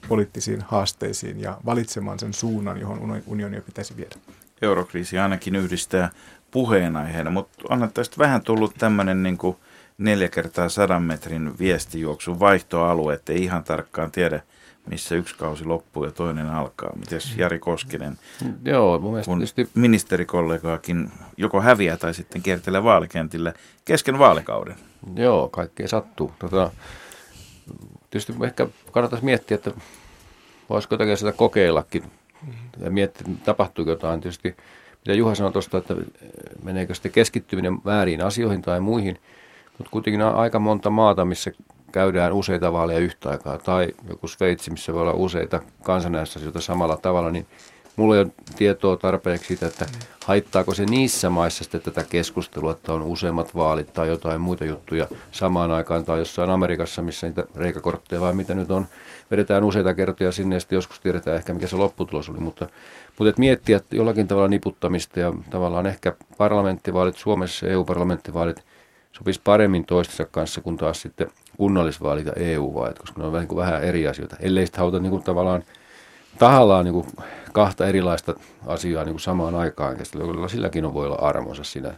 [0.07, 4.15] poliittisiin haasteisiin ja valitsemaan sen suunnan, johon unionia pitäisi viedä.
[4.61, 6.09] Eurokriisi ainakin yhdistää
[6.51, 9.57] puheenaiheena, mutta on tästä vähän tullut tämmöinen niin kuin
[9.97, 14.41] neljä kertaa sadan metrin viestijuoksun vaihtoalue, ettei ihan tarkkaan tiedä,
[14.89, 16.95] missä yksi kausi loppuu ja toinen alkaa.
[16.95, 18.17] Mites Jari Koskinen,
[18.65, 19.69] Joo, mun kun tietysti...
[19.75, 23.53] ministerikollegaakin joko häviää tai sitten kiertelee vaalikentillä
[23.85, 24.75] kesken vaalikauden?
[25.15, 26.31] Joo, kaikkea sattuu.
[26.39, 26.71] Tota,
[28.09, 29.71] tietysti ehkä kannattaisi miettiä, että
[30.69, 32.03] voisiko jotakin sitä kokeillakin
[32.79, 34.21] ja miettiä, tapahtuuko jotain.
[34.21, 34.55] Tietysti
[35.07, 35.95] mitä Juha sanoi tuosta, että
[36.63, 39.19] meneekö sitten keskittyminen väärin asioihin tai muihin,
[39.77, 41.51] mutta kuitenkin on aika monta maata, missä
[41.91, 47.31] käydään useita vaaleja yhtä aikaa, tai joku Sveitsi, missä voi olla useita kansanäänestysasioita samalla tavalla,
[47.31, 47.45] niin
[47.97, 49.85] mulla ei ole tietoa tarpeeksi siitä, että
[50.25, 55.07] haittaako se niissä maissa sitten tätä keskustelua, että on useammat vaalit tai jotain muita juttuja
[55.31, 58.85] samaan aikaan, tai jossain Amerikassa, missä niitä reikakortteja vai mitä nyt on,
[59.31, 62.67] vedetään useita kertoja sinne ja sitten joskus tiedetään ehkä mikä se lopputulos oli, mutta,
[63.17, 68.63] mutta et miettiä että jollakin tavalla niputtamista ja tavallaan ehkä parlamenttivaalit Suomessa, EU-parlamenttivaalit
[69.11, 73.83] sopisi paremmin toistensa kanssa kuin taas sitten kunnallisvaalit ja EU-vaalit, koska ne on vähän, vähän
[73.83, 74.35] eri asioita.
[74.39, 75.63] Ellei sitten haluta niin kuin tavallaan
[76.39, 77.07] tahallaan niin kuin
[77.53, 78.33] kahta erilaista
[78.67, 80.47] asiaa niin kuin samaan aikaan käsitellä.
[80.47, 81.93] Silläkin on, voi olla armonsa siinä.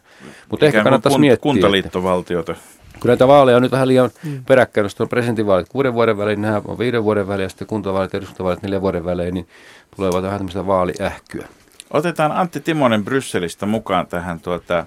[0.49, 1.41] Mutta ehkä kannattaisi kun, miettiä.
[1.41, 2.55] Kuntaliittovaltiota.
[2.99, 4.43] Kyllä näitä vaaleja on nyt vähän liian mm.
[4.45, 4.85] peräkkäin.
[4.85, 8.17] Jos on presidentinvaalit kuuden vuoden välein, nämä on viiden vuoden välein ja sitten kuntavaalit ja
[8.17, 9.47] eduskuntavaalit neljän vuoden välein, niin
[9.95, 11.47] tulee vähän tämmöistä vaaliähkyä.
[11.91, 14.85] Otetaan Antti Timonen Brysselistä mukaan tähän tuota,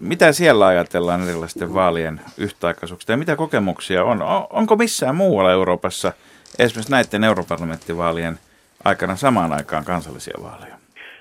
[0.00, 4.22] mitä siellä ajatellaan erilaisten vaalien yhtäaikaisuuksista ja mitä kokemuksia on?
[4.50, 6.12] Onko missään muualla Euroopassa
[6.58, 8.38] esimerkiksi näiden europarlamenttivaalien
[8.84, 10.74] aikana samaan aikaan kansallisia vaaleja?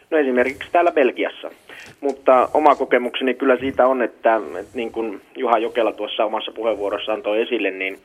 [0.09, 1.51] No esimerkiksi täällä Belgiassa.
[2.01, 7.21] Mutta oma kokemukseni kyllä siitä on, että, että niin kuin Juha Jokela tuossa omassa puheenvuorossaan
[7.21, 7.99] toi esille, niin,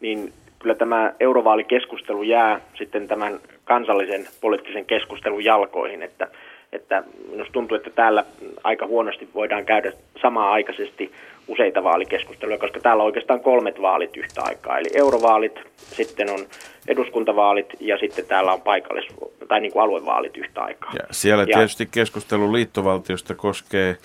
[0.00, 6.28] niin kyllä tämä eurovaalikeskustelu jää sitten tämän kansallisen poliittisen keskustelun jalkoihin, että
[6.72, 8.24] että minusta tuntuu, että täällä
[8.64, 9.92] aika huonosti voidaan käydä
[10.22, 11.12] samaa aikaisesti
[11.48, 14.78] useita vaalikeskusteluja, koska täällä on oikeastaan kolmet vaalit yhtä aikaa.
[14.78, 16.46] Eli eurovaalit, sitten on
[16.88, 20.90] eduskuntavaalit ja sitten täällä on paikallis- tai niin kuin aluevaalit yhtä aikaa.
[20.94, 23.96] Ja siellä Ja- tietysti keskustelu liittovaltiosta koskee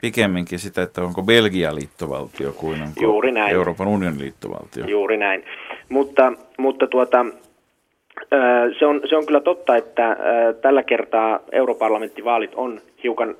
[0.00, 3.54] pikemminkin sitä, että onko Belgia liittovaltio kuin onko Juuri näin.
[3.54, 4.86] Euroopan unionin liittovaltio.
[4.86, 5.44] Juuri näin.
[5.88, 7.26] Mutta, mutta tuota,
[8.78, 10.16] se, on, se on kyllä totta, että
[10.62, 13.34] tällä kertaa europarlamenttivaalit on hiukan,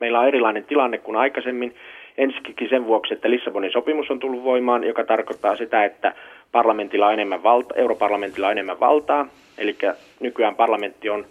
[0.00, 1.74] meillä on erilainen tilanne kuin aikaisemmin.
[2.18, 6.14] Ensinnäkin sen vuoksi, että Lissabonin sopimus on tullut voimaan, joka tarkoittaa sitä, että
[6.52, 9.26] parlamentilla on enemmän valta, europarlamentilla on enemmän valtaa.
[9.58, 9.76] Eli
[10.20, 11.26] nykyään parlamentti on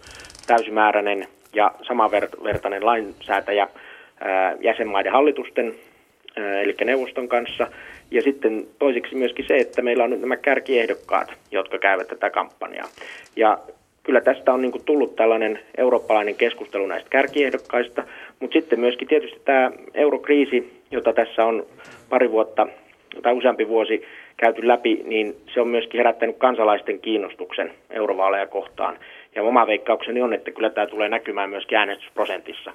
[0.46, 3.68] täysimääräinen ja samanvertainen lainsäätäjä
[4.20, 5.74] ää, jäsenmaiden hallitusten
[6.62, 7.66] eli neuvoston kanssa.
[8.10, 12.88] Ja sitten toiseksi myöskin se, että meillä on nyt nämä kärkiehdokkaat, jotka käyvät tätä kampanjaa.
[13.36, 13.58] Ja
[14.02, 18.04] kyllä tästä on niin tullut tällainen eurooppalainen keskustelu näistä kärkiehdokkaista,
[18.40, 21.66] mutta sitten myöskin tietysti tämä eurokriisi, jota tässä on
[22.08, 22.66] pari vuotta
[23.22, 24.04] tai useampi vuosi
[24.36, 28.98] käyty läpi, niin se on myöskin herättänyt kansalaisten kiinnostuksen eurovaaleja kohtaan.
[29.34, 32.72] Ja oma veikkaukseni on, että kyllä tämä tulee näkymään myöskin äänestysprosentissa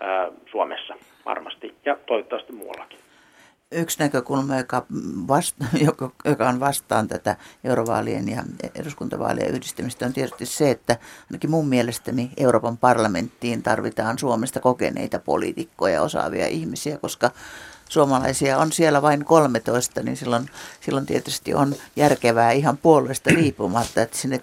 [0.00, 0.94] ää, Suomessa
[1.24, 2.98] varmasti ja toivottavasti muuallakin.
[3.74, 4.86] Yksi näkökulma, joka,
[5.28, 5.64] vasta,
[6.24, 8.42] joka, on vastaan tätä eurovaalien ja
[8.80, 10.96] eduskuntavaalien yhdistämistä, on tietysti se, että
[11.30, 17.30] ainakin mun mielestäni Euroopan parlamenttiin tarvitaan Suomesta kokeneita poliitikkoja, osaavia ihmisiä, koska
[17.92, 20.50] suomalaisia on siellä vain 13, niin silloin,
[20.80, 24.40] silloin tietysti on järkevää ihan puolueesta riippumatta, että sinne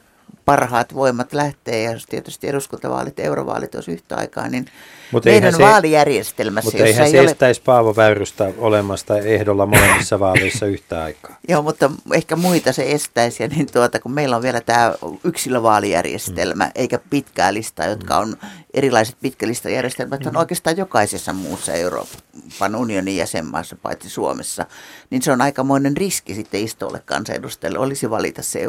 [0.50, 4.66] parhaat voimat lähtee ja jos tietysti eduskuntavaalit ja eurovaalit olisi yhtä aikaa, niin
[5.12, 10.20] Mut meidän se- vaalijärjestelmässä, Mutta eihän ei se ole estäisi Paavo Väyrystä olemasta ehdolla molemmissa
[10.20, 11.38] vaaleissa yhtä aikaa.
[11.50, 14.94] Joo, mutta ehkä muita se estäisi, ja niin tuota, kun meillä on vielä tämä
[15.24, 16.72] yksilövaalijärjestelmä, mm.
[16.76, 18.38] eikä pitkää listaa, jotka on
[18.74, 24.66] erilaiset pitkälistajärjestelmät, on oikeastaan jokaisessa muussa Euroopan unionin jäsenmaassa, paitsi Suomessa,
[25.10, 28.60] niin se on aikamoinen riski sitten istolle kansanedustajalle, olisi valita se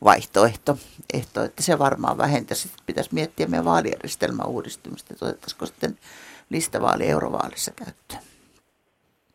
[0.00, 0.78] eurovaalivaihtoehto,
[1.12, 2.62] ehto, että se varmaan vähentäisi.
[2.62, 5.98] Sitten pitäisi miettiä meidän vaalijärjestelmän uudistumista, että otettaisiko sitten
[6.50, 8.20] listavaali eurovaalissa käyttöön.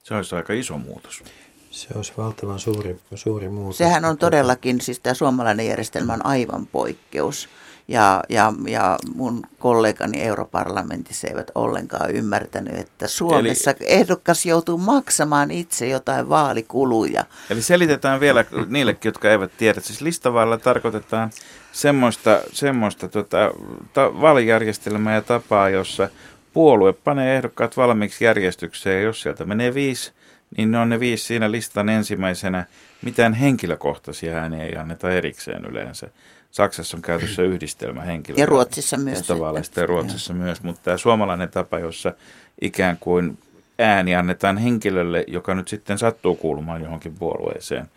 [0.04, 1.24] Se olisi aika iso muutos.
[1.72, 3.78] Se olisi valtavan suuri, suuri muutos.
[3.78, 7.50] Sehän on todellakin, siis tämä suomalainen järjestelmä on aivan poikkeus.
[7.90, 13.80] Ja, ja, ja mun kollegani europarlamentissa eivät ollenkaan ymmärtänyt, että Suomessa Eli...
[13.88, 17.26] ehdokas joutuu maksamaan itse jotain vaalikuluja.
[17.50, 19.82] Eli selitetään vielä niillekin, jotka eivät tiedä.
[19.82, 21.30] Siis listavaalla tarkoitetaan
[21.72, 23.52] semmoista, semmoista tota,
[23.94, 26.10] ta, vaalijärjestelmää ja tapaa, jossa
[26.54, 30.12] puolue panee ehdokkaat valmiiksi järjestykseen ja jos sieltä menee viisi,
[30.58, 32.66] niin ne on ne viisi siinä listan ensimmäisenä.
[33.02, 36.10] Mitään henkilökohtaisia ääniä ei anneta erikseen yleensä.
[36.52, 38.38] Saksassa on käytössä yhdistelmä henkilö.
[38.40, 39.30] Ja Ruotsissa myös.
[39.76, 42.14] Ja Ruotsissa myös, mutta tämä suomalainen tapa, jossa
[42.62, 43.38] ikään kuin
[43.80, 47.90] ääni annetaan henkilölle, joka nyt sitten sattuu kuulumaan johonkin puolueeseen,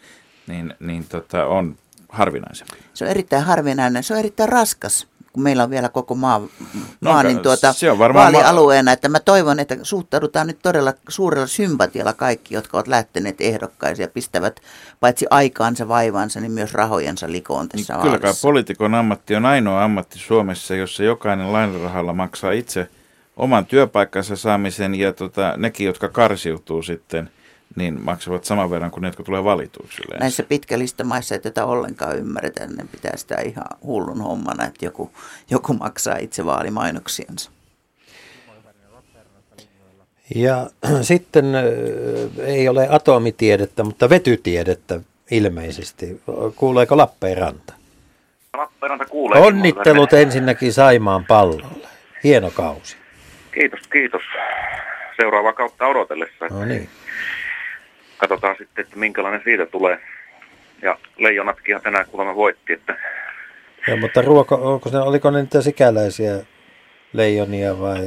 [0.47, 1.77] niin, niin tota, on
[2.09, 2.77] harvinaisempi.
[2.95, 6.49] Se on erittäin harvinainen, se on erittäin raskas kun meillä on vielä koko maa, No,
[7.01, 11.47] maa niin tuota, se on varmaan vaalialueena, että mä toivon, että suhtaudutaan nyt todella suurella
[11.47, 14.61] sympatialla kaikki, jotka ovat lähteneet ehdokkaisia, pistävät
[15.01, 18.49] paitsi aikaansa vaivansa, niin myös rahojensa likoon tässä Kyllä kai vaalissa.
[18.49, 22.89] poliitikon ammatti on ainoa ammatti Suomessa, jossa jokainen lainarahalla maksaa itse
[23.37, 27.31] oman työpaikkansa saamisen ja tota, nekin, jotka karsiutuu sitten,
[27.77, 30.25] niin maksavat saman verran kuin ne, jotka tulee valituiksi yleensä.
[30.25, 35.11] Näissä pitkälistamaissa ei tätä ollenkaan ymmärretä, ne pitää sitä ihan hullun hommana, että joku,
[35.51, 37.51] joku maksaa itse vaalimainoksiansa.
[40.35, 40.71] Ja
[41.03, 41.65] sitten äh,
[42.39, 45.01] ei ole atomitiedettä, mutta vetytiedettä
[45.31, 46.23] ilmeisesti.
[46.57, 47.73] Kuuleeko Lappeenranta?
[48.57, 49.41] Lappeenranta kuulee.
[49.41, 51.67] Onnittelut ensinnäkin Saimaan pallolle.
[52.25, 52.97] Hieno kausi.
[53.55, 54.23] Kiitos, kiitos.
[55.21, 56.47] Seuraavaa kautta odotellessa.
[56.51, 56.89] No niin.
[58.23, 59.99] Katsotaan sitten, että minkälainen siitä tulee.
[60.83, 62.97] Ja leijonatkin tänään kuulemma voitti, että
[63.89, 66.35] Ja, mutta ruoko, onko se, oliko ne niitä sikäläisiä
[67.13, 67.99] leijonia vai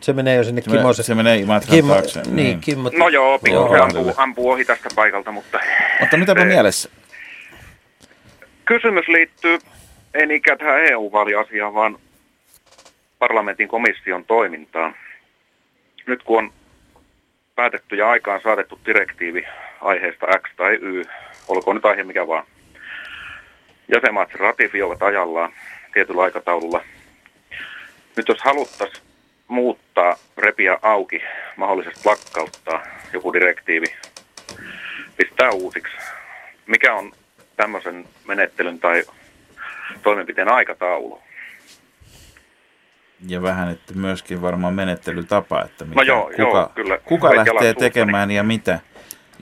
[0.00, 0.92] se menee jo sinne Se menee- Kimmo...
[0.92, 2.60] se menee Imatran Kimmo, taakse, Niin, niin.
[2.60, 5.60] Kimmo, No joo, pikkusen ampuu, ampuu ohi tästä paikalta, mutta
[6.00, 6.90] Mutta mitäpä Eh, mielessä?
[8.64, 9.58] kysymys liittyy
[10.14, 11.98] ei niinkään tähän EU-vaaliasiaan, vaan
[13.18, 14.94] parlamentin komission toimintaan.
[16.06, 16.52] Nyt kun on
[17.54, 19.44] päätetty ja aikaan saatettu direktiivi
[19.80, 21.02] aiheesta X tai Y,
[21.48, 22.44] olkoon nyt aihe mikä vaan,
[23.94, 25.52] jäsenmaat sen ratifioivat ajallaan
[25.92, 26.84] tietyllä aikataululla.
[28.16, 29.02] Nyt jos haluttaisiin
[29.48, 31.22] muuttaa, repiä auki,
[31.56, 33.86] mahdollisesti lakkauttaa joku direktiivi,
[35.16, 35.96] pistää uusiksi.
[36.66, 37.12] Mikä on
[37.56, 39.04] tämmöisen menettelyn tai
[40.02, 41.22] toimenpiteen aikataulu?
[43.28, 46.98] Ja vähän, että myöskin varmaan menettelytapa, että mikä, No joo, kuka, joo, kyllä.
[46.98, 48.80] kuka lähtee tekemään ja mitä.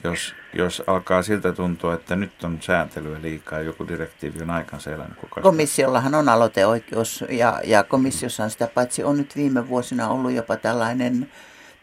[0.04, 5.16] jos, jos alkaa siltä tuntua, että nyt on sääntelyä liikaa, joku direktiivi on aikansa elänyt.
[5.18, 10.32] Kuka Komissiollahan on aloiteoikeus ja, ja komissiossa on sitä paitsi on nyt viime vuosina ollut
[10.32, 11.28] jopa tällainen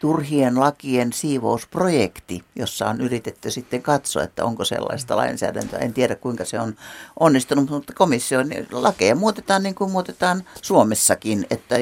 [0.00, 5.78] turhien lakien siivousprojekti, jossa on yritetty sitten katsoa, että onko sellaista lainsäädäntöä.
[5.78, 6.74] En tiedä kuinka se on
[7.20, 11.76] onnistunut, mutta komission lakeja muutetaan niin kuin muutetaan Suomessakin, että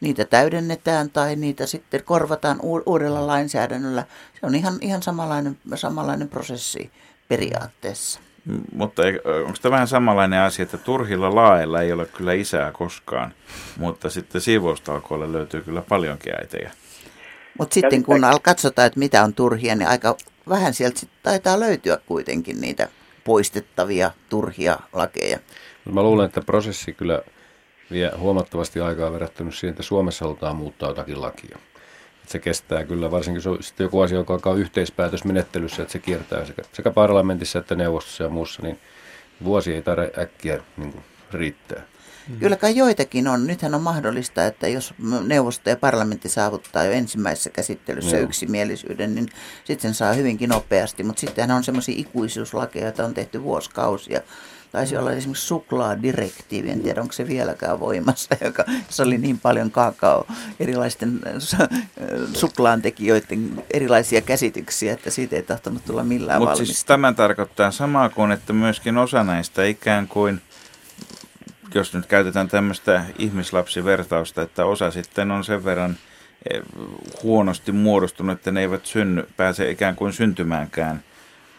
[0.00, 4.04] niitä täydennetään tai niitä sitten korvataan uudella lainsäädännöllä.
[4.40, 6.90] Se on ihan, ihan samanlainen, samanlainen prosessi
[7.28, 8.20] periaatteessa.
[8.72, 9.02] Mutta
[9.46, 13.34] onko tämä vähän samanlainen asia, että turhilla laeilla ei ole kyllä isää koskaan,
[13.76, 16.72] mutta sitten siivoustalkoille löytyy kyllä paljonkin äitejä.
[17.58, 20.16] Mutta sitten kun katsotaan, että mitä on turhia, niin aika
[20.48, 22.88] vähän sieltä sit taitaa löytyä kuitenkin niitä
[23.24, 25.38] poistettavia turhia lakeja.
[25.92, 27.22] Mä luulen, että prosessi kyllä
[27.90, 31.58] vie huomattavasti aikaa verrattuna siihen, että Suomessa halutaan muuttaa jotakin lakia.
[32.16, 35.98] Että se kestää kyllä, varsinkin se on sitten joku asia, joka on yhteispäätösmenettelyssä, että se
[35.98, 38.78] kiertää sekä, sekä parlamentissa että neuvostossa ja muussa, niin
[39.44, 41.82] vuosi ei tarvitse äkkiä niin kuin, riittää.
[42.28, 42.38] Mm.
[42.38, 43.46] Kyllä kai joitakin on.
[43.46, 44.94] Nythän on mahdollista, että jos
[45.26, 48.24] neuvosto ja parlamentti saavuttaa jo ensimmäisessä käsittelyssä Joo.
[48.24, 49.28] yksimielisyyden, niin
[49.64, 51.02] sitten sen saa hyvinkin nopeasti.
[51.02, 54.20] Mutta sitten on semmoisia ikuisuuslakeja, joita on tehty vuosikausia.
[54.72, 55.00] Taisi mm.
[55.00, 60.26] olla esimerkiksi suklaadirektiivi, en tiedä onko se vieläkään voimassa, joka, se oli niin paljon kakao
[60.60, 61.20] erilaisten
[62.34, 68.32] suklaantekijöiden erilaisia käsityksiä, että siitä ei tahtonut tulla millään Mutta siis tämän tarkoittaa samaa kuin,
[68.32, 70.40] että myöskin osa näistä ikään kuin–
[71.74, 75.96] jos nyt käytetään tämmöistä ihmislapsivertausta, että osa sitten on sen verran
[76.50, 76.62] eh,
[77.22, 81.04] huonosti muodostunut, että ne eivät synny, pääse ikään kuin syntymäänkään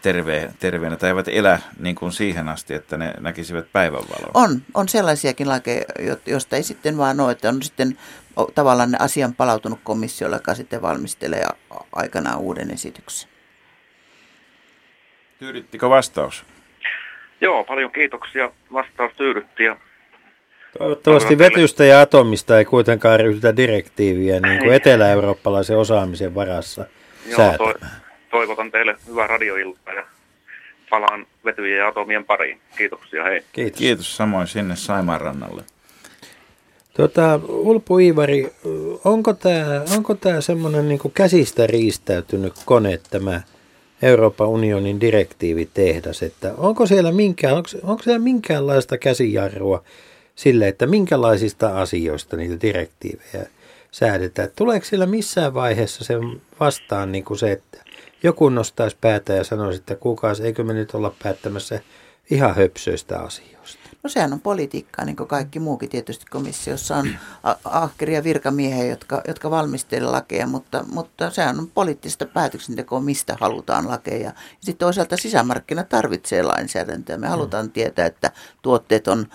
[0.01, 4.31] terve, terveenä tai eivät elä niin kuin siihen asti, että ne näkisivät päivänvaloa.
[4.33, 5.85] On, on sellaisiakin lakeja,
[6.25, 7.97] joista ei sitten vaan ole, että on sitten
[8.55, 11.45] tavallaan ne asian palautunut komissiolle, joka sitten valmistelee
[11.91, 13.29] aikanaan uuden esityksen.
[15.39, 16.45] Tyydyttikö vastaus?
[17.41, 18.51] Joo, paljon kiitoksia.
[18.73, 19.77] Vastaus tyydytti ja
[20.77, 26.85] Toivottavasti vetystä ja atomista ei kuitenkaan ryhdytä direktiiviä niin kuin etelä-eurooppalaisen osaamisen varassa
[27.25, 27.73] Joo, to,
[28.31, 30.03] toivotan teille hyvää radioiltaa ja
[30.89, 32.59] palaan vetyjen ja atomien pariin.
[32.77, 33.41] Kiitoksia, hei.
[33.53, 33.79] Kiitos.
[33.79, 35.63] Kiitos samoin sinne Saimaan rannalle.
[36.93, 38.51] Tota, Ulpu Iivari,
[39.05, 43.41] onko tämä onko tää semmoinen niin käsistä riistäytynyt kone tämä
[44.01, 49.83] Euroopan unionin direktiivitehdas, että onko siellä, minkään, onko, onko siellä minkäänlaista käsijarrua
[50.37, 53.47] sille, että minkälaisista asioista niitä direktiivejä
[53.91, 54.49] säädetään.
[54.55, 56.13] Tuleeko siellä missään vaiheessa se
[56.59, 57.83] vastaan niin kuin se, että
[58.23, 61.81] joku nostaisi päätä ja sanoisi, että kuukausi, eikö me nyt olla päättämässä
[62.29, 63.87] ihan höpsöistä asioista?
[64.03, 67.09] No sehän on politiikkaa, niin kuin kaikki muukin tietysti komissiossa on
[67.63, 74.23] ahkeria virkamiehiä, jotka, jotka valmistelevat lakeja, mutta, mutta sehän on poliittista päätöksentekoa, mistä halutaan lakeja.
[74.23, 77.17] Ja sitten toisaalta sisämarkkina tarvitsee lainsäädäntöä.
[77.17, 78.31] Me halutaan tietää, että
[78.61, 79.27] tuotteet on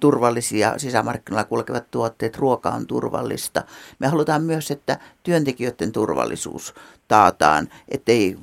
[0.00, 3.62] turvallisia sisämarkkinoilla kulkevat tuotteet, ruoka on turvallista.
[3.98, 6.74] Me halutaan myös, että työntekijöiden turvallisuus
[7.08, 8.36] taataan, ettei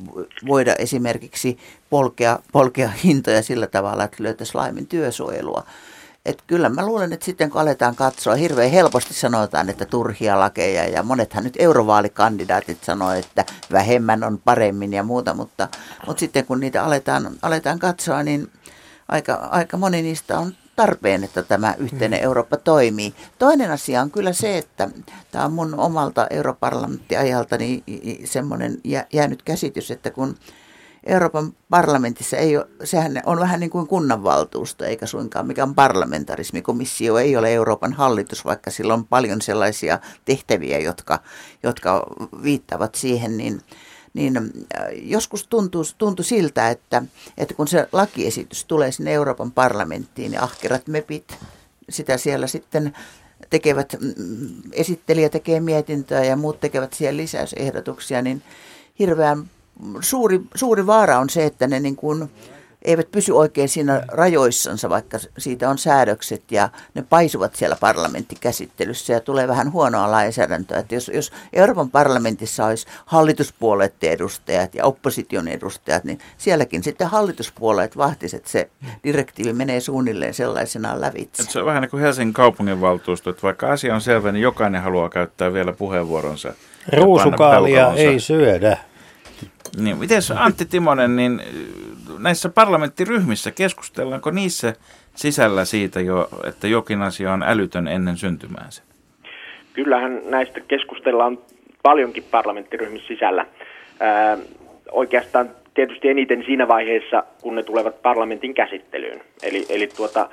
[0.48, 1.58] voida esimerkiksi
[1.90, 5.64] polkea, polkea hintoja sillä tavalla, että löytäisiin laimin työsuojelua.
[6.26, 10.88] Et kyllä mä luulen, että sitten kun aletaan katsoa, hirveän helposti sanotaan, että turhia lakeja
[10.88, 15.68] ja monethan nyt eurovaalikandidaatit sanoo, että vähemmän on paremmin ja muuta, mutta,
[16.08, 18.52] mutta sitten kun niitä aletaan, aletaan katsoa, niin
[19.08, 22.24] aika, aika moni niistä on tarpeen, että tämä yhteinen mm.
[22.24, 23.14] Eurooppa toimii.
[23.40, 24.90] Toinen asia on kyllä se, että
[25.32, 27.84] tämä on mun omalta europarlamenttiajaltani
[28.26, 28.78] semmoinen
[29.14, 30.36] jäänyt käsitys, että kun
[31.06, 36.62] Euroopan parlamentissa ei ole, sehän on vähän niin kuin kunnanvaltuusto, eikä suinkaan mikään parlamentarismi.
[36.62, 41.20] Komissio ei ole Euroopan hallitus, vaikka sillä on paljon sellaisia tehtäviä, jotka,
[41.64, 42.06] jotka
[42.44, 43.62] viittavat siihen, niin
[44.16, 44.52] niin
[45.02, 47.04] joskus tuntuu, tuntuu siltä, että,
[47.38, 51.38] että kun se lakiesitys tulee sinne Euroopan parlamenttiin, niin ahkerat mepit
[51.90, 52.94] sitä siellä sitten
[53.50, 58.42] tekevät, mm, esittelijä tekee mietintöä ja muut tekevät siellä lisäysehdotuksia, niin
[59.00, 59.50] hirveän
[60.00, 62.30] suuri, suuri vaara on se, että ne niin kuin
[62.86, 69.20] eivät pysy oikein siinä rajoissansa, vaikka siitä on säädökset ja ne paisuvat siellä parlamenttikäsittelyssä ja
[69.20, 70.80] tulee vähän huonoa lainsäädäntöä.
[70.80, 77.98] Että jos, jos Euroopan parlamentissa olisi hallituspuolueiden edustajat ja opposition edustajat, niin sielläkin sitten hallituspuolueet
[77.98, 78.70] vahtisivat, että se
[79.04, 81.44] direktiivi menee suunnilleen sellaisenaan lävitse.
[81.44, 85.10] se on vähän niin kuin Helsingin kaupunginvaltuusto, että vaikka asia on selvä, niin jokainen haluaa
[85.10, 86.54] käyttää vielä puheenvuoronsa.
[86.98, 88.78] Ruusukaalia ei syödä.
[89.78, 91.42] Niin, miten Antti Timonen, niin
[92.20, 94.74] näissä parlamenttiryhmissä keskustellaanko niissä
[95.16, 98.84] sisällä siitä jo, että jokin asia on älytön ennen syntymäänsä?
[99.74, 101.38] Kyllähän näistä keskustellaan
[101.84, 103.46] paljonkin parlamenttiryhmissä sisällä.
[104.00, 104.38] Ää,
[104.92, 109.22] oikeastaan tietysti eniten siinä vaiheessa, kun ne tulevat parlamentin käsittelyyn.
[109.44, 110.30] Eli, eli tuota,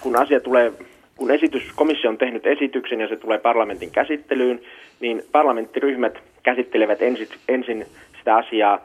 [0.00, 0.72] kun asia tulee,
[1.16, 4.60] kun esitys, komissio on tehnyt esityksen ja se tulee parlamentin käsittelyyn,
[5.00, 7.86] niin parlamenttiryhmät käsittelevät ensin, ensin
[8.24, 8.78] sitä asiaa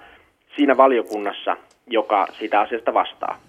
[0.56, 1.58] siinä valiokunnassa,
[1.88, 3.40] joka sitä asiasta vastaa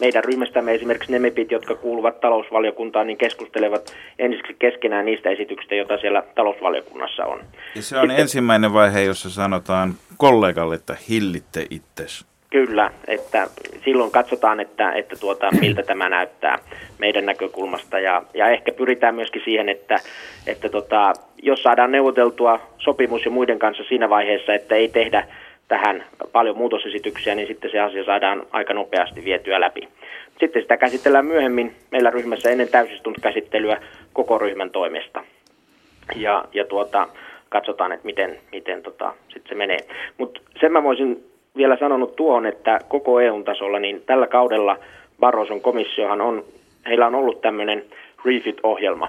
[0.00, 5.98] meidän ryhmästämme esimerkiksi ne MEPit, jotka kuuluvat talousvaliokuntaan, niin keskustelevat ensiksi keskenään niistä esityksistä, joita
[5.98, 7.40] siellä talousvaliokunnassa on.
[7.74, 12.31] Ja se on Sitten, ensimmäinen vaihe, jossa sanotaan kollegalle, että hillitte itsesi.
[12.52, 13.48] Kyllä, että
[13.84, 16.58] silloin katsotaan, että, että tuota, miltä tämä näyttää
[16.98, 19.96] meidän näkökulmasta ja, ja ehkä pyritään myöskin siihen, että,
[20.46, 21.12] että tota,
[21.42, 25.28] jos saadaan neuvoteltua sopimus jo muiden kanssa siinä vaiheessa, että ei tehdä
[25.68, 29.88] tähän paljon muutosesityksiä, niin sitten se asia saadaan aika nopeasti vietyä läpi.
[30.40, 35.24] Sitten sitä käsitellään myöhemmin meillä ryhmässä ennen täysistuntokäsittelyä koko ryhmän toimesta.
[36.16, 37.08] Ja, ja tuota,
[37.48, 39.78] katsotaan, että miten, miten tota, sitten se menee.
[40.18, 44.78] Mutta sen mä voisin vielä sanonut tuohon, että koko EU-tasolla, niin tällä kaudella
[45.20, 46.44] Barroson komissiohan on,
[46.86, 47.84] heillä on ollut tämmöinen
[48.24, 49.08] refit-ohjelma,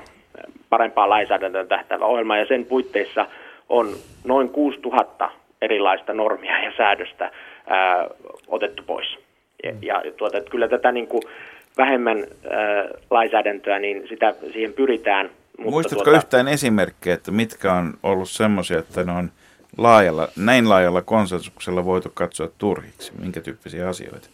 [0.69, 3.27] parempaa lainsäädäntöön tähtävä ohjelma, ja sen puitteissa
[3.69, 3.87] on
[4.23, 7.31] noin 6000 erilaista normia ja säädöstä
[7.67, 8.07] ää,
[8.47, 9.17] otettu pois.
[9.63, 9.77] Ja, mm.
[9.81, 11.23] ja tuota, että kyllä tätä niin kuin
[11.77, 15.29] vähemmän ää, lainsäädäntöä, niin sitä, siihen pyritään.
[15.57, 19.31] Mutta Muistatko tuota, yhtään esimerkkejä, että mitkä on ollut semmoisia, että ne on
[19.77, 23.11] laajalla, näin laajalla konsensuksella voitu katsoa turhiksi?
[23.21, 24.29] Minkä tyyppisiä asioita?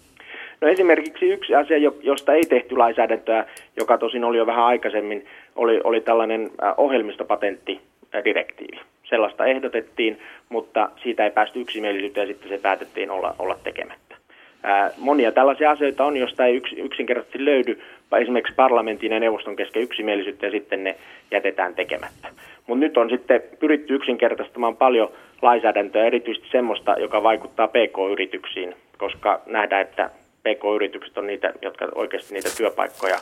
[0.61, 3.45] No esimerkiksi yksi asia, josta ei tehty lainsäädäntöä,
[3.77, 5.25] joka tosin oli jo vähän aikaisemmin,
[5.55, 8.79] oli, oli tällainen ohjelmistopatenttidirektiivi
[9.09, 14.15] sellaista ehdotettiin, mutta siitä ei päästy yksimielisyyteen ja sitten se päätettiin olla, olla tekemättä.
[14.63, 17.81] Ää, monia tällaisia asioita on, joista ei yks, yksinkertaisesti löydy
[18.21, 20.95] esimerkiksi parlamentin ja neuvoston kesken yksimielisyyttä ja sitten ne
[21.31, 22.27] jätetään tekemättä.
[22.67, 25.11] Mutta nyt on sitten pyritty yksinkertaistamaan paljon
[25.41, 30.09] lainsäädäntöä, erityisesti semmoista, joka vaikuttaa PK-yrityksiin, koska nähdään, että
[30.39, 33.17] PK-yritykset on niitä, jotka oikeasti niitä työpaikkoja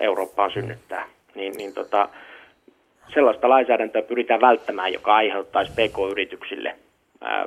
[0.00, 1.04] Eurooppaan synnyttää.
[1.34, 2.08] Niin, niin tota,
[3.14, 6.76] sellaista lainsäädäntöä pyritään välttämään, joka aiheuttaisi PK-yrityksille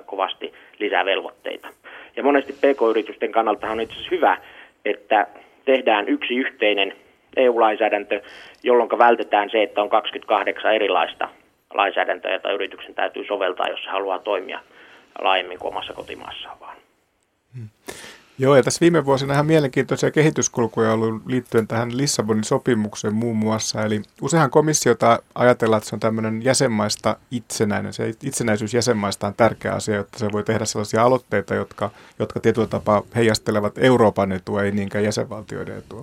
[0.05, 1.67] kovasti lisää velvoitteita.
[2.15, 4.37] Ja monesti PK-yritysten kannalta on itse asiassa hyvä,
[4.85, 5.27] että
[5.65, 6.95] tehdään yksi yhteinen
[7.37, 8.21] EU-lainsäädäntö,
[8.63, 11.29] jolloin vältetään se, että on 28 erilaista
[11.73, 14.59] lainsäädäntöä, jota yrityksen täytyy soveltaa, jos se haluaa toimia
[15.21, 16.77] laajemmin kuin omassa kotimaassaan vaan.
[17.55, 17.69] Hmm.
[18.37, 23.37] Joo, ja tässä viime vuosina ihan mielenkiintoisia kehityskulkuja on ollut liittyen tähän Lissabonin sopimukseen muun
[23.37, 23.83] muassa.
[23.83, 27.93] Eli useinhan komissiota ajatellaan, että se on tämmöinen jäsenmaista itsenäinen.
[27.93, 31.89] Se itsenäisyys jäsenmaista on tärkeä asia, jotta se voi tehdä sellaisia aloitteita, jotka,
[32.19, 36.01] jotka tietyllä tapaa heijastelevat Euroopan etua, ei niinkään jäsenvaltioiden etua.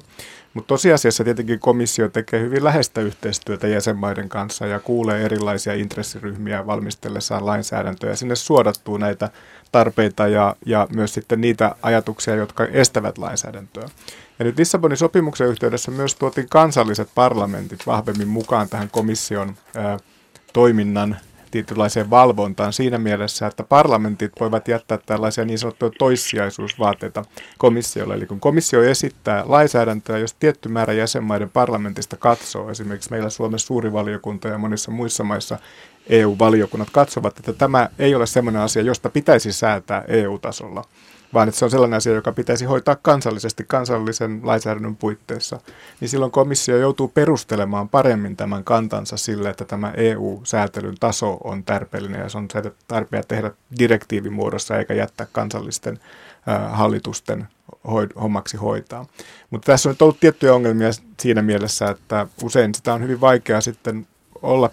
[0.55, 7.47] Mutta tosiasiassa tietenkin komissio tekee hyvin läheistä yhteistyötä jäsenmaiden kanssa ja kuulee erilaisia intressiryhmiä valmistellessaan
[7.47, 8.17] lainsäädäntöä.
[8.17, 9.31] Sinne suodattuu näitä
[9.73, 13.89] tarpeita ja, ja myös sitten niitä ajatuksia, jotka estävät lainsäädäntöä.
[14.39, 19.99] Ja nyt Lissabonin sopimuksen yhteydessä myös tuotiin kansalliset parlamentit vahvemmin mukaan tähän komission ää,
[20.53, 21.17] toiminnan
[21.51, 27.25] tietynlaiseen valvontaan siinä mielessä, että parlamentit voivat jättää tällaisia niin sanottuja toissijaisuusvaateita
[27.59, 28.15] komissiolle.
[28.15, 33.93] Eli kun komissio esittää lainsäädäntöä, jos tietty määrä jäsenmaiden parlamentista katsoo, esimerkiksi meillä Suomessa suuri
[33.93, 35.59] valiokunta ja monissa muissa maissa
[36.09, 40.85] EU-valiokunnat katsovat, että tämä ei ole sellainen asia, josta pitäisi säätää EU-tasolla,
[41.35, 45.61] vaan että se on sellainen asia, joka pitäisi hoitaa kansallisesti kansallisen lainsäädännön puitteissa,
[46.01, 52.21] niin silloin komissio joutuu perustelemaan paremmin tämän kantansa sille, että tämä EU-säätelyn taso on tarpeellinen
[52.21, 52.49] ja se on
[52.89, 56.01] tarpeen tehdä direktiivimuodossa eikä jättää kansallisten
[56.69, 57.49] hallitusten
[58.21, 59.07] hommaksi hoitaa.
[59.51, 60.91] Mutta tässä on ollut tiettyjä ongelmia
[61.21, 64.07] siinä mielessä, että usein sitä on hyvin vaikea sitten
[64.43, 64.71] olla,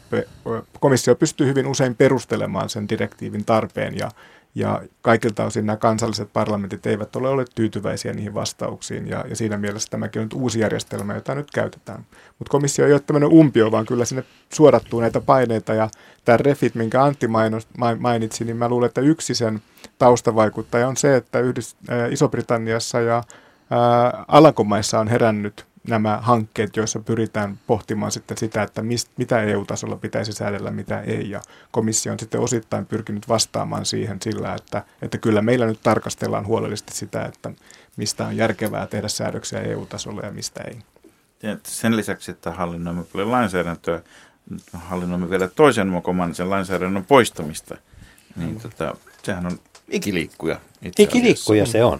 [0.79, 4.11] komissio pystyy hyvin usein perustelemaan sen direktiivin tarpeen ja,
[4.56, 9.57] ja kaikilta osin nämä kansalliset parlamentit eivät ole olleet tyytyväisiä niihin vastauksiin ja, ja siinä
[9.57, 12.06] mielessä tämäkin on nyt uusi järjestelmä, jota nyt käytetään.
[12.40, 15.90] Mutta komissio ei ole tämmöinen umpio, vaan kyllä sinne suodattuu näitä paineita ja
[16.26, 17.28] tämä refit, minkä Antti
[17.99, 19.61] mainitsi, niin mä luulen, että yksi sen
[19.99, 21.76] taustavaikuttaja on se, että Yhdys-
[22.11, 23.24] Iso-Britanniassa ja
[23.69, 29.95] ää, Alankomaissa on herännyt nämä hankkeet, joissa pyritään pohtimaan sitten sitä, että mist, mitä EU-tasolla
[29.95, 31.30] pitäisi säädellä, mitä ei.
[31.30, 31.41] Ja
[31.72, 36.95] komissio on sitten osittain pyrkinyt vastaamaan siihen sillä, että, että kyllä meillä nyt tarkastellaan huolellisesti
[36.95, 37.51] sitä, että
[37.97, 40.80] mistä on järkevää tehdä säädöksiä EU-tasolla ja mistä ei.
[41.43, 44.01] Ja sen lisäksi, että hallinnoimme paljon lainsäädäntöä,
[44.73, 47.77] hallinnoimme vielä toisen mokoman sen lainsäädännön poistamista,
[48.35, 48.59] niin mm.
[48.59, 49.59] tota, sehän on
[49.89, 50.59] ikiliikkuja.
[50.99, 51.99] Ikiliikkuja se on.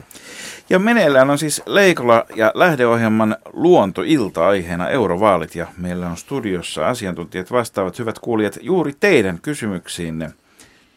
[0.70, 7.52] Ja meneillään on siis Leikola ja lähdeohjelman luontoilta aiheena eurovaalit ja meillä on studiossa asiantuntijat
[7.52, 10.32] vastaavat hyvät kuulijat juuri teidän kysymyksiinne.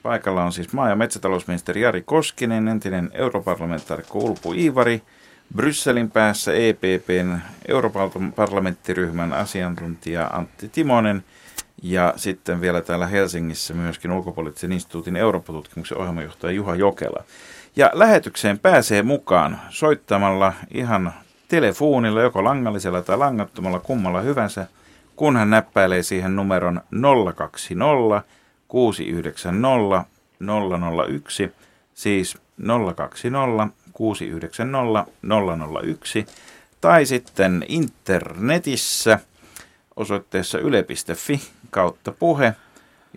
[0.02, 5.02] Paikalla on siis maa- ja metsätalousministeri Jari Koskinen, entinen europarlamentaarikko Ulpu Iivari,
[5.56, 7.38] Brysselin päässä EPPn
[7.68, 11.24] Euroopan parlamenttiryhmän asiantuntija Antti Timonen
[11.82, 17.24] ja sitten vielä täällä Helsingissä myöskin ulkopoliittisen instituutin Eurooppa-tutkimuksen ohjelmajohtaja Juha Jokela.
[17.76, 21.12] Ja lähetykseen pääsee mukaan soittamalla ihan
[21.48, 24.66] telefonilla, joko langallisella tai langattomalla kummalla hyvänsä,
[25.16, 26.80] kun hän näppäilee siihen numeron
[27.34, 28.22] 020
[28.68, 30.04] 690
[31.14, 31.52] 001,
[31.94, 32.38] siis
[32.96, 35.06] 020 690
[35.82, 36.26] 001,
[36.80, 39.18] tai sitten internetissä
[39.96, 41.40] osoitteessa yle.fi
[41.70, 42.54] kautta puhe,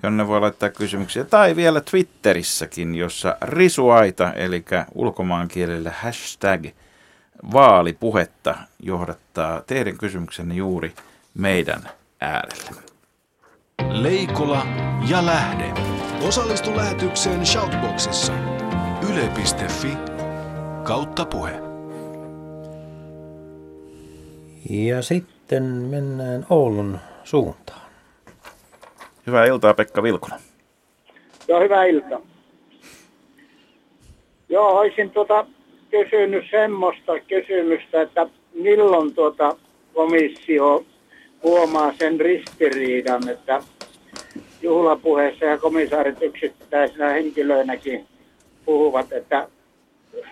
[0.03, 4.65] jonne voi laittaa kysymyksiä, tai vielä Twitterissäkin, jossa risuaita, eli
[4.95, 6.65] ulkomaankielellä hashtag
[7.53, 10.93] vaalipuhetta johdattaa teidän kysymyksenne juuri
[11.33, 11.89] meidän
[12.21, 12.81] äärelle.
[13.89, 14.65] Leikola
[15.09, 15.73] ja lähde.
[16.27, 18.33] Osallistu lähetykseen Shoutboxissa.
[19.09, 19.97] Yle.fi
[20.83, 21.59] kautta puhe.
[24.69, 27.82] Ja sitten mennään Oulun suuntaan.
[29.27, 30.39] Hyvää iltaa Pekka Vilkuna.
[31.47, 32.21] Joo, hyvää iltaa.
[34.49, 35.45] Joo, olisin tuota
[35.91, 39.55] kysynyt semmoista kysymystä, että milloin tuota
[39.93, 40.85] komissio
[41.43, 43.61] huomaa sen ristiriidan, että
[44.61, 48.05] juhlapuheessa ja komissaarit yksittäisinä henkilöinäkin
[48.65, 49.47] puhuvat, että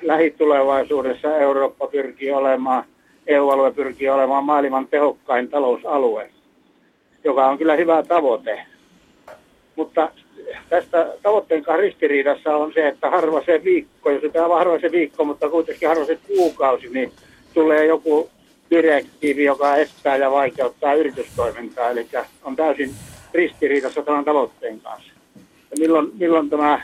[0.02, 2.84] lähitulevaisuudessa Eurooppa pyrkii olemaan,
[3.28, 6.30] EU-alue pyrkii olemaan maailman tehokkain talousalue,
[7.24, 8.71] joka on kyllä hyvä tavoite.
[9.76, 10.12] Mutta
[10.70, 15.24] tästä tavoitteen kanssa ristiriidassa on se, että harva se viikko, jos tämä harva se viikko,
[15.26, 17.12] mutta kuitenkin harva se kuukausi, niin
[17.54, 18.30] tulee joku
[18.70, 22.08] direktiivi, joka estää ja vaikeuttaa yritystoimintaa, eli
[22.44, 22.92] on täysin
[23.34, 25.12] ristiriidassa tämän tavoitteen kanssa.
[25.72, 26.82] Ja milloin, milloin tämä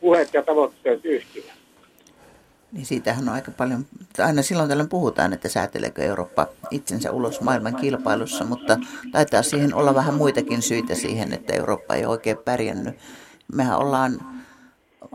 [0.00, 1.61] puheet ja tavoitteet yhtyvät?
[2.72, 3.86] Niin siitähän on aika paljon,
[4.18, 8.78] aina silloin tällöin puhutaan, että sääteleekö Eurooppa itsensä ulos maailman kilpailussa, mutta
[9.12, 12.96] taitaa siihen olla vähän muitakin syitä siihen, että Eurooppa ei oikein pärjännyt.
[13.52, 14.20] Mehän ollaan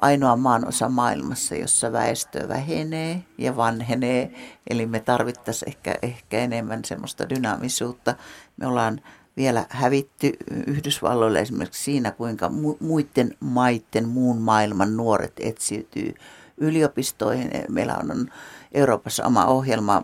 [0.01, 4.31] ainoa maanosa maailmassa, jossa väestö vähenee ja vanhenee,
[4.69, 8.15] eli me tarvittaisiin ehkä, ehkä enemmän semmoista dynaamisuutta.
[8.57, 9.01] Me ollaan
[9.37, 10.33] vielä hävitty
[10.67, 16.13] Yhdysvalloille esimerkiksi siinä, kuinka muiden maiden, muun maailman nuoret etsiytyy
[16.57, 17.51] yliopistoihin.
[17.69, 18.31] Meillä on
[18.71, 20.03] Euroopassa oma ohjelma,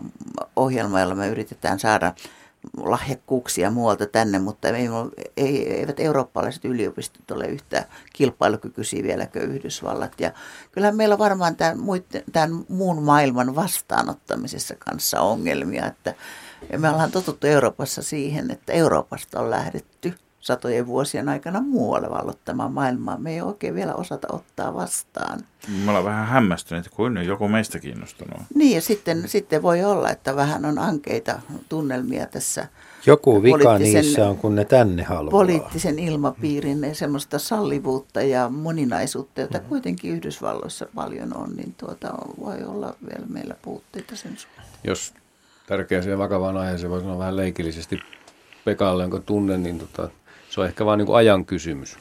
[0.56, 2.14] ohjelma jolla me yritetään saada
[2.76, 4.88] lahjakkuuksia muualta tänne, mutta ei,
[5.36, 10.20] ei, eivät eurooppalaiset yliopistot ole yhtä kilpailukykyisiä vieläkö Yhdysvallat.
[10.20, 10.32] Ja
[10.72, 11.78] kyllä meillä varmaan tämän,
[12.32, 16.14] tämän muun maailman vastaanottamisessa kanssa ongelmia, että
[16.78, 20.14] me ollaan totuttu Euroopassa siihen, että Euroopasta on lähdetty
[20.44, 23.18] satojen vuosien aikana muualle vallottamaan maailmaa.
[23.18, 25.40] Me ei oikein vielä osata ottaa vastaan.
[25.84, 28.40] Me ollaan vähän hämmästyneet, kuin joku meistä kiinnostunut.
[28.54, 32.68] Niin ja sitten, sitten voi olla, että vähän on ankeita tunnelmia tässä.
[33.06, 35.30] Joku vika niissä on, kun ne tänne haluaa.
[35.30, 39.64] Poliittisen ilmapiirin ja semmoista sallivuutta ja moninaisuutta, jota mm.
[39.64, 44.66] kuitenkin Yhdysvalloissa paljon on, niin tuota, voi olla vielä meillä puutteita sen suhteen.
[44.84, 45.14] Jos
[45.66, 47.98] tärkeäseen vakavaan aiheeseen voi sanoa vähän leikillisesti
[48.64, 50.08] Pekalle, jonka tunnen, niin tota,
[50.54, 51.96] se on ehkä vain niin ajan kysymys,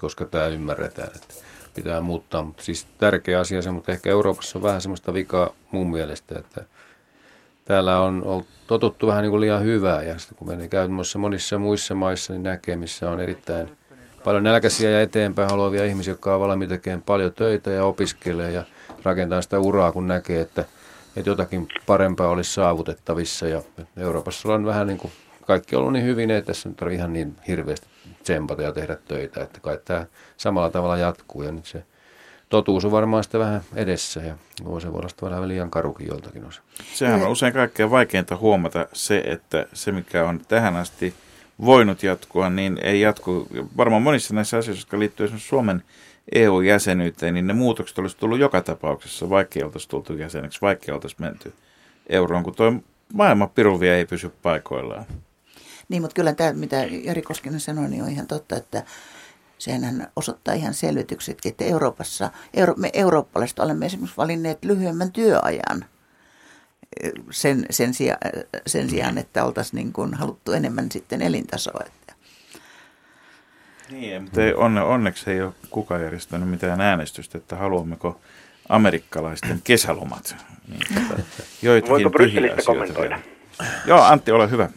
[0.00, 1.34] koska tämä ymmärretään, että
[1.74, 2.42] pitää muuttaa.
[2.42, 6.64] Mutta siis tärkeä asia se, mutta ehkä Euroopassa on vähän semmoista vikaa mun mielestä, että
[7.64, 11.58] täällä on ollut totuttu vähän niin kuin liian hyvää ja sitten kun menee käytännössä monissa
[11.58, 13.70] muissa maissa, niin näkee, missä on erittäin
[14.24, 18.64] paljon nälkäisiä ja eteenpäin haluavia ihmisiä, jotka on valmiita tekemään paljon töitä ja opiskelee ja
[19.02, 20.64] rakentaa sitä uraa, kun näkee, että,
[21.16, 23.48] että jotakin parempaa olisi saavutettavissa.
[23.48, 23.62] Ja
[23.96, 25.12] Euroopassa on vähän niin kuin
[25.46, 27.86] kaikki on ollut niin hyvin, ei tässä nyt ihan niin hirveästi
[28.22, 30.06] tsempata ja tehdä töitä, että kai tämä
[30.36, 31.84] samalla tavalla jatkuu ja nyt se
[32.48, 36.44] totuus on varmaan sitten vähän edessä ja voi se voi olla vähän liian karukin joltakin
[36.44, 36.62] osa.
[36.94, 41.14] Sehän on usein kaikkein vaikeinta huomata se, että se mikä on tähän asti
[41.64, 43.46] voinut jatkua, niin ei jatku.
[43.76, 45.82] Varmaan monissa näissä asioissa, jotka liittyy esimerkiksi Suomen
[46.34, 50.94] EU-jäsenyyteen, niin ne muutokset olisi tullut joka tapauksessa, vaikka ei oltaisi tultu jäseneksi, vaikka ei
[50.94, 51.52] oltaisi menty
[52.08, 52.72] euroon, kun tuo
[53.14, 55.04] maailman piruvia ei pysy paikoillaan.
[55.90, 58.82] Niin, mutta kyllä tämä, mitä Jari Koskinen sanoi, niin on ihan totta, että
[59.58, 65.84] sehän osoittaa ihan selvityksetkin, että Euroopassa, euro, me eurooppalaiset olemme esimerkiksi valinneet lyhyemmän työajan
[67.30, 68.16] sen, sen, sija,
[68.66, 71.80] sen sijaan, että oltaisiin niin kuin haluttu enemmän sitten elintasoa.
[71.86, 72.14] Että.
[73.90, 78.20] Niin, mutta ei, onne, onneksi ei ole kukaan järjestänyt mitään äänestystä, että haluammeko
[78.68, 80.36] amerikkalaisten kesälomat.
[80.68, 81.08] Niin,
[81.88, 83.18] Voiko Brysselistä kommentoida?
[83.86, 84.68] Joo, Antti, ole hyvä.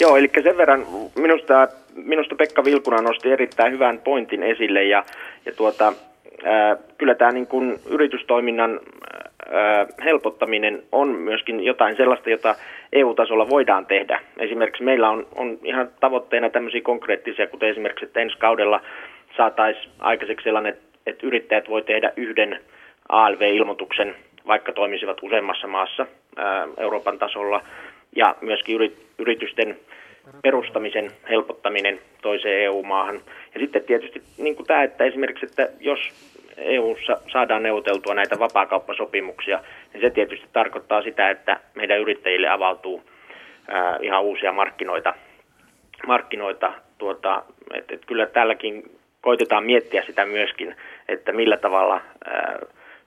[0.00, 5.04] Joo, eli sen verran minusta, minusta Pekka Vilkuna nosti erittäin hyvän pointin esille ja,
[5.46, 5.92] ja tuota,
[6.44, 8.80] ää, kyllä tämä niin kuin yritystoiminnan
[9.50, 12.54] ää, helpottaminen on myöskin jotain sellaista, jota
[12.92, 14.20] EU-tasolla voidaan tehdä.
[14.38, 18.80] Esimerkiksi meillä on, on ihan tavoitteena tämmöisiä konkreettisia, kuten esimerkiksi, että ensi kaudella
[19.36, 22.60] saataisiin aikaiseksi sellainen, että yrittäjät voi tehdä yhden
[23.08, 24.14] ALV-ilmoituksen,
[24.46, 26.06] vaikka toimisivat useammassa maassa
[26.76, 27.62] Euroopan tasolla,
[28.16, 29.78] ja myöskin yritysten
[30.42, 33.20] perustamisen helpottaminen toiseen EU-maahan.
[33.54, 35.98] Ja sitten tietysti niin kuin tämä, että esimerkiksi, että jos
[36.56, 39.60] EU-ssa saadaan neuvoteltua näitä vapaakauppasopimuksia,
[39.92, 43.02] niin se tietysti tarkoittaa sitä, että meidän yrittäjille avautuu
[44.00, 45.14] ihan uusia markkinoita.
[46.06, 47.42] markkinoita tuota,
[47.74, 48.82] et, et kyllä täälläkin
[49.20, 50.76] koitetaan miettiä sitä myöskin,
[51.08, 52.58] että millä tavalla ää,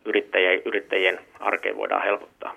[0.06, 2.56] yrittäjien, yrittäjien arkeen voidaan helpottaa.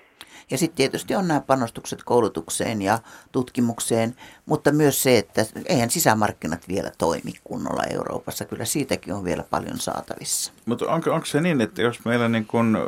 [0.50, 2.98] Ja sitten tietysti on nämä panostukset koulutukseen ja
[3.32, 8.44] tutkimukseen, mutta myös se, että eihän sisämarkkinat vielä toimi kunnolla Euroopassa.
[8.44, 10.52] Kyllä siitäkin on vielä paljon saatavissa.
[10.66, 12.78] Mutta onko, onko se niin, että jos meillä niin kun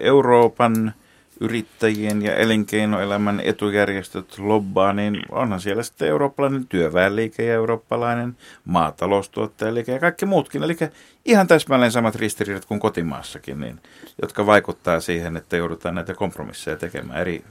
[0.00, 0.94] Euroopan
[1.40, 9.98] yrittäjien ja elinkeinoelämän etujärjestöt lobbaa, niin onhan siellä sitten eurooppalainen työväenliike ja eurooppalainen maataloustuottajaliike ja
[9.98, 10.62] kaikki muutkin.
[10.62, 10.76] Eli
[11.24, 13.80] ihan täsmälleen samat ristiriidat kuin kotimaassakin, niin,
[14.22, 17.44] jotka vaikuttaa siihen, että joudutaan näitä kompromisseja tekemään eri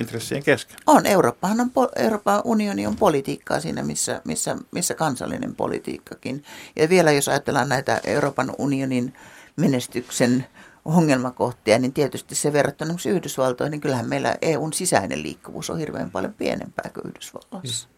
[0.00, 0.76] intressien kesken.
[0.86, 1.06] On.
[1.06, 6.44] Eurooppahan on, Euroopan unioni on politiikkaa siinä, missä, missä, missä kansallinen politiikkakin.
[6.76, 9.14] Ja vielä jos ajatellaan näitä Euroopan unionin
[9.56, 10.46] menestyksen
[10.84, 16.34] ongelmakohtia, niin tietysti se verrattuna Yhdysvaltoihin, niin kyllähän meillä EUn sisäinen liikkuvuus on hirveän paljon
[16.34, 17.88] pienempää kuin Yhdysvalloissa.
[17.88, 17.92] Mm.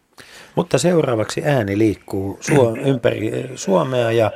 [0.55, 4.31] Mutta seuraavaksi ääni liikkuu Suo- ympäri Suomea ja,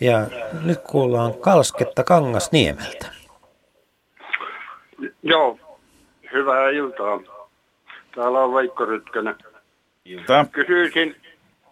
[0.00, 0.26] ja
[0.62, 3.06] nyt kuullaan Kalsketta Kangasniemeltä.
[5.22, 5.58] Joo,
[6.32, 7.20] hyvää iltaa.
[8.14, 9.34] Täällä on Veikko Rytkönen.
[10.04, 10.44] Iltaa.
[10.44, 11.16] Kysyisin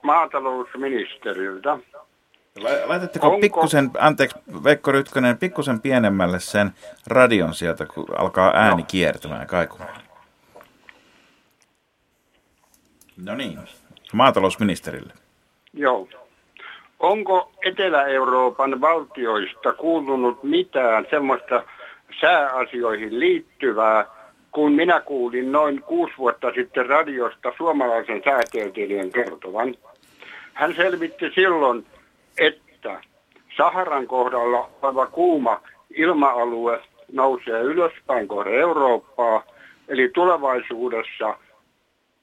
[0.02, 1.78] maatalousministeriltä,
[2.86, 3.40] Laitatteko Onko...
[3.40, 6.70] pikkusen, anteeksi Veikko Rytkönen, pikkusen pienemmälle sen
[7.06, 8.86] radion sieltä, kun alkaa ääni no.
[8.88, 10.00] kiertämään kaikumaan.
[13.24, 13.58] No niin,
[14.12, 15.12] maatalousministerille.
[15.72, 16.08] Joo.
[17.00, 21.62] Onko Etelä-Euroopan valtioista kuulunut mitään semmoista
[22.20, 24.06] sääasioihin liittyvää,
[24.52, 29.74] kun minä kuulin noin kuusi vuotta sitten radiosta suomalaisen säätieteilijän kertovan.
[30.54, 31.86] Hän selvitti silloin,
[32.38, 33.00] että
[33.56, 35.60] Saharan kohdalla oleva kuuma
[35.90, 36.80] ilma-alue
[37.12, 39.42] nousee ylöspäin kohde Eurooppaa,
[39.88, 41.38] eli tulevaisuudessa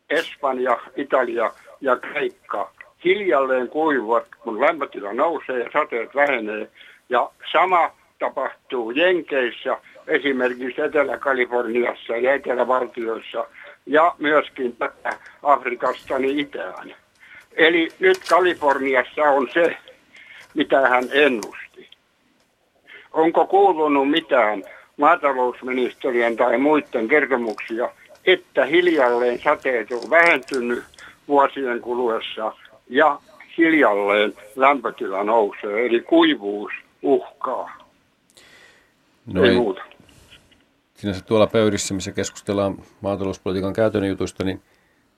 [0.10, 1.52] Espanja, Italia
[1.82, 2.72] ja Kreikka
[3.04, 6.68] hiljalleen kuivuvat, kun lämpötila nousee ja sateet vähenee.
[7.10, 9.78] Ja sama tapahtuu Jenkeissä,
[10.08, 13.48] esimerkiksi Etelä-Kaliforniassa ja Etelä-valtioissa
[13.86, 14.78] ja myöskin
[15.44, 16.96] Afrikasta niin itään.
[17.56, 19.78] Eli nyt Kaliforniassa on se
[20.56, 21.90] mitä hän ennusti.
[23.14, 24.64] Onko kuulunut mitään
[24.98, 27.90] maatalousministeriön tai muiden kertomuksia,
[28.26, 30.84] että hiljalleen sateet on vähentynyt
[31.27, 32.53] vuosien kuluessa
[32.90, 33.19] ja
[33.57, 36.72] hiljalleen lämpötila nousee, eli kuivuus
[37.02, 37.77] uhkaa.
[39.34, 39.82] No ei, ei muuta.
[40.94, 44.61] Sinänsä tuolla pöydissä, missä keskustellaan maatalouspolitiikan käytännön jutuista, niin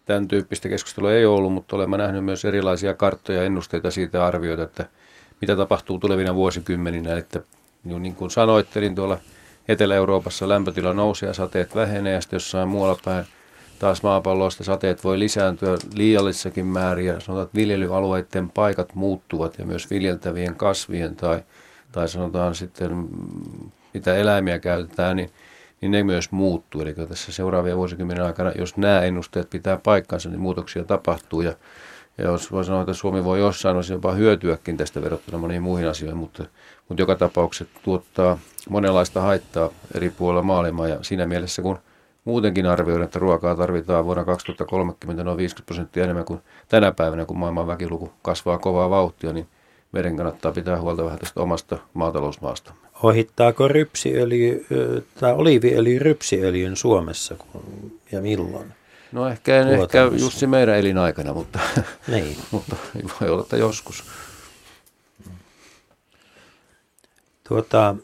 [0.06, 4.64] tämän tyyppistä keskustelua ei ollut, mutta olemme nähneet myös erilaisia karttoja ja ennusteita siitä arvioita,
[4.64, 4.86] että
[5.42, 7.18] mitä tapahtuu tulevina vuosikymmeninä.
[7.18, 7.42] Että
[7.84, 9.18] niin kuin sanoittelin tuolla
[9.68, 13.26] Etelä-Euroopassa lämpötila nousee ja sateet vähenee ja sitten jossain muualla päin
[13.80, 19.90] taas maapalloista sateet voi lisääntyä liiallissakin määrin ja sanotaan, että viljelyalueiden paikat muuttuvat ja myös
[19.90, 21.44] viljeltävien kasvien tai,
[21.92, 23.08] tai sanotaan sitten
[23.94, 25.30] mitä eläimiä käytetään, niin,
[25.82, 26.82] niin ne myös muuttuu.
[26.82, 31.54] Eli tässä seuraavien vuosikymmenen aikana, jos nämä ennusteet pitää paikkansa, niin muutoksia tapahtuu ja
[32.18, 35.88] ja jos voi sanoa, että Suomi voi jossain osin jopa hyötyäkin tästä verrattuna moniin muihin
[35.88, 36.46] asioihin, mutta,
[36.90, 38.40] mutta joka tapauksessa tuottaa
[38.70, 40.88] monenlaista haittaa eri puolilla maailmaa.
[40.88, 41.80] Ja siinä mielessä, kun
[42.26, 46.40] muutenkin arvioidaan, että ruokaa tarvitaan vuonna 2030 noin 50 prosenttia enemmän kuin
[46.70, 49.48] tänä päivänä, kun maailman väkiluku kasvaa kovaa vauhtia, niin
[49.92, 52.74] meidän kannattaa pitää huolta vähän tästä omasta maatalousmaasta.
[53.04, 54.66] Ohittaako rypsiöljy
[55.20, 57.36] tai oliiviöljy rypsiöljyn Suomessa
[58.12, 58.74] ja milloin?
[59.12, 61.60] No ehkä en ehkä Jussi meidän elinaikana, mutta,
[62.08, 62.38] niin.
[62.52, 62.76] mutta
[63.22, 64.04] voi olla, että joskus.
[67.48, 67.96] Tuota,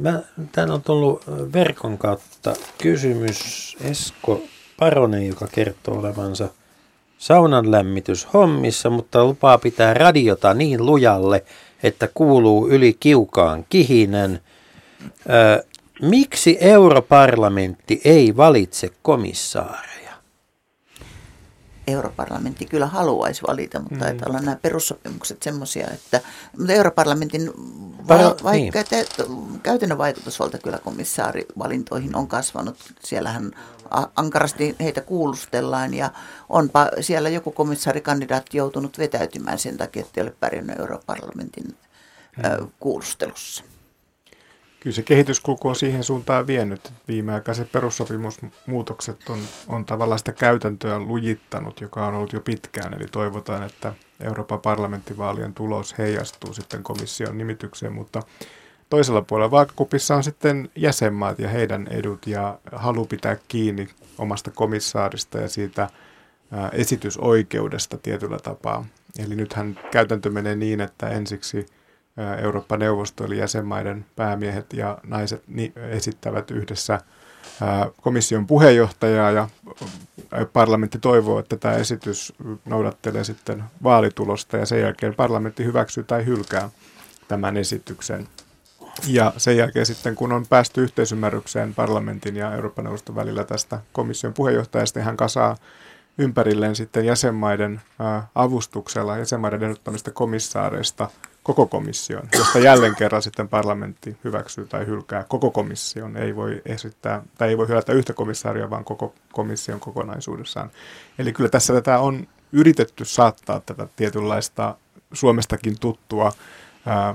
[0.00, 0.22] mä,
[0.52, 1.22] täällä on tullut
[1.52, 4.42] verkon kautta kysymys Esko
[4.78, 6.48] Paronen, joka kertoo olevansa
[7.18, 11.44] saunan lämmityshommissa, mutta lupaa pitää radiota niin lujalle,
[11.82, 14.40] että kuuluu yli kiukaan kihinen.
[15.30, 15.64] Ö,
[16.02, 19.91] miksi europarlamentti ei valitse komissaareja?
[21.86, 24.00] Europarlamentti kyllä haluaisi valita, mutta mm.
[24.00, 26.20] taitaa olla nämä perussopimukset semmoisia, että
[26.58, 27.52] mutta europarlamentin
[28.08, 28.72] va- vaikka niin.
[28.72, 29.06] te,
[29.62, 32.76] käytännön vaikutusvalta kyllä komissaarivalintoihin on kasvanut.
[33.00, 33.50] Siellähän
[34.16, 36.10] ankarasti heitä kuulustellaan ja
[36.48, 41.76] onpa siellä joku komissaarikandidaatti joutunut vetäytymään sen takia, että ei ole pärjännyt europarlamentin
[42.36, 42.70] mm.
[42.80, 43.64] kuulustelussa.
[44.82, 46.92] Kyllä se kehityskulku on siihen suuntaan vienyt.
[47.08, 49.38] Viimeaikaiset perussopimusmuutokset on,
[49.68, 52.94] on tavallaan sitä käytäntöä lujittanut, joka on ollut jo pitkään.
[52.94, 58.22] Eli toivotaan, että Euroopan parlamenttivaalien tulos heijastuu sitten komission nimitykseen, mutta
[58.90, 63.88] toisella puolella vaakakupissa on sitten jäsenmaat ja heidän edut ja halu pitää kiinni
[64.18, 65.88] omasta komissaarista ja siitä
[66.72, 68.84] esitysoikeudesta tietyllä tapaa.
[69.18, 71.66] Eli nythän käytäntö menee niin, että ensiksi–
[72.42, 75.42] Eurooppa-neuvosto eli jäsenmaiden päämiehet ja naiset
[75.90, 77.00] esittävät yhdessä
[78.00, 79.48] komission puheenjohtajaa ja
[80.52, 82.32] parlamentti toivoo, että tämä esitys
[82.64, 86.70] noudattelee sitten vaalitulosta ja sen jälkeen parlamentti hyväksyy tai hylkää
[87.28, 88.28] tämän esityksen.
[89.06, 94.34] Ja sen jälkeen sitten, kun on päästy yhteisymmärrykseen parlamentin ja Euroopan neuvoston välillä tästä komission
[94.34, 95.56] puheenjohtajasta, niin hän kasaa
[96.18, 97.80] ympärilleen sitten jäsenmaiden
[98.34, 101.08] avustuksella, jäsenmaiden ehdottamista komissaareista–
[101.42, 106.16] koko komission, josta jälleen kerran sitten parlamentti hyväksyy tai hylkää koko komission.
[106.16, 110.70] Ei voi esittää, tai ei voi hylätä yhtä komissaaria, vaan koko komission kokonaisuudessaan.
[111.18, 114.76] Eli kyllä tässä tätä on yritetty saattaa tätä tietynlaista
[115.12, 116.32] Suomestakin tuttua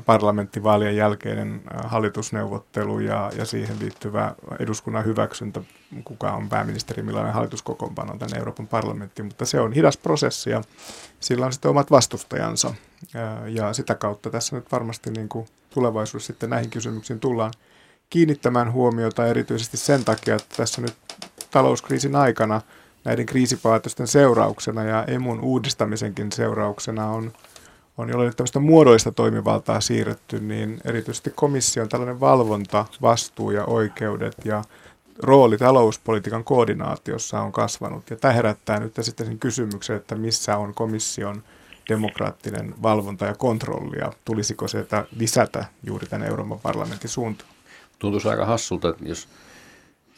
[0.05, 5.61] parlamenttivaalien jälkeinen hallitusneuvottelu ja, ja siihen liittyvä eduskunnan hyväksyntä,
[6.03, 10.61] kuka on pääministeri, millainen hallituskokoonpano tänne Euroopan parlamenttiin, mutta se on hidas prosessi ja
[11.19, 12.73] sillä on sitten omat vastustajansa
[13.47, 17.53] ja sitä kautta tässä nyt varmasti niin kuin tulevaisuudessa sitten näihin kysymyksiin tullaan
[18.09, 20.95] kiinnittämään huomiota erityisesti sen takia, että tässä nyt
[21.51, 22.61] talouskriisin aikana
[23.03, 27.34] näiden kriisipäätösten seurauksena ja emun uudistamisenkin seurauksena on
[27.97, 34.35] on, jolle nyt tämmöistä muodollista toimivaltaa siirretty, niin erityisesti komission tällainen valvonta, vastuu ja oikeudet
[34.45, 34.63] ja
[35.23, 38.09] rooli talouspolitiikan koordinaatiossa on kasvanut.
[38.09, 41.43] Ja tämä herättää nyt sitten sen kysymyksen, että missä on komission
[41.89, 44.85] demokraattinen valvonta ja kontrolli ja tulisiko se
[45.18, 47.51] lisätä juuri tämän Euroopan parlamentin suuntaan.
[47.99, 49.27] Tuntuisi aika hassulta, että jos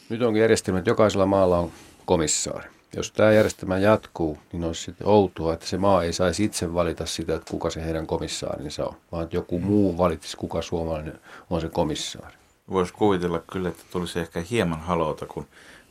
[0.08, 1.72] nyt onkin järjestelmä, että jokaisella maalla on
[2.04, 6.74] komissaari jos tämä järjestelmä jatkuu, niin olisi sitten outoa, että se maa ei saisi itse
[6.74, 11.20] valita sitä, että kuka se heidän komissaarinsa on, vaan että joku muu valitsisi, kuka suomalainen
[11.50, 12.36] on se komissaari.
[12.70, 15.46] Voisi kuvitella kyllä, että tulisi ehkä hieman halota, kun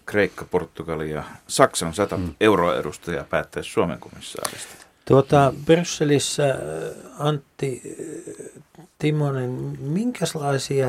[0.05, 2.35] Kreikka, Portugali ja Saksan sata hmm.
[2.41, 4.88] euroedustajaa päättäisi Suomen komissaarista.
[5.09, 6.55] Tuota, Brysselissä
[7.19, 7.97] Antti
[8.99, 10.87] Timonen, minkälaisia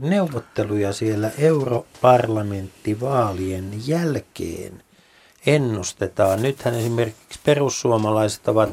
[0.00, 4.82] neuvotteluja siellä europarlamenttivaalien jälkeen
[5.46, 6.42] ennustetaan.
[6.42, 8.70] Nythän esimerkiksi perussuomalaiset ovat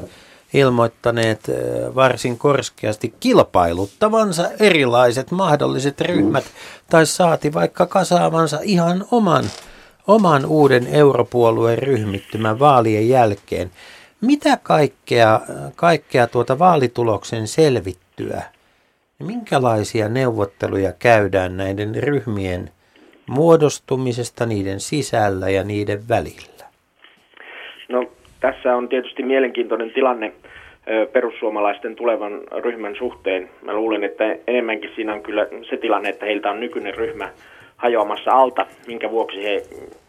[0.54, 1.40] ilmoittaneet
[1.94, 6.44] varsin korskeasti kilpailuttavansa erilaiset mahdolliset ryhmät
[6.90, 9.44] tai saati vaikka kasaavansa ihan oman,
[10.06, 13.70] oman uuden europuolueen ryhmittymän vaalien jälkeen.
[14.26, 15.40] Mitä kaikkea,
[15.76, 18.42] kaikkea tuota vaalituloksen selvittyä,
[19.18, 22.70] minkälaisia neuvotteluja käydään näiden ryhmien
[23.26, 26.64] muodostumisesta, niiden sisällä ja niiden välillä?
[27.88, 28.06] No
[28.40, 30.32] tässä on tietysti mielenkiintoinen tilanne
[31.12, 33.50] perussuomalaisten tulevan ryhmän suhteen.
[33.62, 37.28] Mä luulen, että enemmänkin siinä on kyllä se tilanne, että heiltä on nykyinen ryhmä
[37.76, 39.62] hajoamassa alta, minkä vuoksi he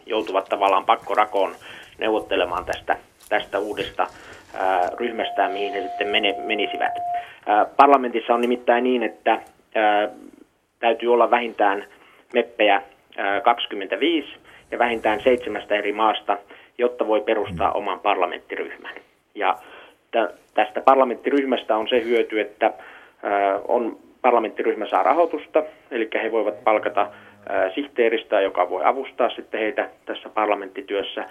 [0.05, 1.55] joutuvat tavallaan pakkorakoon
[1.97, 2.97] neuvottelemaan tästä,
[3.29, 4.07] tästä uudesta
[4.53, 6.07] ää, ryhmästään, mihin he sitten
[6.45, 6.93] menisivät.
[7.75, 9.41] Parlamentissa on nimittäin niin, että
[10.79, 11.85] täytyy olla vähintään
[12.33, 12.81] meppejä
[13.17, 14.37] ää, 25
[14.71, 16.37] ja vähintään seitsemästä eri maasta–
[16.77, 18.95] jotta voi perustaa oman parlamenttiryhmän.
[19.35, 19.57] Ja
[20.53, 22.73] tästä parlamenttiryhmästä on se hyöty, että
[23.67, 27.07] on parlamenttiryhmä saa rahoitusta, eli he voivat palkata
[27.75, 31.25] sihteeristöä, joka voi avustaa sitten heitä tässä parlamenttityössä.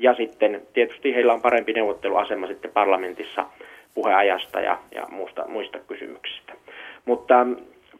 [0.00, 3.46] Ja sitten tietysti heillä on parempi neuvotteluasema sitten parlamentissa
[3.94, 6.52] puheajasta ja, ja muusta, muista kysymyksistä.
[7.04, 7.46] Mutta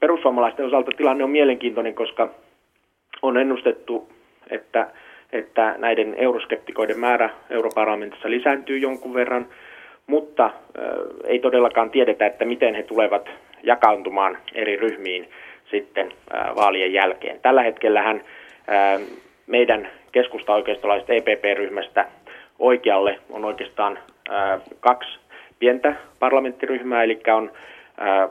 [0.01, 2.29] perussuomalaisten osalta tilanne on mielenkiintoinen, koska
[3.23, 4.09] on ennustettu,
[4.51, 4.87] että
[5.33, 9.47] että näiden euroskeptikoiden määrä europarlamentissa lisääntyy jonkun verran,
[10.07, 10.51] mutta
[11.25, 13.29] ei todellakaan tiedetä, että miten he tulevat
[13.63, 15.29] jakaantumaan eri ryhmiin
[15.71, 16.13] sitten
[16.57, 17.41] vaalien jälkeen.
[17.41, 18.23] Tällä hetkellähän
[19.47, 22.07] meidän keskusta-oikeistolaiset EPP-ryhmästä
[22.59, 23.99] oikealle on oikeastaan
[24.81, 25.19] kaksi
[25.59, 27.53] pientä parlamenttiryhmää, eli on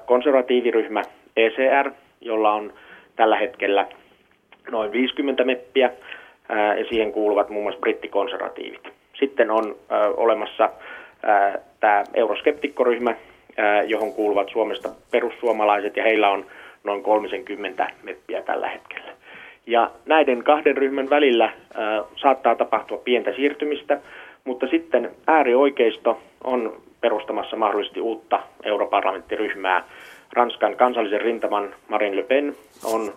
[0.06, 1.01] konservatiiviryhmä
[1.38, 1.91] ECR,
[2.22, 2.73] jolla on
[3.15, 3.88] tällä hetkellä
[4.72, 5.91] noin 50 meppiä,
[6.80, 8.89] ja siihen kuuluvat muun muassa brittikonservatiivit.
[9.19, 9.76] Sitten on
[10.18, 10.69] olemassa
[11.80, 13.15] tämä euroskeptikkoryhmä,
[13.88, 16.45] johon kuuluvat Suomesta perussuomalaiset ja heillä on
[16.84, 19.11] noin 30 meppiä tällä hetkellä.
[19.70, 21.52] Ja näiden kahden ryhmän välillä
[22.16, 24.00] saattaa tapahtua pientä siirtymistä,
[24.44, 29.84] mutta sitten äärioikeisto on perustamassa mahdollisesti uutta europarlamenttiryhmää.
[30.34, 33.14] Ranskan kansallisen rintaman Marine Le Pen on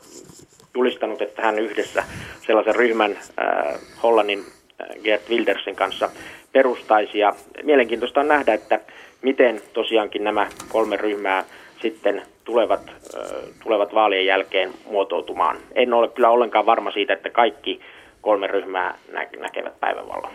[0.74, 2.04] julistanut, että hän yhdessä
[2.46, 6.10] sellaisen ryhmän äh, Hollannin äh, Gert Wildersin kanssa
[6.52, 7.18] perustaisi.
[7.18, 8.80] Ja mielenkiintoista on nähdä, että
[9.22, 11.44] miten tosiaankin nämä kolme ryhmää
[11.82, 12.80] sitten tulevat,
[13.62, 15.56] tulevat vaalien jälkeen muotoutumaan.
[15.74, 17.80] En ole kyllä ollenkaan varma siitä, että kaikki
[18.20, 20.32] kolme ryhmää nä- näkevät päivänvalon.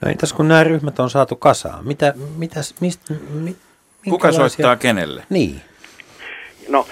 [0.00, 3.56] No entäs kun nämä ryhmät on saatu kasaan, mitä, mitäs, mistä, mi,
[4.08, 5.22] Kuka soittaa kenelle?
[5.30, 5.60] Niin.
[6.68, 6.86] No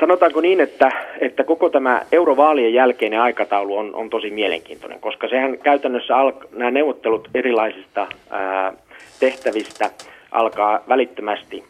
[0.00, 5.58] sanotaanko niin, että, että koko tämä eurovaalien jälkeinen aikataulu on, on tosi mielenkiintoinen, koska sehän
[5.58, 8.72] käytännössä al, nämä neuvottelut erilaisista ää,
[9.20, 9.90] tehtävistä
[10.32, 11.64] alkaa välittömästi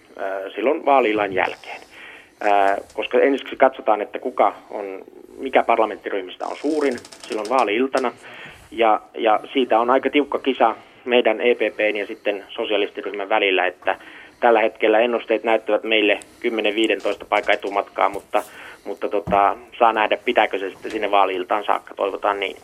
[0.54, 1.80] silloin vaalilan jälkeen.
[2.40, 5.04] Ää, koska ensiksi katsotaan, että kuka on,
[5.38, 8.12] mikä parlamenttiryhmistä on suurin silloin vaaliiltana,
[8.70, 10.74] ja, ja siitä on aika tiukka kisa
[11.04, 13.98] meidän EPPn ja sitten sosialistiryhmän välillä, että
[14.40, 16.18] tällä hetkellä ennusteet näyttävät meille
[17.22, 18.42] 10-15 paikkaa etumatkaa, mutta,
[18.84, 22.56] mutta tota, saa nähdä, pitääkö se sitten sinne vaaliiltaan saakka, toivotaan niin.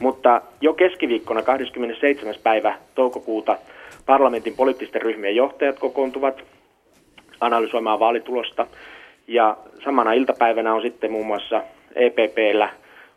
[0.00, 2.34] Mutta jo keskiviikkona 27.
[2.42, 3.58] päivä toukokuuta
[4.06, 6.42] parlamentin poliittisten ryhmien johtajat kokoontuvat
[7.42, 8.66] analysoimaan vaalitulosta.
[9.28, 11.62] Ja samana iltapäivänä on sitten muun muassa
[11.94, 12.68] EPPllä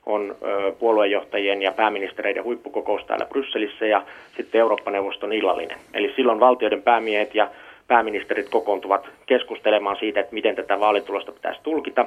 [0.05, 0.35] on
[0.79, 4.03] puoluejohtajien ja pääministereiden huippukokous täällä Brysselissä ja
[4.37, 5.77] sitten Eurooppa-neuvoston illallinen.
[5.93, 7.49] Eli silloin valtioiden päämiehet ja
[7.87, 12.05] pääministerit kokoontuvat keskustelemaan siitä, että miten tätä vaalitulosta pitäisi tulkita.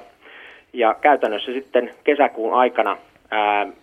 [0.73, 2.97] Ja käytännössä sitten kesäkuun aikana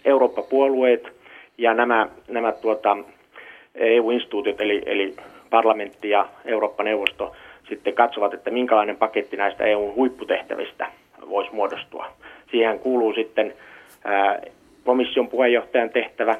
[0.05, 1.11] Eurooppa-puolueet
[1.57, 2.97] ja nämä, nämä tuota,
[3.75, 5.15] EU-instituutiot, eli, eli
[5.49, 7.35] parlamentti ja Eurooppa-neuvosto,
[7.69, 10.87] sitten katsovat, että minkälainen paketti näistä EU-huipputehtävistä
[11.29, 12.07] voisi muodostua.
[12.51, 13.53] Siihen kuuluu sitten
[14.85, 16.35] komission puheenjohtajan tehtävä,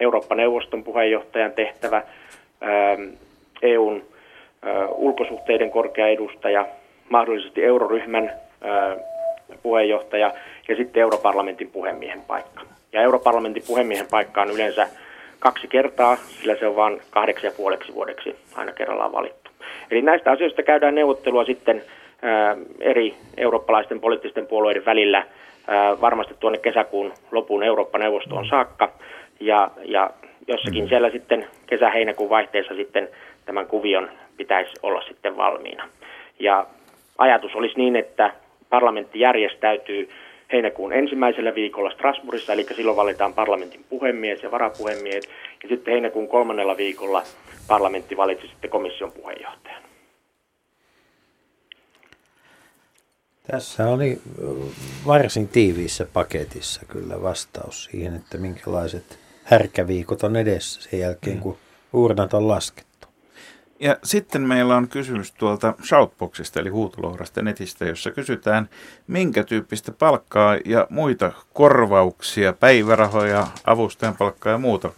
[0.00, 2.02] Eurooppa-neuvoston puheenjohtajan tehtävä,
[3.62, 4.02] EUn
[4.94, 6.66] ulkosuhteiden korkea edustaja,
[7.08, 8.32] mahdollisesti euroryhmän
[9.62, 10.32] puheenjohtaja
[10.68, 12.62] ja sitten europarlamentin puhemiehen paikka.
[12.92, 14.88] Ja europarlamentin puhemiehen paikka on yleensä
[15.38, 19.37] kaksi kertaa, sillä se on vain kahdeksan ja puoleksi vuodeksi aina kerrallaan valittu.
[19.90, 21.82] Eli näistä asioista käydään neuvottelua sitten
[22.80, 25.26] eri eurooppalaisten poliittisten puolueiden välillä
[26.00, 28.92] varmasti tuonne kesäkuun lopun Eurooppa-neuvostoon saakka.
[29.40, 30.10] Ja, ja
[30.48, 30.88] jossakin mm.
[30.88, 33.08] siellä sitten kesä-heinäkuun vaihteessa sitten
[33.46, 35.88] tämän kuvion pitäisi olla sitten valmiina.
[36.40, 36.66] Ja
[37.18, 38.32] ajatus olisi niin, että
[38.70, 40.08] parlamentti järjestäytyy
[40.52, 45.24] heinäkuun ensimmäisellä viikolla Strasbourgissa, eli silloin valitaan parlamentin puhemies ja varapuhemies,
[45.62, 47.22] ja sitten heinäkuun kolmannella viikolla
[47.68, 49.82] parlamentti valitsi sitten komission puheenjohtajan.
[53.50, 54.18] Tässä oli
[55.06, 61.42] varsin tiiviissä paketissa kyllä vastaus siihen, että minkälaiset härkäviikot on edessä sen jälkeen, mm.
[61.42, 61.58] kun
[61.92, 62.87] urnat on laskettu.
[63.80, 68.68] Ja sitten meillä on kysymys tuolta Shoutboxista, eli huutolohrasta netistä, jossa kysytään,
[69.06, 74.92] minkä tyyppistä palkkaa ja muita korvauksia, päivärahoja, avustajan palkkaa ja muuta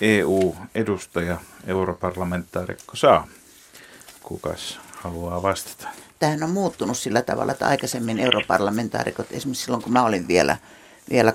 [0.00, 3.26] EU-edustaja, europarlamentaarikko saa.
[4.22, 5.88] Kukas haluaa vastata?
[6.18, 10.56] Tähän on muuttunut sillä tavalla, että aikaisemmin europarlamentaarikot, esimerkiksi silloin kun mä olin vielä,
[11.10, 11.32] vielä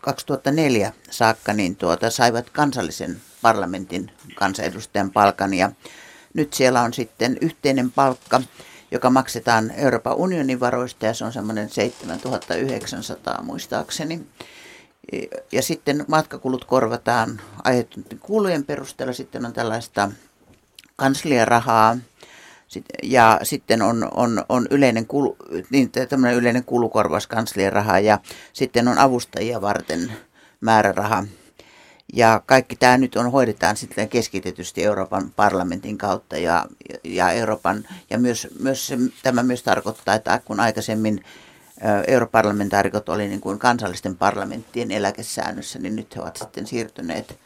[0.00, 5.70] 2004 saakka, niin tuota, saivat kansallisen parlamentin kansanedustajan palkan ja
[6.34, 8.40] nyt siellä on sitten yhteinen palkka,
[8.90, 14.26] joka maksetaan Euroopan unionin varoista ja se on semmoinen 7900 muistaakseni.
[15.52, 19.12] Ja sitten matkakulut korvataan aiheuttuneiden kulujen perusteella.
[19.12, 20.10] Sitten on tällaista
[20.96, 21.96] kansliarahaa
[23.02, 25.36] ja sitten on, on, on yleinen, kulu,
[25.70, 25.90] niin,
[26.34, 28.18] yleinen kulukorvaus kansliarahaa ja
[28.52, 30.12] sitten on avustajia varten
[30.60, 31.24] määräraha
[32.12, 36.66] ja kaikki tämä nyt on hoidetaan sitten keskitetysti Euroopan parlamentin kautta ja,
[37.04, 41.24] ja Euroopan, ja myös, myös se, tämä myös tarkoittaa, että kun aikaisemmin
[42.06, 47.38] europarlamentaarikot oli niin kuin kansallisten parlamenttien eläkesäännössä, niin nyt he ovat sitten siirtyneet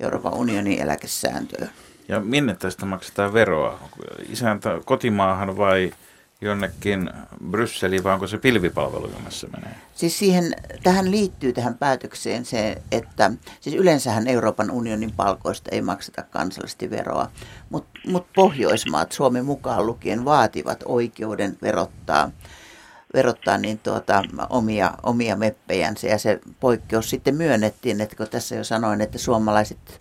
[0.00, 1.70] Euroopan unionin eläkesääntöön.
[2.08, 3.88] Ja minne tästä maksetaan veroa?
[4.28, 5.92] Isäntä kotimaahan vai
[6.40, 7.10] jonnekin
[7.50, 9.74] Brysseliin, vai onko se pilvipalvelu, se menee?
[9.94, 13.30] Siis siihen, tähän liittyy tähän päätökseen se, että
[13.60, 17.30] siis yleensähän Euroopan unionin palkoista ei makseta kansallisesti veroa,
[17.70, 22.30] mutta mut Pohjoismaat, Suomen mukaan lukien, vaativat oikeuden verottaa
[23.14, 28.64] verottaa niin tuota, omia, omia meppejänsä ja se poikkeus sitten myönnettiin, että kun tässä jo
[28.64, 30.00] sanoin, että suomalaiset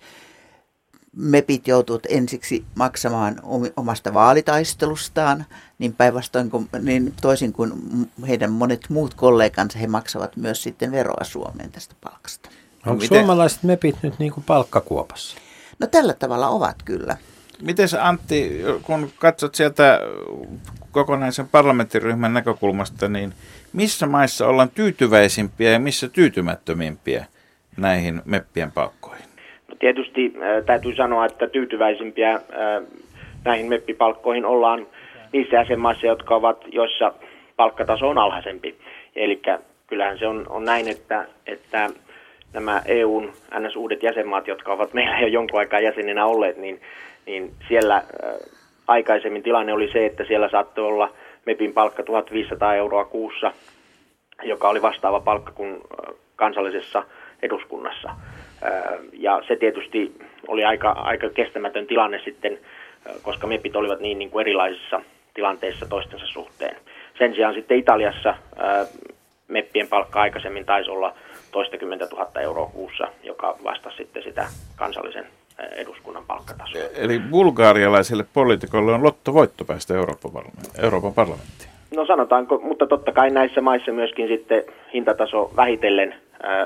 [1.15, 3.35] mepit joutuvat ensiksi maksamaan
[3.77, 5.45] omasta vaalitaistelustaan,
[5.79, 7.73] niin päinvastoin kuin, niin toisin kuin
[8.27, 12.49] heidän monet muut kollegansa, he maksavat myös sitten veroa Suomeen tästä palkasta.
[12.85, 13.17] Onko Miten?
[13.17, 15.37] suomalaiset mepit nyt niin kuin palkkakuopassa?
[15.79, 17.17] No tällä tavalla ovat kyllä.
[17.61, 19.99] Miten Antti, kun katsot sieltä
[20.91, 23.33] kokonaisen parlamenttiryhmän näkökulmasta, niin
[23.73, 27.25] missä maissa ollaan tyytyväisimpiä ja missä tyytymättömimpiä
[27.77, 29.24] näihin meppien palkkoihin?
[29.85, 32.41] Tietysti äh, täytyy sanoa, että tyytyväisimpiä äh,
[33.43, 34.87] näihin meppipalkkoihin ollaan
[35.33, 37.13] niissä jäsenmaissa, jotka ovat, joissa
[37.55, 38.75] palkkataso on alhaisempi.
[39.15, 39.41] Eli
[39.87, 41.89] kyllähän se on, on näin, että, että
[42.53, 43.75] nämä EUn ns.
[43.75, 46.81] uudet jäsenmaat, jotka ovat meillä jo jonkun aikaa jäseninä olleet, niin,
[47.25, 48.03] niin siellä äh,
[48.87, 51.09] aikaisemmin tilanne oli se, että siellä saattoi olla
[51.45, 53.51] MEPin palkka 1500 euroa kuussa,
[54.43, 55.81] joka oli vastaava palkka kuin
[56.35, 57.03] kansallisessa
[57.41, 58.09] eduskunnassa.
[59.13, 60.15] Ja se tietysti
[60.47, 62.59] oli aika, aika kestämätön tilanne sitten,
[63.21, 65.01] koska MEPit olivat niin, niin kuin erilaisissa
[65.33, 66.75] tilanteissa toistensa suhteen.
[67.17, 68.35] Sen sijaan sitten Italiassa
[69.47, 71.13] MEPPien palkka aikaisemmin taisi olla
[71.51, 75.25] toistakymmentä tuhatta euroa kuussa, joka vastasi sitten sitä kansallisen
[75.75, 76.81] eduskunnan palkkatasoa.
[76.97, 80.43] Eli bulgaarialaisille poliitikoille on lottovoitto päästä Euroopan,
[80.83, 81.69] Euroopan parlamenttiin.
[81.95, 84.63] No sanotaanko, mutta totta kai näissä maissa myöskin sitten
[84.93, 86.15] hintataso vähitellen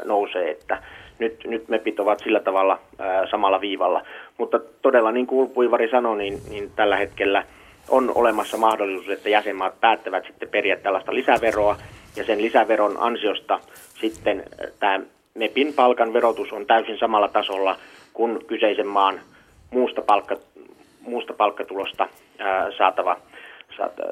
[0.06, 0.84] nousee, että
[1.20, 4.02] nyt, nyt MEPit ovat sillä tavalla ää, samalla viivalla.
[4.38, 7.44] Mutta todella niin kuin Ulpuivari sanoi, niin, niin tällä hetkellä
[7.90, 11.78] on olemassa mahdollisuus, että jäsenmaat päättävät sitten periä tällaista lisäveroa,
[12.16, 13.60] ja sen lisäveron ansiosta
[14.02, 14.44] sitten
[14.80, 15.00] tämä
[15.34, 17.78] MEPin palkan verotus on täysin samalla tasolla
[18.14, 19.20] kuin kyseisen maan
[19.72, 20.38] muusta, palkka,
[21.02, 22.08] muusta palkkatulosta
[22.40, 23.29] ää, saatava saat,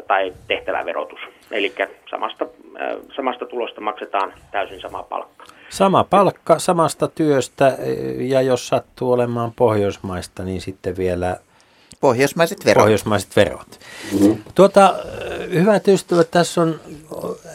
[0.07, 1.19] tai tehtävä verotus.
[1.51, 1.73] Eli
[2.09, 2.45] samasta,
[2.77, 5.45] ää, samasta tulosta maksetaan täysin sama palkka.
[5.69, 7.77] Sama palkka samasta työstä
[8.17, 11.37] ja jos sattuu olemaan Pohjoismaista, niin sitten vielä
[12.01, 12.83] Pohjoismaiset verot.
[12.83, 13.79] Pohjoismaiset verot.
[14.13, 14.43] Mm-hmm.
[14.55, 14.95] Tuota,
[15.53, 16.79] hyvät ystävät, tässä on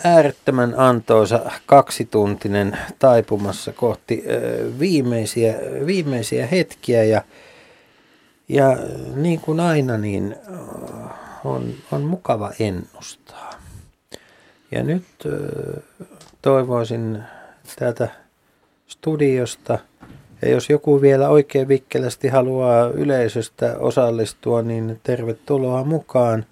[0.05, 4.25] äärettömän antoisa kaksituntinen taipumassa kohti
[4.79, 5.55] viimeisiä,
[5.87, 7.23] viimeisiä hetkiä ja,
[8.49, 8.77] ja
[9.15, 10.37] niin kuin aina, niin
[11.45, 13.51] on, on mukava ennustaa.
[14.71, 15.05] Ja nyt
[16.43, 17.23] toivoisin
[17.79, 18.09] täältä
[18.87, 19.79] studiosta–
[20.43, 26.45] ja jos joku vielä oikein vikkelästi haluaa yleisöstä osallistua, niin tervetuloa mukaan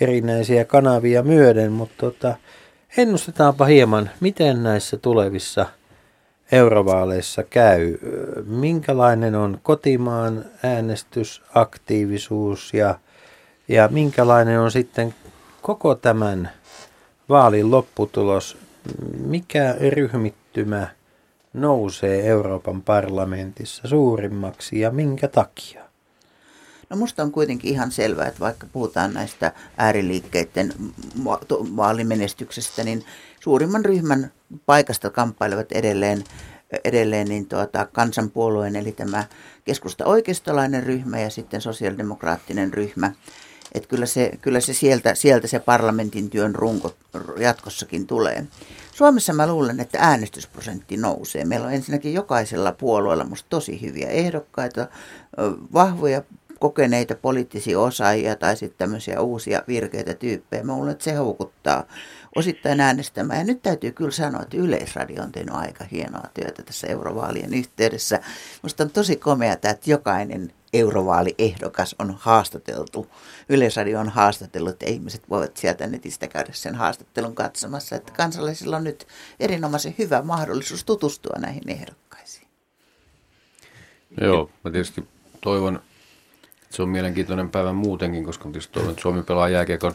[0.00, 1.72] erinäisiä kanavia myöden.
[1.72, 2.36] Mutta tota,
[2.96, 5.66] ennustetaanpa hieman, miten näissä tulevissa
[6.52, 7.98] eurovaaleissa käy.
[8.46, 12.98] Minkälainen on kotimaan äänestysaktiivisuus ja,
[13.68, 15.14] ja minkälainen on sitten
[15.62, 16.50] koko tämän
[17.28, 18.58] vaalin lopputulos.
[19.18, 20.88] Mikä ryhmittymä
[21.52, 25.86] nousee Euroopan parlamentissa suurimmaksi ja minkä takia?
[26.90, 30.72] No musta on kuitenkin ihan selvää, että vaikka puhutaan näistä ääriliikkeiden
[31.76, 33.04] vaalimenestyksestä, niin
[33.40, 34.32] suurimman ryhmän
[34.66, 36.24] paikasta kamppailevat edelleen,
[36.84, 39.24] edelleen niin tuota, kansanpuolueen, eli tämä
[39.64, 43.12] keskusta-oikeistolainen ryhmä ja sitten sosiaalidemokraattinen ryhmä.
[43.76, 46.94] Että kyllä se, kyllä se sieltä, sieltä se parlamentin työn runko
[47.38, 48.46] jatkossakin tulee.
[48.92, 51.44] Suomessa mä luulen, että äänestysprosentti nousee.
[51.44, 54.88] Meillä on ensinnäkin jokaisella puolueella musta tosi hyviä ehdokkaita,
[55.72, 56.22] vahvoja
[56.58, 60.62] kokeneita poliittisia osaajia tai sitten tämmöisiä uusia virkeitä tyyppejä.
[60.62, 61.84] Mä luulen, että se houkuttaa
[62.36, 63.38] osittain äänestämään.
[63.38, 68.20] Ja nyt täytyy kyllä sanoa, että Yleisradio on tehnyt aika hienoa työtä tässä eurovaalien yhteydessä.
[68.62, 73.06] Musta on tosi komea, että jokainen eurovaaliehdokas on haastateltu.
[73.48, 77.96] Yleisradio on haastatellut ja ihmiset voivat sieltä netistä käydä sen haastattelun katsomassa.
[77.96, 79.06] Että kansalaisilla on nyt
[79.40, 82.48] erinomaisen hyvä mahdollisuus tutustua näihin ehdokkaisiin.
[84.20, 85.08] Joo, mä tietysti
[85.40, 89.94] toivon, että se on mielenkiintoinen päivä muutenkin, koska tietysti toivon, että Suomi pelaa jääkiekon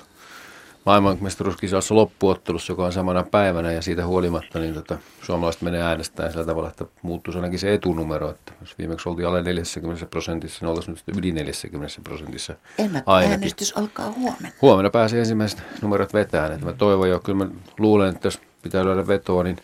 [0.85, 6.45] maailmanmestaruuskisassa loppuottelussa, joka on samana päivänä ja siitä huolimatta niin tota, suomalaiset menee äänestämään sillä
[6.45, 8.29] tavalla, että muuttuisi ainakin se etunumero.
[8.29, 12.55] Että jos viimeksi oltiin alle 40 prosentissa, niin oltaisiin nyt yli 40 prosentissa.
[12.77, 14.49] Ennakkoäänestys alkaa huomenna.
[14.61, 16.51] Huomenna pääsee ensimmäiset numerot vetään.
[16.51, 19.57] Että mä toivon jo, kyllä mä luulen, että jos pitää löydä vetoa, niin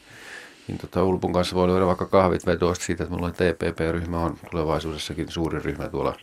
[0.68, 4.38] niin tota Ulpun kanssa voi löydä vaikka kahvit vetoa siitä, että mulla on TPP-ryhmä on
[4.52, 6.16] tulevaisuudessakin suuri ryhmä tuolla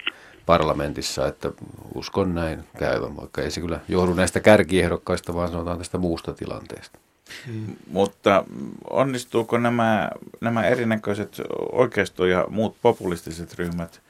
[0.46, 1.50] parlamentissa, että
[1.94, 6.98] uskon näin käyvän, vaikka ei se kyllä johdu näistä kärkiehdokkaista, vaan sanotaan tästä muusta tilanteesta.
[7.46, 7.76] Hmm.
[7.90, 8.44] Mutta
[8.90, 10.10] onnistuuko nämä,
[10.40, 11.40] nämä erinäköiset
[11.72, 14.00] oikeisto- ja muut populistiset ryhmät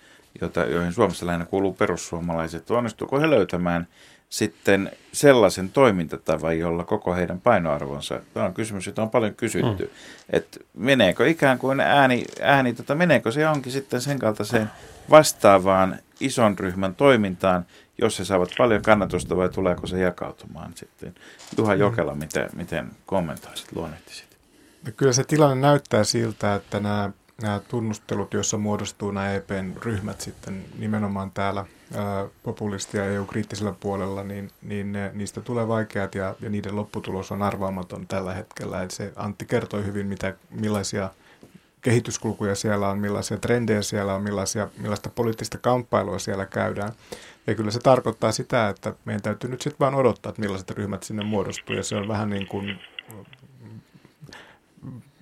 [0.40, 2.70] jota, joihin Suomessa lähinnä kuuluu perussuomalaiset.
[2.70, 3.86] Onnistuuko he löytämään
[4.28, 9.90] sitten sellaisen toimintatavan, jolla koko heidän painoarvonsa, tämä on kysymys, jota on paljon kysytty, mm.
[10.30, 14.70] että meneekö ikään kuin ääni, ääni tota, meneekö se onkin sitten sen kaltaiseen
[15.10, 17.66] vastaavaan ison ryhmän toimintaan,
[17.98, 21.14] jos he saavat paljon kannatusta vai tuleeko se jakautumaan sitten?
[21.58, 21.80] Juha mm.
[21.80, 24.36] Jokela, miten, miten kommentoisit, luonnehtisit?
[24.86, 27.10] No kyllä se tilanne näyttää siltä, että nämä,
[27.42, 31.64] nämä tunnustelut, joissa muodostuu nämä EPn ryhmät sitten nimenomaan täällä
[32.42, 37.42] populisti- ja EU-kriittisellä puolella, niin, niin ne, niistä tulee vaikeat ja, ja niiden lopputulos on
[37.42, 38.82] arvaamaton tällä hetkellä.
[38.82, 41.10] Et se Antti kertoi hyvin, mitä, millaisia
[41.84, 46.92] kehityskulkuja siellä on, millaisia trendejä siellä on, millaisia, millaista poliittista kamppailua siellä käydään.
[47.46, 51.02] Ja kyllä se tarkoittaa sitä, että meidän täytyy nyt sitten vaan odottaa, että millaiset ryhmät
[51.02, 51.76] sinne muodostuu.
[51.76, 52.78] Ja se on vähän niin kuin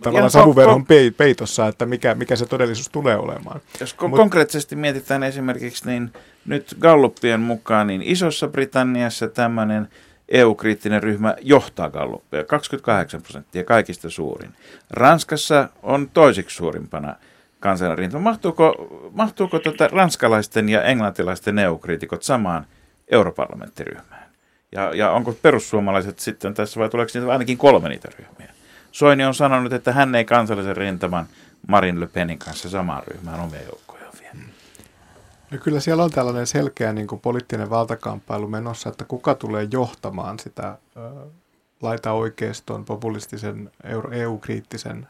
[0.02, 0.86] tavallaan savuverhon
[1.16, 3.60] peitossa, että mikä, mikä se todellisuus tulee olemaan.
[3.80, 6.12] Jos Mut, konkreettisesti mietitään esimerkiksi, niin
[6.46, 9.88] nyt Galluppien mukaan, niin Isossa Britanniassa tämmöinen
[10.32, 14.54] EU-kriittinen ryhmä johtaa Galluppia, 28 prosenttia, kaikista suurin.
[14.90, 17.14] Ranskassa on toisiksi suurimpana
[17.60, 18.22] kansanrintama.
[18.30, 18.74] Mahtuuko,
[19.12, 22.66] mahtuuko tuota ranskalaisten ja englantilaisten EU-kriitikot samaan
[23.08, 24.26] europarlamenttiryhmään?
[24.72, 28.54] Ja, ja onko perussuomalaiset sitten tässä vai tuleeko niitä ainakin kolme niitä ryhmiä?
[28.92, 31.26] Soini on sanonut, että hän ei kansallisen rintaman
[31.68, 34.01] Marin Le Penin kanssa samaan ryhmään omia joukkoja.
[35.52, 40.38] No kyllä siellä on tällainen selkeä niin kuin poliittinen valtakamppailu menossa, että kuka tulee johtamaan
[40.38, 40.76] sitä äh,
[41.82, 43.70] laita-oikeiston, populistisen,
[44.12, 45.06] EU-kriittisen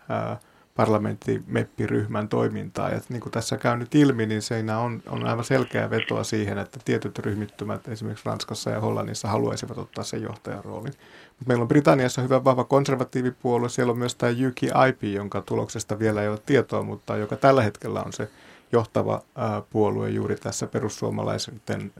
[0.74, 2.90] parlamenttimeppiryhmän toimintaa.
[2.90, 6.58] Ja niin kuin tässä käy nyt ilmi, niin siinä on, on aivan selkeä vetoa siihen,
[6.58, 10.92] että tietyt ryhmittymät esimerkiksi Ranskassa ja Hollannissa haluaisivat ottaa sen johtajan roolin.
[11.46, 16.28] Meillä on Britanniassa hyvä vahva konservatiivipuolue, siellä on myös tämä UKIP, jonka tuloksesta vielä ei
[16.28, 18.30] ole tietoa, mutta joka tällä hetkellä on se
[18.72, 19.22] johtava
[19.70, 21.92] puolue juuri tässä perussuomalaisten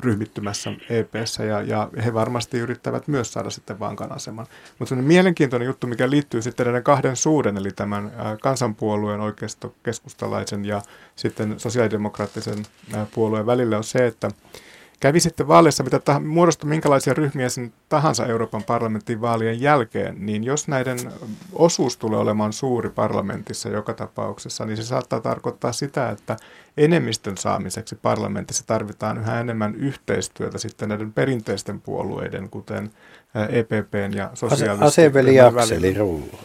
[0.00, 4.46] ryhmittymässä EPssä ja, ja he varmasti yrittävät myös saada sitten vankan aseman.
[4.78, 8.12] Mutta sellainen mielenkiintoinen juttu, mikä liittyy sitten näiden kahden suuren, eli tämän
[8.42, 10.82] kansanpuolueen oikeisto-keskustalaisen ja
[11.16, 12.62] sitten sosiaalidemokraattisen
[13.14, 14.30] puolueen välillä on se, että
[15.00, 20.44] kävi sitten vaaleissa, mitä tah- muodostui minkälaisia ryhmiä sen tahansa Euroopan parlamentin vaalien jälkeen, niin
[20.44, 20.98] jos näiden
[21.52, 26.36] osuus tulee olemaan suuri parlamentissa joka tapauksessa, niin se saattaa tarkoittaa sitä, että
[26.76, 32.90] enemmistön saamiseksi parlamentissa tarvitaan yhä enemmän yhteistyötä sitten näiden perinteisten puolueiden, kuten
[33.48, 35.96] EPPn ja sosiaalisten Aseveli Akseli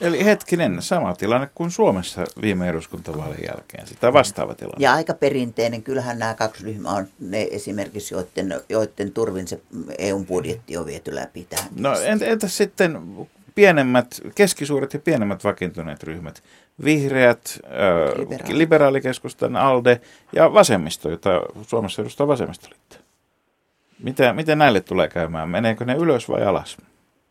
[0.01, 4.83] Eli hetkinen, sama tilanne kuin Suomessa viime eduskuntavaalien jälkeen, sitä vastaava tilanne.
[4.83, 9.59] Ja aika perinteinen, kyllähän nämä kaksi ryhmää on ne esimerkiksi, joiden, joiden turvin se
[9.97, 11.69] EUn budjetti on viety läpi tähän.
[11.75, 11.91] No
[12.21, 12.99] entäs sitten
[13.55, 16.43] pienemmät, keskisuuret ja pienemmät vakiintuneet ryhmät?
[16.83, 17.59] Vihreät,
[18.17, 18.57] Liberaali.
[18.57, 20.01] liberaalikeskustan, ALDE
[20.33, 21.29] ja vasemmisto, jota
[21.67, 22.95] Suomessa edustaa vasemmistoliitto.
[23.99, 25.49] Miten, miten näille tulee käymään?
[25.49, 26.77] Meneekö ne ylös vai alas?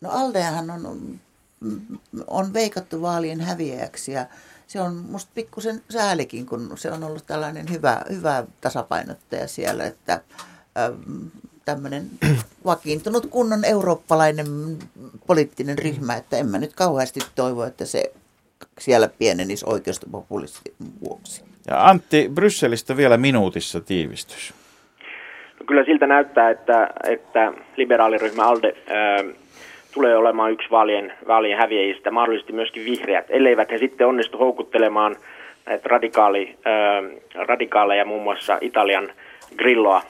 [0.01, 1.21] No Aldeahan on,
[2.27, 4.27] on veikattu vaalien häviäjäksi ja
[4.67, 10.21] se on musta pikkusen säälikin, kun se on ollut tällainen hyvä, hyvä tasapainottaja siellä, että
[11.65, 12.03] tämmöinen
[12.65, 14.47] vakiintunut kunnon eurooppalainen
[15.27, 18.13] poliittinen ryhmä, että en mä nyt kauheasti toivo, että se
[18.79, 20.75] siellä pienenisi oikeistopopulistin
[21.09, 21.45] vuoksi.
[21.69, 24.55] Ja Antti, Brysselistä vielä minuutissa tiivistys.
[25.61, 29.25] No kyllä siltä näyttää, että, että liberaaliryhmä ALDE ää,
[29.95, 35.17] tulee olemaan yksi vaalien, vaalien häviäjistä, mahdollisesti myöskin vihreät, elleivät he sitten onnistu houkuttelemaan
[35.67, 37.03] näitä radikaali, ää,
[37.47, 39.09] radikaaleja, muun muassa Italian
[39.57, 40.03] Grilloa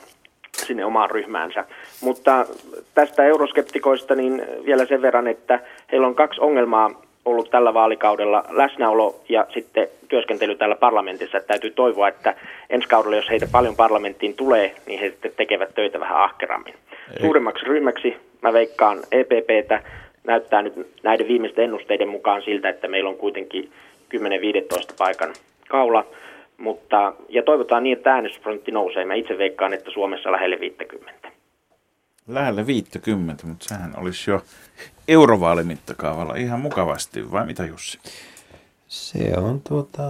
[0.65, 1.65] sinne omaan ryhmäänsä.
[2.01, 2.47] Mutta
[2.95, 5.61] tästä euroskeptikoista niin vielä sen verran, että
[5.93, 11.39] heillä on kaksi ongelmaa ollut tällä vaalikaudella läsnäolo ja sitten työskentely täällä parlamentissa.
[11.39, 12.35] Että täytyy toivoa, että
[12.70, 16.74] ensi kaudella, jos heitä paljon parlamenttiin tulee, niin he sitten tekevät töitä vähän ahkerammin.
[16.74, 17.20] Ei.
[17.20, 19.82] Suurimmaksi ryhmäksi mä veikkaan EPPtä.
[20.24, 23.70] Näyttää nyt näiden viimeisten ennusteiden mukaan siltä, että meillä on kuitenkin
[24.15, 24.19] 10-15
[24.99, 25.35] paikan
[25.69, 26.07] kaula.
[26.59, 29.05] Mutta, ja toivotaan niin, että äänestysprosentti nousee.
[29.05, 31.28] Mä itse veikkaan, että Suomessa lähelle 50.
[32.28, 34.43] Lähelle 50, mutta sehän olisi jo
[35.09, 37.98] eurovaalimittakaavalla ihan mukavasti, vai mitä Jussi?
[38.89, 40.02] Se on tuota,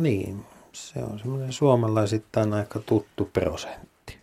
[0.00, 0.36] niin,
[0.72, 4.18] se on semmoinen suomalaisittain aika tuttu prosentti.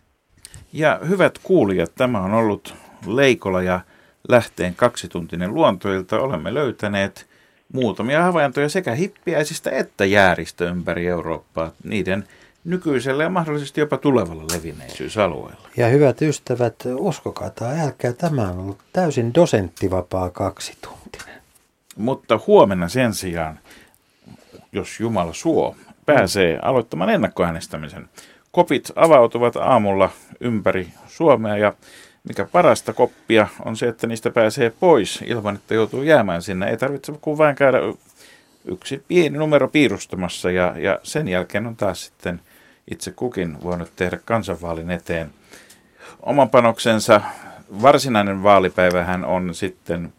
[0.72, 2.74] Ja hyvät kuulijat, tämä on ollut
[3.06, 3.80] Leikola ja
[4.28, 6.20] Lähteen kaksituntinen luontoilta.
[6.20, 7.26] Olemme löytäneet
[7.72, 11.70] muutamia havaintoja sekä hippiäisistä että jääristä ympäri Eurooppaa.
[11.84, 12.28] Niiden
[12.64, 15.68] nykyisellä ja mahdollisesti jopa tulevalla levinneisyysalueella.
[15.76, 21.40] Ja hyvät ystävät, uskokaa tai älkää, tämä on ollut täysin dosenttivapaa kaksituntinen.
[21.96, 23.58] Mutta huomenna sen sijaan,
[24.72, 25.76] jos Jumala suo,
[26.06, 28.08] pääsee aloittamaan ennakkoäänestämisen.
[28.52, 30.10] Kopit avautuvat aamulla
[30.40, 31.72] ympäri Suomea ja
[32.28, 36.70] mikä parasta koppia on se, että niistä pääsee pois ilman, että joutuu jäämään sinne.
[36.70, 37.78] Ei tarvitse kuin vain käydä
[38.64, 42.40] yksi pieni numero piirustamassa ja, ja sen jälkeen on taas sitten
[42.90, 45.30] itse kukin voinut tehdä kansanvaalin eteen
[46.22, 47.20] oman panoksensa.
[47.82, 50.12] Varsinainen vaalipäivähän on sitten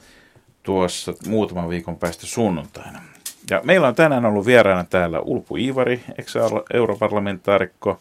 [0.63, 3.01] tuossa muutaman viikon päästä sunnuntaina.
[3.49, 7.99] Ja meillä on tänään ollut vieraana täällä Ulpu Iivari, ex-europarlamentaarikko,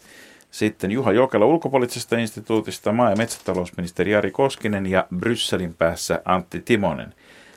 [0.56, 7.14] sitten Juha Jokela ulkopoliittisesta instituutista, maa- ja metsätalousministeri Jari Koskinen ja Brysselin päässä Antti Timonen.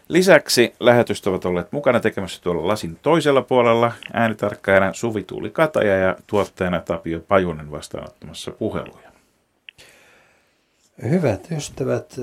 [0.07, 6.15] Lisäksi lähetystä ovat olleet mukana tekemässä tuolla lasin toisella puolella äänitarkkaajana Suvi Tuuli Kataja ja
[6.27, 9.11] tuottajana Tapio Pajunen vastaanottamassa puheluja.
[11.09, 12.15] Hyvät ystävät,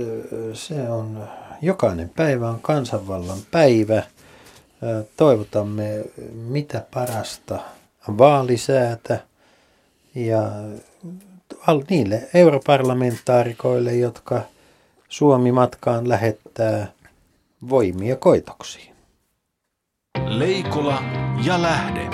[0.53, 1.29] se on
[1.63, 4.03] jokainen päivä on kansanvallan päivä.
[5.17, 6.05] Toivotamme
[6.35, 7.59] mitä parasta
[8.19, 9.21] vaalisäätä
[10.17, 10.41] ja
[11.91, 14.43] niille europarlamentaarikoille, jotka
[15.09, 16.93] Suomi matkaan lähettää
[17.69, 18.95] voimia koitoksiin.
[20.27, 21.03] Leikola
[21.45, 22.11] ja lähde.